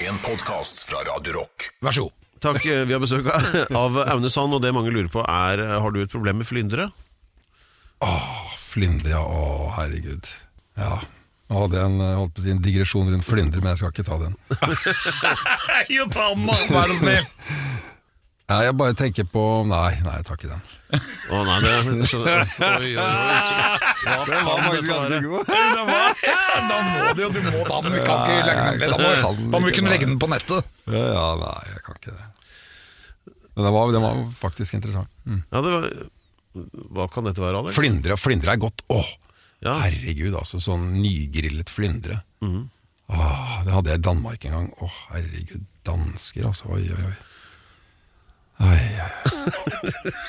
En 0.00 0.16
podkast 0.24 0.86
fra 0.88 1.02
Radio 1.04 1.34
Rock. 1.42 1.70
Vær 1.84 1.92
så 1.92 2.06
god. 2.08 2.16
Takk, 2.40 2.62
eh, 2.72 2.86
vi 2.88 2.94
har 2.96 3.02
besøk 3.02 3.26
av 3.82 3.98
Aune 4.06 4.30
Sand, 4.32 4.54
og 4.56 4.62
det 4.64 4.70
mange 4.72 4.88
lurer 4.94 5.10
på 5.12 5.20
er 5.28 5.60
eh, 5.60 5.74
Har 5.84 5.92
du 5.92 5.98
et 6.00 6.12
problem 6.12 6.40
med 6.40 6.48
flyndre? 6.48 6.86
Flyndre, 8.70 9.10
ja. 9.12 9.20
Å, 9.20 9.72
herregud. 9.76 10.28
Ja. 10.78 10.94
Nå 11.50 11.64
hadde 11.64 11.80
jeg 11.80 11.90
en, 11.90 12.00
eh, 12.04 12.14
holdt 12.14 12.34
på 12.36 12.42
å 12.42 12.44
si, 12.44 12.52
en 12.54 12.62
digresjon 12.62 13.08
rundt 13.10 13.26
flyndre, 13.26 13.62
men 13.62 13.72
jeg 13.72 13.80
skal 13.82 13.94
ikke 13.94 14.06
ta 14.06 14.18
den. 14.22 14.36
Jo, 15.96 16.04
ta 16.12 16.28
den, 16.30 16.46
da! 16.46 16.58
Vær 16.70 16.92
så 16.92 16.98
snill! 17.00 17.26
Nei, 18.50 18.58
jeg 18.66 18.74
bare 18.74 18.94
tenker 18.98 19.26
på 19.30 19.42
Nei, 19.70 19.92
nei, 20.02 20.14
jeg 20.18 20.26
tar 20.26 20.38
ikke 20.38 20.48
den. 20.50 20.62
Å 21.30 21.42
nei, 21.46 21.58
det 21.62 22.06
så. 22.10 22.18
Oi, 22.26 22.38
oi, 22.66 22.88
oi. 22.98 23.04
Hva 24.02 24.40
var 24.46 24.62
faktisk 24.64 24.88
ganske 24.90 25.20
god. 25.22 25.50
Da 25.50 26.78
må 26.88 27.12
du 27.14 27.22
jo, 27.22 27.28
du 27.30 27.40
må 27.46 27.62
ta 27.68 27.78
den. 27.84 27.94
Vi 27.94 28.02
kan 28.02 28.24
ikke 28.26 28.48
legge 28.48 28.64
den 28.64 28.80
ned. 28.80 28.90
Da 28.90 28.98
må, 28.98 29.36
da 29.54 29.60
må 29.60 29.62
vi 29.68 29.74
kunne 29.76 29.92
legge 29.94 30.08
den 30.10 30.18
på 30.22 30.30
nettet. 30.32 30.70
Ja, 30.90 31.04
ja, 31.14 31.26
nei, 31.44 31.54
jeg 31.76 31.84
kan 31.86 32.00
ikke 32.00 32.16
det. 32.16 32.26
Men 33.54 33.68
den 33.68 33.76
var, 33.76 33.94
den 33.94 34.06
var 34.06 34.24
faktisk 34.42 34.78
interessant. 34.78 35.14
Mm. 35.26 35.42
Ja, 35.46 35.62
det 35.66 35.76
var, 35.76 35.88
hva 36.98 37.06
kan 37.14 37.30
dette 37.30 37.42
være, 37.42 37.62
Alex? 37.62 37.78
Flyndre, 37.78 38.18
flyndre 38.18 38.56
er 38.56 38.62
godt. 38.66 38.82
Åh, 38.90 39.14
Ja. 39.62 39.74
herregud, 39.84 40.34
altså. 40.34 40.56
Sånn 40.62 40.90
nygrillet 41.02 41.68
flyndre. 41.68 42.22
Åh, 43.10 43.64
det 43.66 43.72
hadde 43.74 43.90
jeg 43.90 43.98
i 43.98 44.02
Danmark 44.06 44.44
en 44.46 44.52
gang. 44.56 44.68
Åh, 44.80 44.98
herregud. 45.12 45.64
Dansker, 45.84 46.46
altså. 46.46 46.70
Oi, 46.70 46.84
oi, 46.88 47.02
oi. 47.10 47.16
Oi, 48.60 48.76
oi, 48.76 49.00
oi. 49.00 50.20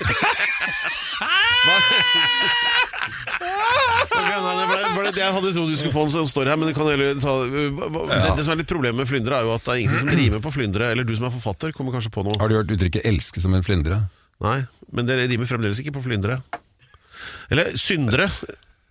Ok, 4.12 4.28
nei, 4.28 4.40
nei, 4.42 4.66
for 4.68 4.78
det- 4.78 4.94
for 4.96 5.04
det- 5.04 5.16
Jeg 5.22 5.34
hadde 5.34 5.54
trodd 5.54 5.70
du 5.70 5.76
skulle 5.78 5.94
få 5.94 6.04
en 6.04 6.10
sånn 6.10 6.28
story 6.28 6.48
her, 6.50 6.58
men 6.58 6.68
du 6.68 6.74
kan 6.74 6.86
heller 6.88 7.14
ta 7.20 7.28
hva- 7.46 7.90
hva- 7.92 8.08
det, 8.10 8.36
det 8.38 8.44
som 8.44 8.52
er 8.54 8.56
litt 8.58 8.68
problemet 8.68 8.96
med 8.98 9.08
flyndre, 9.08 9.34
er 9.38 9.44
jo 9.44 9.54
at 9.54 9.64
det 9.64 9.72
er 9.74 9.80
ingen 9.84 10.00
som 10.00 10.10
rimer 10.10 10.40
på 10.40 10.52
flyndre. 10.52 10.92
Eller 10.92 11.04
du 11.04 11.16
som 11.16 11.26
er 11.26 11.30
forfatter, 11.32 11.72
kommer 11.74 11.92
kanskje 11.92 12.12
på 12.12 12.24
noe. 12.24 12.38
Har 12.40 12.48
du 12.50 12.56
hørt 12.56 12.68
uttrykket 12.72 13.04
'elske 13.06 13.40
som 13.42 13.54
en 13.54 13.64
flyndre'? 13.64 14.10
Nei, 14.42 14.66
men 14.92 15.06
det 15.06 15.30
rimer 15.30 15.46
fremdeles 15.46 15.80
ikke 15.80 15.94
på 15.94 16.02
flyndre. 16.04 16.42
Eller 17.50 17.66
syndre. 17.78 18.30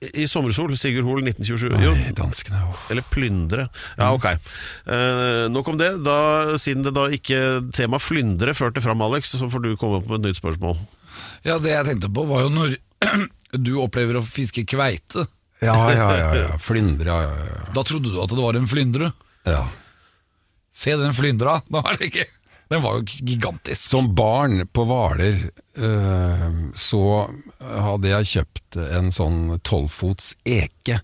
I 0.00 0.24
sommersol, 0.24 0.72
Sigurd 0.80 1.04
Hoel 1.04 1.26
1927. 1.28 1.74
Jo, 1.84 1.90
Oi, 1.92 2.12
danskene, 2.16 2.62
oh. 2.64 2.84
eller 2.92 3.04
plyndre. 3.12 3.66
Ja, 3.98 4.14
ok. 4.16 4.30
Eh, 4.32 5.44
nok 5.52 5.68
om 5.68 5.76
det. 5.76 5.90
Da, 6.06 6.16
siden 6.60 6.86
det 6.86 6.94
da 6.96 7.04
ikke 7.12 7.40
tema 7.76 8.00
flyndre 8.00 8.54
førte 8.56 8.80
fram, 8.80 9.04
Alex, 9.04 9.34
så 9.36 9.50
får 9.52 9.66
du 9.66 9.74
komme 9.76 10.00
opp 10.00 10.08
med 10.08 10.22
et 10.22 10.30
nytt 10.30 10.40
spørsmål. 10.40 10.80
Ja, 11.44 11.58
det 11.60 11.74
jeg 11.74 11.88
tenkte 11.90 12.08
på 12.16 12.24
var 12.30 12.46
jo 12.46 12.54
når 12.54 12.78
du 13.68 13.74
opplever 13.82 14.16
å 14.16 14.24
fiske 14.24 14.64
kveite. 14.68 15.26
Ja, 15.60 15.76
ja, 15.92 16.08
ja, 16.16 16.32
ja. 16.46 16.56
Flyndre, 16.64 17.12
ja, 17.12 17.28
ja, 17.28 17.52
ja. 17.52 17.62
Da 17.76 17.84
trodde 17.84 18.08
du 18.08 18.16
at 18.24 18.32
det 18.32 18.40
var 18.40 18.56
en 18.56 18.70
flyndre. 18.70 19.12
ja. 19.44 19.66
Se 20.72 20.94
den 20.96 21.12
flyndra! 21.18 21.58
Da 21.66 21.80
er 21.90 21.96
det 21.98 22.06
ikke 22.12 22.24
Den 22.70 22.82
var 22.84 23.00
jo 23.00 23.04
gigantisk. 23.26 23.82
Som 23.90 24.12
barn 24.14 24.62
på 24.70 24.84
Hvaler 24.86 25.40
eh, 25.74 26.44
så 26.78 27.02
hadde 27.58 28.12
jeg 28.12 28.28
kjøpt 28.34 28.78
en 28.84 29.10
sånn 29.14 29.40
tolvfots 29.66 30.36
eke. 30.46 31.00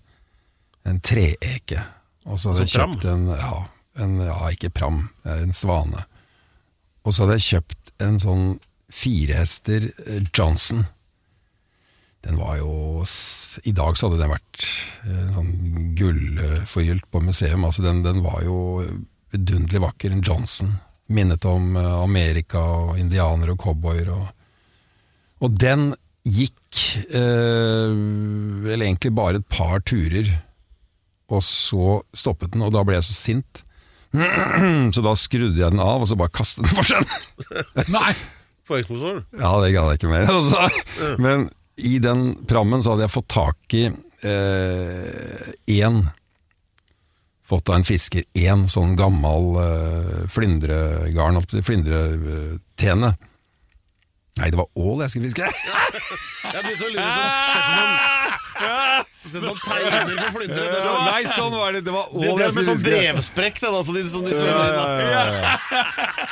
En 0.87 1.01
treeke. 1.03 1.83
Og 2.23 2.39
så 2.39 2.53
hadde 2.53 2.63
jeg 2.63 2.75
kjøpt 2.77 3.09
en, 3.11 3.27
ja, 3.35 3.65
en 3.99 4.15
Ja, 4.23 4.39
ikke 4.55 4.71
pram, 4.71 5.09
en 5.27 5.51
svane. 5.55 6.05
Og 7.03 7.11
så 7.11 7.25
hadde 7.25 7.39
jeg 7.41 7.49
kjøpt 7.49 7.93
en 8.07 8.21
sånn 8.23 8.47
firehester 8.87 9.91
eh, 10.05 10.23
Johnson. 10.31 10.85
Den 12.23 12.39
var 12.39 12.57
jo 12.61 13.03
I 13.67 13.75
dag 13.75 13.95
så 13.97 14.07
hadde 14.07 14.23
den 14.23 14.31
vært 14.37 14.63
eh, 15.03 15.29
sånn 15.35 15.53
gullforgylt 15.99 17.11
på 17.11 17.27
museum. 17.27 17.67
Altså 17.67 17.83
den, 17.83 18.05
den 18.07 18.23
var 18.23 18.39
jo 18.47 18.57
vidunderlig 19.35 19.83
vakker. 19.83 20.15
En 20.15 20.23
Johnson. 20.23 20.77
Minnet 21.07 21.45
om 21.47 21.75
eh, 21.79 21.93
Amerika 22.01 22.59
og 22.59 22.97
indianere 22.99 23.55
og 23.55 23.61
cowboyer. 23.63 24.11
Og, 24.11 24.27
og 25.45 25.55
den 25.61 25.93
gikk 26.27 26.81
eh, 27.15 27.93
vel 28.67 28.83
egentlig 28.83 29.13
bare 29.15 29.39
et 29.39 29.47
par 29.51 29.79
turer 29.87 30.33
og 31.27 31.43
så 31.43 32.01
stoppet 32.15 32.53
den, 32.53 32.63
og 32.63 32.71
da 32.75 32.83
ble 32.87 32.99
jeg 32.99 33.07
så 33.09 33.15
sint. 33.15 33.63
Så 34.95 35.01
da 35.03 35.11
skrudde 35.19 35.59
jeg 35.59 35.73
den 35.73 35.81
av, 35.83 35.99
og 35.99 36.07
så 36.07 36.15
bare 36.15 36.31
kastet 36.31 36.63
den 36.63 36.71
for 36.71 36.87
seg. 36.87 37.03
Nei! 37.97 38.13
Påhengsmotor? 38.67 39.19
Ja, 39.35 39.51
det 39.59 39.73
gadd 39.75 39.91
jeg 39.91 39.99
ikke 39.99 40.11
mer. 40.13 40.29
Altså. 40.37 41.17
Men 41.19 41.49
i 41.75 41.97
den 42.01 42.29
prammen 42.47 42.81
så 42.83 42.93
hadde 42.93 43.03
jeg 43.03 43.13
fått 43.13 43.27
tak 43.35 43.75
i 43.75 43.83
én 44.23 45.99
Fått 47.47 47.69
av 47.71 47.77
en 47.79 47.87
fisker 47.87 48.25
én 48.35 48.65
sånn 48.71 48.97
gammel 48.99 49.53
uh, 49.55 50.25
flyndregarn, 50.31 51.39
flyndretene. 51.63 53.13
Nei, 54.37 54.49
det 54.53 54.59
var 54.59 54.67
ål 54.75 55.05
jeg 55.05 55.13
skulle 55.13 55.29
fiske! 55.31 55.47
Jeg 56.47 56.63
begynte 56.63 56.85
å 56.85 56.91
lure 56.93 57.07
sånn 57.11 57.31
Setter 59.27 59.43
man, 59.43 59.57
tegner 59.59 59.91
teiner 59.91 60.19
på 60.21 60.27
flyndre? 60.37 60.65
Det 60.71 60.81
sånn, 60.83 60.99
Nei, 61.07 61.23
sånn 61.31 61.55
var 61.57 61.73
det. 61.75 61.81
Det 61.83 61.93
var 61.93 62.05
det, 62.13 62.27
det 62.27 62.45
er 62.45 62.53
med 62.55 62.67
sånn 62.67 62.83
brevsprekk, 62.83 63.59
det, 63.59 63.71
da, 63.73 63.81
så 63.83 63.95
de, 63.95 64.03
som 64.11 64.27
de 64.27 64.35
svømmer 64.37 64.69
inn. 64.69 64.77
da. 64.77 65.81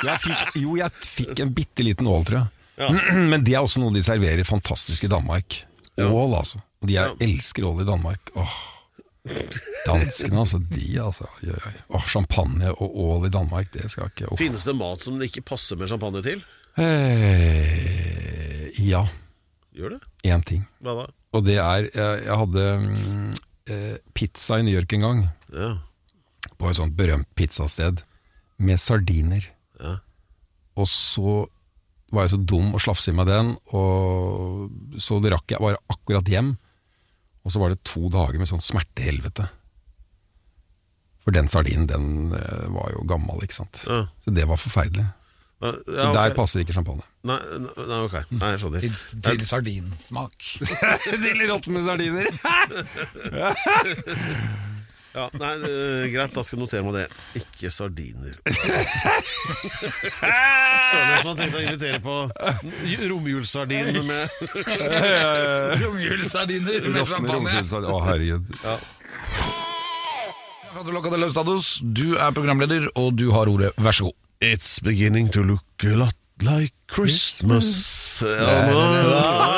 Jeg 0.08 0.22
fikk, 0.24 0.54
jo, 0.62 0.76
jeg 0.80 1.08
fikk 1.10 1.42
en 1.44 1.52
bitte 1.56 1.86
liten 1.86 2.08
ål, 2.10 2.24
tror 2.28 2.40
jeg. 2.40 2.48
Men 3.32 3.44
det 3.44 3.56
er 3.56 3.66
også 3.66 3.82
noe 3.82 3.94
de 3.94 4.04
serverer 4.06 4.48
fantastisk 4.48 5.06
i 5.06 5.12
Danmark. 5.12 5.60
Ål, 6.00 6.38
altså. 6.40 6.62
De 6.86 6.96
er, 7.00 7.12
elsker 7.24 7.68
ål 7.68 7.84
i 7.84 7.88
Danmark. 7.88 8.32
Åh. 8.36 8.56
Danskene, 9.86 10.40
altså. 10.42 10.60
De, 10.70 10.86
altså. 11.02 11.28
Åh, 11.88 12.06
champagne 12.10 12.72
og 12.74 12.98
ål 13.06 13.28
i 13.28 13.32
Danmark, 13.34 13.70
det 13.74 13.90
skal 13.92 14.10
ikke 14.10 14.30
oh. 14.30 14.38
Finnes 14.38 14.66
det 14.66 14.74
mat 14.78 15.04
som 15.06 15.18
det 15.20 15.30
ikke 15.30 15.44
passer 15.52 15.78
med 15.80 15.90
champagne 15.90 16.22
til? 16.26 16.42
Eh, 16.76 18.68
ja, 18.86 19.06
Gjør 19.76 19.96
det? 19.96 20.00
én 20.26 20.44
ting. 20.44 20.64
Hva 20.84 20.94
da? 21.02 21.06
Og 21.36 21.44
det 21.44 21.58
er 21.60 21.88
Jeg, 21.88 22.22
jeg 22.26 22.38
hadde 22.40 22.64
mm, 22.82 23.32
eh, 23.72 23.96
pizza 24.16 24.58
i 24.60 24.64
New 24.66 24.74
York 24.74 24.92
en 24.96 25.04
gang. 25.04 25.22
Ja. 25.52 25.70
På 26.56 26.70
et 26.70 26.78
sånt 26.78 26.96
berømt 26.96 27.28
pizzasted. 27.36 28.02
Med 28.58 28.80
sardiner. 28.80 29.44
Ja. 29.80 29.98
Og 30.76 30.88
så 30.88 31.46
var 32.12 32.24
jeg 32.24 32.36
så 32.36 32.40
dum 32.48 32.74
å 32.76 32.80
slafse 32.80 33.10
i 33.10 33.16
meg 33.16 33.26
den, 33.28 33.54
og 33.74 35.00
så 35.02 35.18
rakk 35.20 35.52
jeg 35.52 35.60
bare 35.60 35.80
akkurat 35.92 36.28
hjem. 36.30 36.54
Og 37.46 37.52
så 37.54 37.60
var 37.62 37.70
det 37.70 37.78
to 37.86 38.08
dager 38.10 38.40
med 38.42 38.50
sånn 38.50 38.64
smertehelvete. 38.64 39.46
For 41.22 41.30
den 41.34 41.46
sardinen, 41.50 41.86
den 41.90 42.34
eh, 42.34 42.66
var 42.74 42.90
jo 42.94 43.04
gammel, 43.06 43.38
ikke 43.46 43.60
sant. 43.60 43.84
Ja. 43.86 44.00
Så 44.22 44.34
det 44.34 44.48
var 44.50 44.58
forferdelig. 44.58 45.06
Ja, 45.62 45.70
Så 45.72 46.08
ok. 46.10 46.16
Der 46.18 46.34
passer 46.36 46.60
ikke 46.60 46.74
champagne. 46.76 47.04
Nei, 47.26 47.38
nei, 47.56 48.00
ok. 48.04 48.16
Nei, 48.34 48.50
jeg 48.52 48.60
skjønner. 48.60 48.80
Til, 48.84 48.94
til 49.24 49.40
sardinsmak. 49.48 50.36
Til 51.06 51.38
råtne 51.48 51.80
sardiner! 51.86 52.28
Ja, 55.16 55.30
nei, 55.40 55.52
uh, 55.64 56.02
greit, 56.12 56.34
da 56.36 56.42
skal 56.44 56.58
jeg 56.58 56.62
notere 56.66 56.84
meg 56.84 56.96
det. 56.98 57.04
Ikke 57.40 57.70
sardiner. 57.72 58.34
Søren, 60.20 61.14
som 61.22 61.38
tenkte 61.38 61.40
tenkt 61.40 61.56
å 61.56 61.62
invitere 61.64 62.00
på 62.04 62.16
romjulssardin 63.14 63.96
med 64.10 64.28
Romjulssardiner 65.82 66.90
med 66.92 67.00
champagne. 67.08 67.64
Å, 67.64 67.96
herregud. 68.10 68.52
Stados, 71.32 71.78
du 71.80 72.20
er 72.20 72.36
programleder, 72.36 72.90
og 73.00 73.16
du 73.16 73.30
har 73.32 73.48
ordet. 73.48 73.72
Vær 73.80 73.96
så 73.96 74.10
god. 74.10 74.18
It's 74.44 74.76
beginning 74.84 75.32
to 75.32 75.40
look 75.40 75.64
a 75.88 75.96
lot 75.96 76.12
like 76.44 76.76
Christmas. 76.92 78.20
Ja, 78.20 78.68
Jeg 78.68 79.55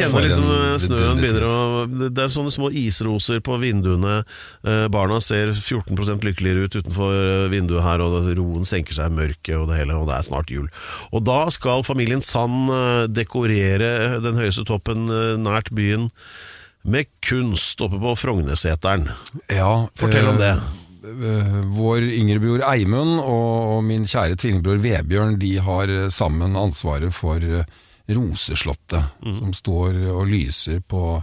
kjenner 0.00 0.24
liksom 0.24 0.48
snøen 0.80 1.20
begynner 1.20 1.46
å 1.46 1.56
Det 2.10 2.24
er 2.24 2.32
sånne 2.32 2.52
små 2.54 2.70
isroser 2.76 3.40
på 3.44 3.58
vinduene. 3.62 4.20
Eh, 4.66 4.86
Barna 4.92 5.20
ser 5.24 5.52
14% 5.54 6.26
lykkeligere 6.26 6.66
ut 6.66 6.78
utenfor 6.80 7.14
eh, 7.16 7.48
vinduet 7.52 7.84
her, 7.84 8.02
og 8.04 8.30
roen 8.38 8.66
senker 8.68 8.96
seg 8.96 9.10
i 9.10 9.18
mørket, 9.20 9.54
og 9.58 9.68
det 9.70 9.80
hele, 9.80 9.98
og 9.98 10.08
det 10.10 10.16
er 10.18 10.28
snart 10.28 10.52
jul. 10.52 10.68
Og 11.14 11.24
da 11.28 11.42
skal 11.54 11.86
familien 11.86 12.24
Sand 12.24 12.72
eh, 12.74 13.04
dekorere 13.10 14.20
den 14.24 14.40
høyeste 14.40 14.66
toppen 14.68 15.08
nært 15.40 15.72
byen 15.74 16.10
med 16.82 17.10
kunst 17.24 17.80
oppe 17.84 18.00
på 18.00 18.14
Frognerseteren. 18.16 19.10
Ja, 19.52 19.86
Fortell 20.00 20.30
om 20.30 20.40
det. 20.40 20.54
vår 21.76 22.04
yngre 22.12 22.40
bror 22.42 22.64
Eimund 22.68 23.20
og, 23.20 23.78
min 23.84 24.04
kjære 24.08 24.36
tvillingbror 24.40 24.80
Vebjørn 24.84 25.38
de 25.40 25.54
har 25.64 25.92
sammen 26.12 26.58
ansvaret 26.60 27.12
for 27.16 27.40
Roseslottet, 28.16 29.20
som 29.22 29.52
står 29.54 29.98
og 30.12 30.24
lyser 30.30 30.80
på, 30.80 31.18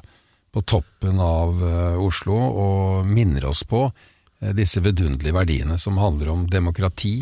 på 0.53 0.63
toppen 0.67 1.19
av 1.23 1.63
uh, 1.63 1.97
Oslo 2.01 2.37
og 2.37 3.07
minner 3.09 3.49
oss 3.49 3.63
på 3.67 3.85
uh, 3.87 4.51
disse 4.57 4.83
vidunderlige 4.83 5.35
verdiene 5.35 5.79
som 5.81 5.99
handler 6.01 6.31
om 6.33 6.45
demokrati, 6.51 7.19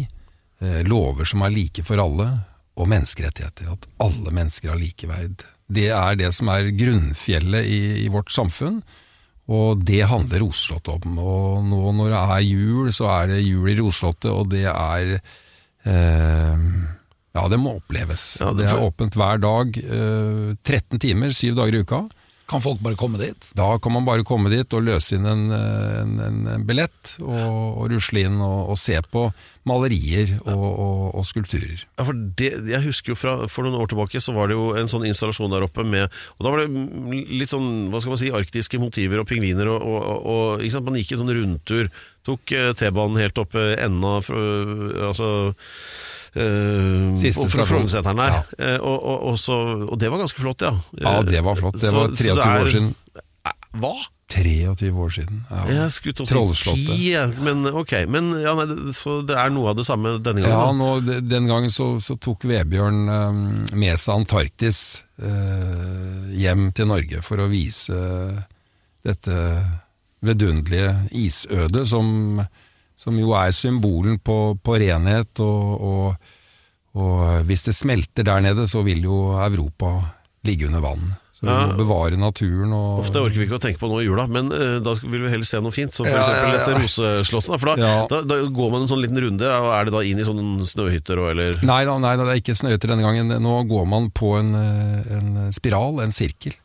uh, 0.61 0.81
lover 0.87 1.27
som 1.27 1.45
er 1.45 1.55
like 1.55 1.85
for 1.87 2.01
alle, 2.03 2.29
og 2.75 2.89
menneskerettigheter. 2.91 3.71
At 3.71 3.87
alle 4.03 4.33
mennesker 4.35 4.73
har 4.73 4.79
likeverd. 4.79 5.45
Det 5.71 5.87
er 5.95 6.17
det 6.19 6.31
som 6.35 6.51
er 6.51 6.73
grunnfjellet 6.75 7.67
i, 7.71 7.81
i 8.03 8.09
vårt 8.11 8.33
samfunn. 8.35 8.81
Og 9.45 9.81
det 9.85 10.01
handler 10.09 10.41
Roseslottet 10.41 11.05
om. 11.05 11.19
Og 11.21 11.65
nå 11.65 11.81
når 11.99 12.11
det 12.11 12.21
er 12.35 12.45
jul, 12.47 12.91
så 12.95 13.09
er 13.19 13.33
det 13.33 13.43
jul 13.45 13.69
i 13.69 13.77
Roseslottet, 13.79 14.31
og 14.31 14.49
det 14.53 14.65
er 14.71 15.11
eh, 15.15 16.65
Ja, 17.35 17.47
det 17.51 17.59
må 17.59 17.77
oppleves. 17.81 18.35
Ja, 18.39 18.53
det 18.55 18.65
det 18.65 18.71
er 18.71 18.85
åpent 18.85 19.17
hver 19.19 19.41
dag. 19.43 19.75
Eh, 19.75 20.53
13 20.63 21.01
timer, 21.03 21.35
syv 21.35 21.57
dager 21.59 21.75
i 21.75 21.83
uka. 21.83 22.05
Kan 22.45 22.61
folk 22.61 22.77
bare 22.85 22.97
komme 22.97 23.17
dit? 23.17 23.47
Da 23.57 23.71
kan 23.81 23.93
man 23.95 24.05
bare 24.05 24.23
komme 24.25 24.51
dit 24.53 24.73
og 24.77 24.83
løse 24.85 25.17
inn 25.17 25.25
en, 25.25 25.47
en, 25.49 26.11
en, 26.21 26.35
en 26.53 26.65
billett, 26.67 27.15
og, 27.23 27.79
og 27.81 27.89
rusle 27.89 28.21
inn 28.27 28.37
og, 28.37 28.69
og 28.69 28.77
se 28.77 28.99
på 29.09 29.23
malerier 29.65 30.35
og, 30.43 30.65
og, 31.17 31.23
skulpturer. 31.25 31.87
Ja, 31.97 32.05
for 32.05 32.13
det, 32.13 32.51
jeg 32.69 32.83
husker 32.85 33.15
jo 33.15 33.17
fra 33.17 33.33
For 33.49 33.65
noen 33.65 33.79
år 33.81 33.89
tilbake 33.89 34.21
så 34.21 34.35
var 34.35 34.51
det 34.51 34.59
jo 34.59 34.67
en 34.77 34.91
sånn 34.91 35.07
installasjon 35.09 35.49
der 35.55 35.65
oppe 35.65 35.81
med 35.81 36.05
Og 36.37 36.45
da 36.45 36.51
var 36.53 36.61
det 36.61 37.23
litt 37.33 37.49
sånn, 37.49 37.87
hva 37.89 38.03
skal 38.03 38.13
man 38.13 38.21
si, 38.21 38.29
arktiske 38.29 38.77
motiver 38.81 39.23
og 39.23 39.29
pingviner 39.31 39.71
og, 39.73 40.61
Man 40.61 40.99
gikk 41.01 41.15
en 41.15 41.23
sånn 41.23 41.33
rundtur. 41.33 41.89
Tok 42.25 42.51
eh, 42.57 42.71
T-banen 42.77 43.21
helt 43.21 43.37
opp 43.41 43.55
enda 43.55 43.85
enden 43.85 44.05
av 44.09 44.29
Altså 45.11 45.31
Uh, 46.35 47.15
Siste 47.15 47.45
fra. 47.47 47.63
Frognerseteren 47.63 48.17
der. 48.19 48.33
Ja. 48.59 48.73
Uh, 48.75 48.81
og, 48.89 48.95
og, 49.07 49.21
og, 49.29 49.37
så, 49.39 49.55
og 49.87 49.95
det 50.01 50.09
var 50.11 50.19
ganske 50.19 50.41
flott, 50.43 50.65
ja. 50.67 50.73
Ja, 50.99 51.13
det 51.23 51.39
var 51.45 51.55
flott. 51.55 51.77
Det 51.79 51.87
Så- 51.87 51.95
var 51.95 52.09
23 52.11 52.25
det 52.35 52.43
er- 52.43 52.65
år 52.65 52.71
siden. 52.73 52.89
Eh, 53.15 53.53
Hva? 53.79 53.93
23 54.35 54.89
år 55.05 55.13
siden. 55.15 55.39
Ja. 55.51 55.61
Jeg 55.77 55.91
skulle 55.95 56.13
til 56.17 56.25
å 56.25 56.27
si 56.27 56.33
Trollslottet. 56.33 56.89
ti, 56.89 57.11
jeg, 57.13 57.37
men 57.39 57.63
ok. 57.71 57.93
Men 58.11 58.33
ja, 58.41 58.51
nei, 58.59 58.91
så 58.91 59.21
det 59.23 59.37
er 59.39 59.49
noe 59.55 59.69
av 59.71 59.77
det 59.79 59.85
samme 59.87 60.17
denne 60.19 60.43
gangen? 60.43 60.59
Ja, 60.59 60.73
nå, 60.75 61.21
den 61.29 61.47
gangen 61.47 61.71
så, 61.71 61.87
så 62.03 62.17
tok 62.19 62.43
Vebjørn 62.51 63.07
eh, 63.15 63.39
med 63.77 63.95
seg 64.01 64.19
Antarktis 64.19 64.81
uh, 65.23 66.27
hjem 66.35 66.67
til 66.75 66.91
Norge 66.91 67.23
for 67.23 67.39
å 67.39 67.47
vise 67.47 67.95
dette 69.05 69.39
vidunderlige 70.27 70.93
isødet 71.11 71.85
som, 71.87 72.41
som 72.95 73.17
jo 73.19 73.33
er 73.37 73.51
symbolen 73.55 74.19
på, 74.19 74.57
på 74.63 74.79
renhet, 74.81 75.39
og, 75.43 75.81
og, 75.81 76.31
og 76.95 77.43
hvis 77.49 77.65
det 77.69 77.75
smelter 77.75 78.23
der 78.27 78.41
nede, 78.45 78.67
så 78.71 78.83
vil 78.85 79.03
jo 79.07 79.19
Europa 79.39 79.97
ligge 80.45 80.67
under 80.69 80.83
vann. 80.85 81.13
Så 81.35 81.43
vi 81.43 81.51
Ja. 81.51 81.65
må 81.67 81.73
bevare 81.75 82.15
naturen 82.15 82.71
og 82.71 83.01
Uff, 83.01 83.09
Det 83.11 83.19
orker 83.19 83.35
vi 83.41 83.43
ikke 83.43 83.57
å 83.57 83.59
tenke 83.59 83.79
på 83.81 83.89
nå 83.91 83.97
i 83.99 84.05
jula, 84.05 84.23
men 84.31 84.47
uh, 84.55 84.77
da 84.79 84.93
vil 85.01 85.25
vi 85.25 85.31
heller 85.33 85.43
se 85.49 85.59
noe 85.59 85.73
fint. 85.75 85.91
Som 85.91 86.05
for 86.07 86.15
Ja, 86.15 86.23
ja, 86.31 86.45
ja. 86.47 86.51
dette 86.61 86.77
roseslottet. 86.79 87.49
Da, 87.51 87.57
for 87.59 87.71
da, 87.73 87.75
Ja. 87.81 88.07
da, 88.07 88.21
da 88.23 88.37
går 88.55 88.71
man 88.71 88.85
en 88.85 88.87
sånn 88.87 89.01
liten 89.03 89.19
runde, 89.19 89.43
og 89.43 89.67
er 89.75 89.83
det 89.89 89.93
da 89.97 90.03
inn 90.07 90.21
i 90.23 90.23
sånne 90.23 90.63
snøhytter 90.69 91.19
og 91.19 91.33
eller 91.33 91.59
Nei 91.67 91.81
da, 91.83 91.97
nei 91.99 92.13
det 92.21 92.27
er 92.29 92.39
ikke 92.39 92.55
snøhytter 92.55 92.93
denne 92.93 93.03
gangen. 93.03 93.35
Nå 93.43 93.57
går 93.67 93.83
man 93.91 94.07
på 94.15 94.31
en, 94.39 94.53
eh, 94.55 95.11
en 95.17 95.51
spiral, 95.51 95.99
en 96.05 96.15
sirkel. 96.15 96.55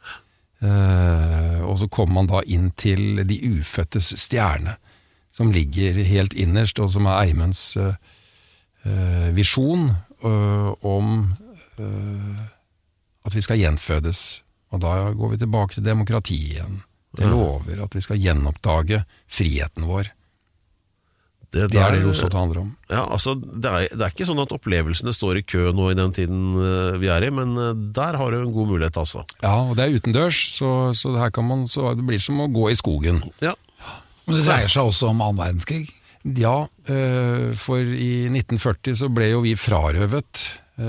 Eh, 0.61 1.61
og 1.65 1.79
så 1.81 1.89
kommer 1.89 2.21
man 2.21 2.29
da 2.29 2.43
inn 2.45 2.69
til 2.77 3.23
de 3.25 3.39
ufødtes 3.49 4.13
stjerne, 4.21 4.77
som 5.33 5.53
ligger 5.55 5.97
helt 6.05 6.35
innerst, 6.37 6.81
og 6.83 6.91
som 6.93 7.09
er 7.09 7.23
Eimunds 7.25 7.77
eh, 7.81 7.95
eh, 8.85 9.31
visjon 9.37 9.91
om 10.21 11.13
at 13.25 13.33
vi 13.33 13.41
skal 13.41 13.57
gjenfødes. 13.57 14.43
Og 14.69 14.83
da 14.85 15.15
går 15.17 15.31
vi 15.33 15.39
tilbake 15.41 15.79
til 15.79 15.87
demokrati 15.87 16.37
igjen. 16.51 16.83
Det 17.17 17.25
lover 17.25 17.81
at 17.81 17.97
vi 17.97 18.03
skal 18.05 18.21
gjenoppdage 18.21 19.01
friheten 19.25 19.87
vår. 19.89 20.11
Det 21.51 21.65
er 21.65 21.69
der- 21.73 21.97
det 21.97 22.05
Roslott 22.07 22.33
handler 22.39 22.61
om. 22.61 22.77
Ja, 22.89 23.05
altså, 23.11 23.33
det, 23.35 23.67
er, 23.71 23.89
det 23.91 24.05
er 24.07 24.13
ikke 24.15 24.27
sånn 24.29 24.39
at 24.43 24.53
opplevelsene 24.55 25.11
står 25.17 25.41
i 25.41 25.43
kø 25.43 25.73
nå 25.75 25.89
i 25.91 25.97
den 25.99 26.13
tiden 26.15 26.43
eh, 26.63 26.99
vi 27.03 27.09
er 27.11 27.27
i, 27.27 27.31
men 27.35 27.57
eh, 27.59 27.73
der 27.97 28.15
har 28.21 28.31
du 28.31 28.39
en 28.41 28.53
god 28.55 28.69
mulighet, 28.71 28.97
altså. 29.03 29.25
Ja, 29.43 29.57
og 29.67 29.75
det 29.77 29.89
er 29.89 29.97
utendørs, 29.99 30.39
så, 30.55 30.71
så, 30.95 31.11
det 31.17 31.25
her 31.25 31.31
kan 31.35 31.49
man, 31.49 31.67
så 31.67 31.95
det 31.99 32.07
blir 32.07 32.23
som 32.23 32.39
å 32.41 32.47
gå 32.55 32.69
i 32.71 32.77
skogen. 32.79 33.19
Ja, 33.43 33.57
Men 34.27 34.37
det 34.39 34.45
dreier 34.47 34.71
seg 34.71 34.93
også 34.93 35.11
om 35.11 35.21
annen 35.27 35.41
verdenskrig. 35.43 35.89
Ja, 36.39 36.69
øh, 36.93 37.55
for 37.59 37.81
i 37.81 38.29
1940 38.31 38.95
så 39.01 39.09
ble 39.11 39.31
jo 39.33 39.41
vi 39.43 39.57
frarøvet 39.59 40.47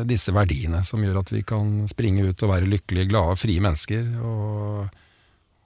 disse 0.07 0.32
verdiene 0.32 0.84
som 0.88 1.01
gjør 1.03 1.18
at 1.24 1.32
vi 1.34 1.41
kan 1.43 1.88
springe 1.89 2.24
ut 2.30 2.43
og 2.45 2.51
være 2.53 2.70
lykkelige, 2.70 3.09
glade, 3.12 3.34
frie 3.39 3.59
mennesker. 3.64 4.05
Og, 4.24 4.89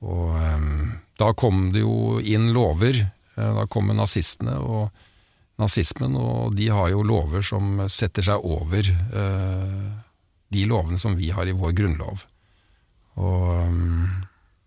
Og 0.06 0.36
eh, 0.38 0.66
da 1.20 1.32
kom 1.38 1.72
det 1.74 1.82
jo 1.84 2.20
inn 2.22 2.52
lover. 2.54 3.04
Eh, 3.38 3.52
Da 3.56 3.68
kommer 3.68 3.98
nazistene 3.98 4.58
og 4.60 4.90
nazismen, 5.62 6.16
og 6.20 6.56
de 6.58 6.68
har 6.68 6.90
jo 6.92 7.04
lover 7.04 7.44
som 7.46 7.86
setter 7.92 8.26
seg 8.28 8.44
over 8.44 8.88
eh, 8.92 9.92
de 10.52 10.66
lovene 10.68 11.00
som 11.00 11.16
vi 11.16 11.32
har 11.36 11.48
i 11.48 11.56
vår 11.56 11.76
grunnlov. 11.78 12.26
Og, 13.16 13.46
um, 13.64 14.26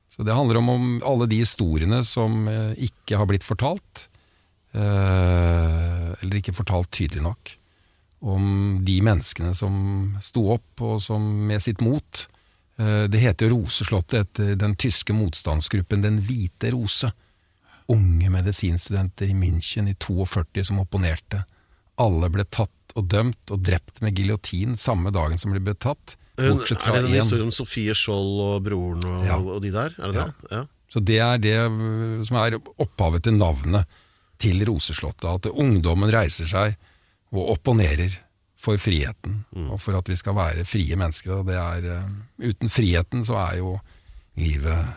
så 0.08 0.24
det 0.24 0.34
handler 0.34 0.58
om, 0.60 0.70
om 0.72 0.86
alle 1.04 1.28
de 1.28 1.42
historiene 1.42 2.00
som 2.04 2.48
eh, 2.48 2.72
ikke 2.88 3.20
har 3.20 3.28
blitt 3.28 3.44
fortalt, 3.46 4.08
eh, 4.72 6.08
eller 6.18 6.40
ikke 6.40 6.56
fortalt 6.56 6.90
tydelig 6.96 7.22
nok. 7.26 7.54
Om 8.18 8.80
de 8.82 8.96
menneskene 9.04 9.52
som 9.54 10.16
sto 10.24 10.48
opp, 10.56 10.80
og 10.82 10.96
som 11.04 11.22
med 11.46 11.62
sitt 11.62 11.78
mot 11.84 12.24
eh, 12.80 13.04
Det 13.06 13.20
heter 13.22 13.46
jo 13.46 13.60
Roseslottet 13.60 14.24
etter 14.24 14.56
den 14.58 14.74
tyske 14.74 15.14
motstandsgruppen 15.14 16.02
Den 16.02 16.18
hvite 16.26 16.72
rose. 16.74 17.12
Unge 17.88 18.30
medisinstudenter 18.30 19.30
i 19.30 19.34
München 19.36 19.88
i 19.88 19.94
42 19.94 20.64
som 20.68 20.80
opponerte. 20.82 21.44
Alle 21.98 22.28
ble 22.30 22.44
tatt 22.44 22.94
og 22.98 23.06
dømt 23.10 23.52
og 23.54 23.62
drept 23.64 24.02
med 24.04 24.16
giljotin 24.16 24.76
samme 24.78 25.10
dagen 25.14 25.38
som 25.40 25.54
de 25.54 25.60
ble 25.62 25.74
tatt. 25.74 26.16
Bortsett 26.38 26.78
fra 26.82 26.92
er 26.94 27.02
det 27.02 27.08
den 27.08 27.14
historie 27.16 27.22
historien 27.22 27.48
om 27.48 27.54
Sofie 27.56 27.94
Skjold 27.96 28.42
og 28.44 28.60
broren 28.66 29.06
og, 29.08 29.24
Ja. 29.26 29.38
og 29.40 29.62
de 29.62 29.70
der? 29.74 29.94
Er 29.98 30.12
det 30.12 30.14
Ja. 30.14 30.26
det? 30.26 30.50
Ja. 30.52 30.66
Så 30.88 31.00
det 31.04 31.18
er 31.18 31.38
det 31.38 31.56
uh, 31.68 32.22
som 32.24 32.36
er 32.36 32.58
opphavet 32.78 33.22
til 33.24 33.34
navnet 33.34 33.84
til 34.38 34.64
Roseslottet. 34.64 35.24
At 35.24 35.46
ungdommen 35.52 36.10
reiser 36.12 36.46
seg 36.46 36.76
og 37.32 37.50
opponerer 37.58 38.14
for 38.58 38.76
friheten, 38.76 39.44
og 39.70 39.80
for 39.80 39.96
at 39.98 40.08
vi 40.08 40.16
skal 40.16 40.34
være 40.34 40.64
frie 40.64 40.96
mennesker. 40.96 41.40
Og 41.40 41.46
det 41.46 41.56
er, 41.56 42.02
uh, 42.04 42.08
uten 42.38 42.68
friheten 42.68 43.24
så 43.24 43.36
er 43.50 43.58
jo 43.58 43.80
livet 44.36 44.94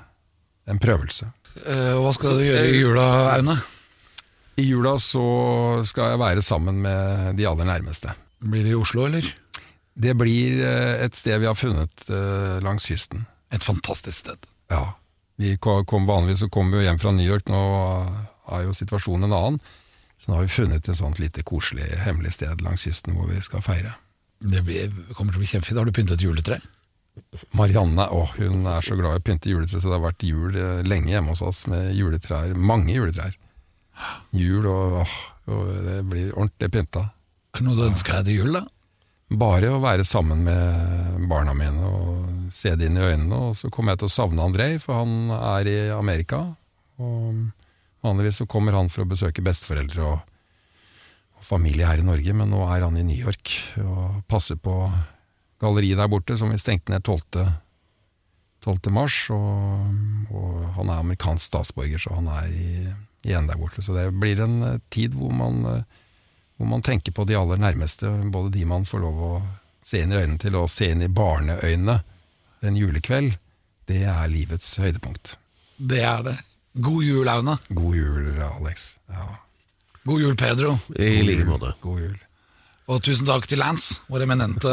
en 0.67 0.79
prøvelse. 0.79 1.31
Eh, 1.59 1.93
hva 1.99 2.13
skal 2.15 2.39
du 2.39 2.45
gjøre 2.45 2.67
i 2.69 2.79
jula, 2.79 3.05
Aune? 3.35 3.57
I 4.61 4.65
jula 4.67 4.95
så 5.01 5.25
skal 5.87 6.13
jeg 6.13 6.21
være 6.21 6.43
sammen 6.45 6.81
med 6.83 7.37
de 7.39 7.47
aller 7.47 7.67
nærmeste. 7.67 8.13
Blir 8.41 8.65
det 8.65 8.73
i 8.73 8.79
Oslo, 8.79 9.05
eller? 9.07 9.27
Det 10.01 10.15
blir 10.17 10.61
uh, 10.63 11.03
et 11.03 11.15
sted 11.19 11.39
vi 11.41 11.49
har 11.49 11.57
funnet 11.57 12.05
uh, 12.09 12.57
langs 12.63 12.87
kysten. 12.87 13.25
Et 13.51 13.63
fantastisk 13.63 14.23
sted. 14.23 14.49
Ja. 14.71 14.93
Vi 15.41 15.55
kom 15.57 16.05
vanligvis 16.07 16.43
så 16.43 16.49
kommer 16.53 16.77
vi 16.77 16.85
hjem 16.85 16.99
fra 17.01 17.11
New 17.15 17.25
York, 17.25 17.47
nå 17.49 17.61
er 18.53 18.67
jo 18.67 18.75
situasjonen 18.77 19.25
en 19.25 19.37
annen. 19.37 19.61
Så 20.21 20.29
nå 20.29 20.37
har 20.37 20.45
vi 20.45 20.53
funnet 20.53 20.85
et 20.85 20.99
sånt 20.99 21.17
lite 21.19 21.41
koselig, 21.43 21.87
hemmelig 22.05 22.35
sted 22.37 22.61
langs 22.61 22.85
kysten 22.85 23.15
hvor 23.17 23.31
vi 23.31 23.41
skal 23.41 23.63
feire. 23.65 23.95
Det 24.41 24.61
blir, 24.65 24.93
kommer 25.17 25.33
til 25.33 25.41
å 25.41 25.43
bli 25.43 25.49
kjempefint. 25.49 25.79
Har 25.81 25.89
du 25.89 25.95
pyntet 25.95 26.21
juletre? 26.21 26.59
Marianne 27.57 28.05
å, 28.13 28.25
hun 28.37 28.67
er 28.69 28.83
så 28.85 28.95
glad 28.99 29.17
i 29.17 29.21
å 29.21 29.23
pynte 29.25 29.51
juletre, 29.51 29.79
så 29.79 29.91
det 29.91 29.97
har 29.97 30.05
vært 30.05 30.25
jul 30.25 30.55
eh, 30.55 30.83
lenge 30.87 31.11
hjemme 31.11 31.33
hos 31.33 31.43
oss 31.45 31.65
med 31.71 31.91
juletrær. 31.95 32.53
Mange 32.55 32.95
juletrær. 32.95 33.35
Jul 34.35 34.67
og, 34.69 35.01
åh, 35.03 35.15
og 35.51 35.71
det 35.85 35.97
blir 36.07 36.31
ordentlig 36.31 36.71
pynta. 36.73 37.09
Er 37.51 37.59
det 37.59 37.67
noe 37.67 37.77
du 37.77 37.87
ønsker 37.89 38.15
deg 38.17 38.29
til 38.29 38.39
jul, 38.41 38.55
da? 38.59 38.63
Bare 39.41 39.69
å 39.71 39.79
være 39.83 40.03
sammen 40.07 40.43
med 40.43 41.27
barna 41.31 41.53
mine 41.55 41.87
og 41.87 42.49
se 42.51 42.73
det 42.75 42.89
inn 42.89 42.99
i 42.99 43.05
øynene. 43.05 43.37
Og 43.51 43.55
så 43.59 43.71
kommer 43.71 43.93
jeg 43.93 44.01
til 44.01 44.09
å 44.09 44.15
savne 44.15 44.47
Andrej, 44.47 44.81
for 44.83 45.03
han 45.03 45.31
er 45.37 45.69
i 45.71 45.77
Amerika. 45.95 46.43
Og 46.99 47.45
vanligvis 48.03 48.41
så 48.41 48.49
kommer 48.51 48.75
han 48.75 48.91
for 48.91 49.05
å 49.05 49.11
besøke 49.11 49.43
besteforeldre 49.45 50.03
og, 50.03 50.19
og 51.39 51.47
familie 51.47 51.87
her 51.87 52.03
i 52.03 52.07
Norge, 52.07 52.35
men 52.35 52.51
nå 52.51 52.65
er 52.67 52.83
han 52.83 52.99
i 52.99 53.05
New 53.07 53.19
York 53.19 53.55
og 53.83 54.21
passer 54.31 54.59
på 54.59 54.75
galleriet 55.61 55.99
der 56.01 56.09
borte, 56.11 56.37
som 56.37 56.51
vi 56.51 56.59
stengte 56.61 56.93
ned 56.93 57.05
12. 57.05 57.45
12. 58.65 58.91
mars. 58.93 59.17
Og, 59.33 60.33
og 60.33 60.67
han 60.77 60.89
er 60.91 61.01
amerikansk 61.01 61.51
statsborger, 61.51 62.01
så 62.01 62.17
han 62.17 62.29
er 62.33 62.51
i, 62.51 62.71
igjen 63.27 63.49
der 63.49 63.59
borte. 63.61 63.85
Så 63.85 63.95
det 63.97 64.09
blir 64.17 64.41
en 64.43 64.61
eh, 64.67 64.79
tid 64.93 65.17
hvor 65.17 65.33
man 65.35 65.65
eh, 65.69 65.99
hvor 66.61 66.69
man 66.69 66.83
tenker 66.85 67.11
på 67.11 67.23
de 67.25 67.33
aller 67.33 67.57
nærmeste, 67.57 68.05
både 68.29 68.51
de 68.53 68.65
man 68.69 68.83
får 68.85 69.01
lov 69.01 69.21
å 69.25 69.29
se 69.81 70.03
inn 70.03 70.11
i 70.13 70.19
øynene 70.19 70.37
til, 70.37 70.53
og 70.59 70.69
se 70.69 70.91
inn 70.93 71.01
i 71.01 71.09
barneøynene 71.09 71.95
en 72.61 72.77
julekveld, 72.77 73.39
det 73.89 74.03
er 74.05 74.29
livets 74.29 74.75
høydepunkt. 74.77 75.39
Det 75.81 76.03
er 76.05 76.21
det. 76.27 76.35
God 76.77 77.01
jul, 77.01 77.31
Aune. 77.33 77.55
God 77.73 77.97
jul, 77.97 78.27
Alex. 78.45 78.85
Ja, 79.09 79.25
God 80.05 80.21
jul, 80.21 80.35
Pedro. 80.37 80.75
I 80.93 81.23
like 81.25 81.47
måte. 81.49 81.73
god 81.81 82.03
jul. 82.03 82.19
Og 82.93 83.01
tusen 83.09 83.25
takk 83.25 83.49
til 83.49 83.57
Lance, 83.63 83.97
vår 84.11 84.27
eminente 84.27 84.69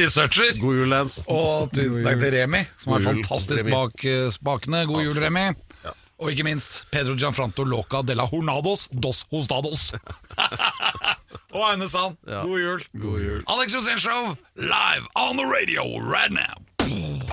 researcher. 0.00 0.54
God 0.60 0.80
jul, 0.80 0.88
Lance. 0.90 1.24
Og 1.30 1.70
tusen 1.74 2.04
takk 2.06 2.20
til 2.22 2.34
Remi, 2.36 2.64
som 2.82 2.96
er 2.98 3.06
fantastisk 3.08 3.70
bak 3.70 4.04
eh, 4.08 4.26
spakene. 4.34 4.84
God 4.90 5.06
jul, 5.06 5.20
Remi. 5.24 5.50
Og 6.22 6.30
ikke 6.30 6.46
minst 6.46 6.84
Pedro 6.94 7.16
Gianfranto 7.18 7.64
Loca 7.66 8.00
de 8.06 8.14
la 8.14 8.24
Hornados 8.30 8.86
dos 8.92 9.24
Hostados. 9.32 9.92
og 11.54 11.64
Aune 11.70 11.88
Sand, 11.90 12.16
god 12.26 12.60
jul. 12.60 12.86
God 13.02 13.20
jul. 13.20 13.42
Alex 13.50 13.74
Show, 13.98 14.36
live 14.56 15.04
on 15.14 15.36
the 15.36 15.46
radio 15.46 15.98
right 15.98 16.32
now. 16.32 16.54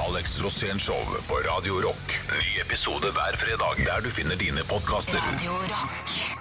Alex 0.07 0.39
Rosén 0.41 0.79
Show 0.79 0.99
på 1.27 1.35
Radio 1.35 1.73
Rock. 1.73 2.19
Ny 2.29 2.61
episode 2.61 3.11
hver 3.11 3.35
fredag 3.35 3.85
der 3.85 4.01
du 4.01 4.09
finner 4.09 4.35
dine 4.35 4.63
podkaster. 4.63 5.19
Radio 5.19 5.51
Rock. 5.51 6.40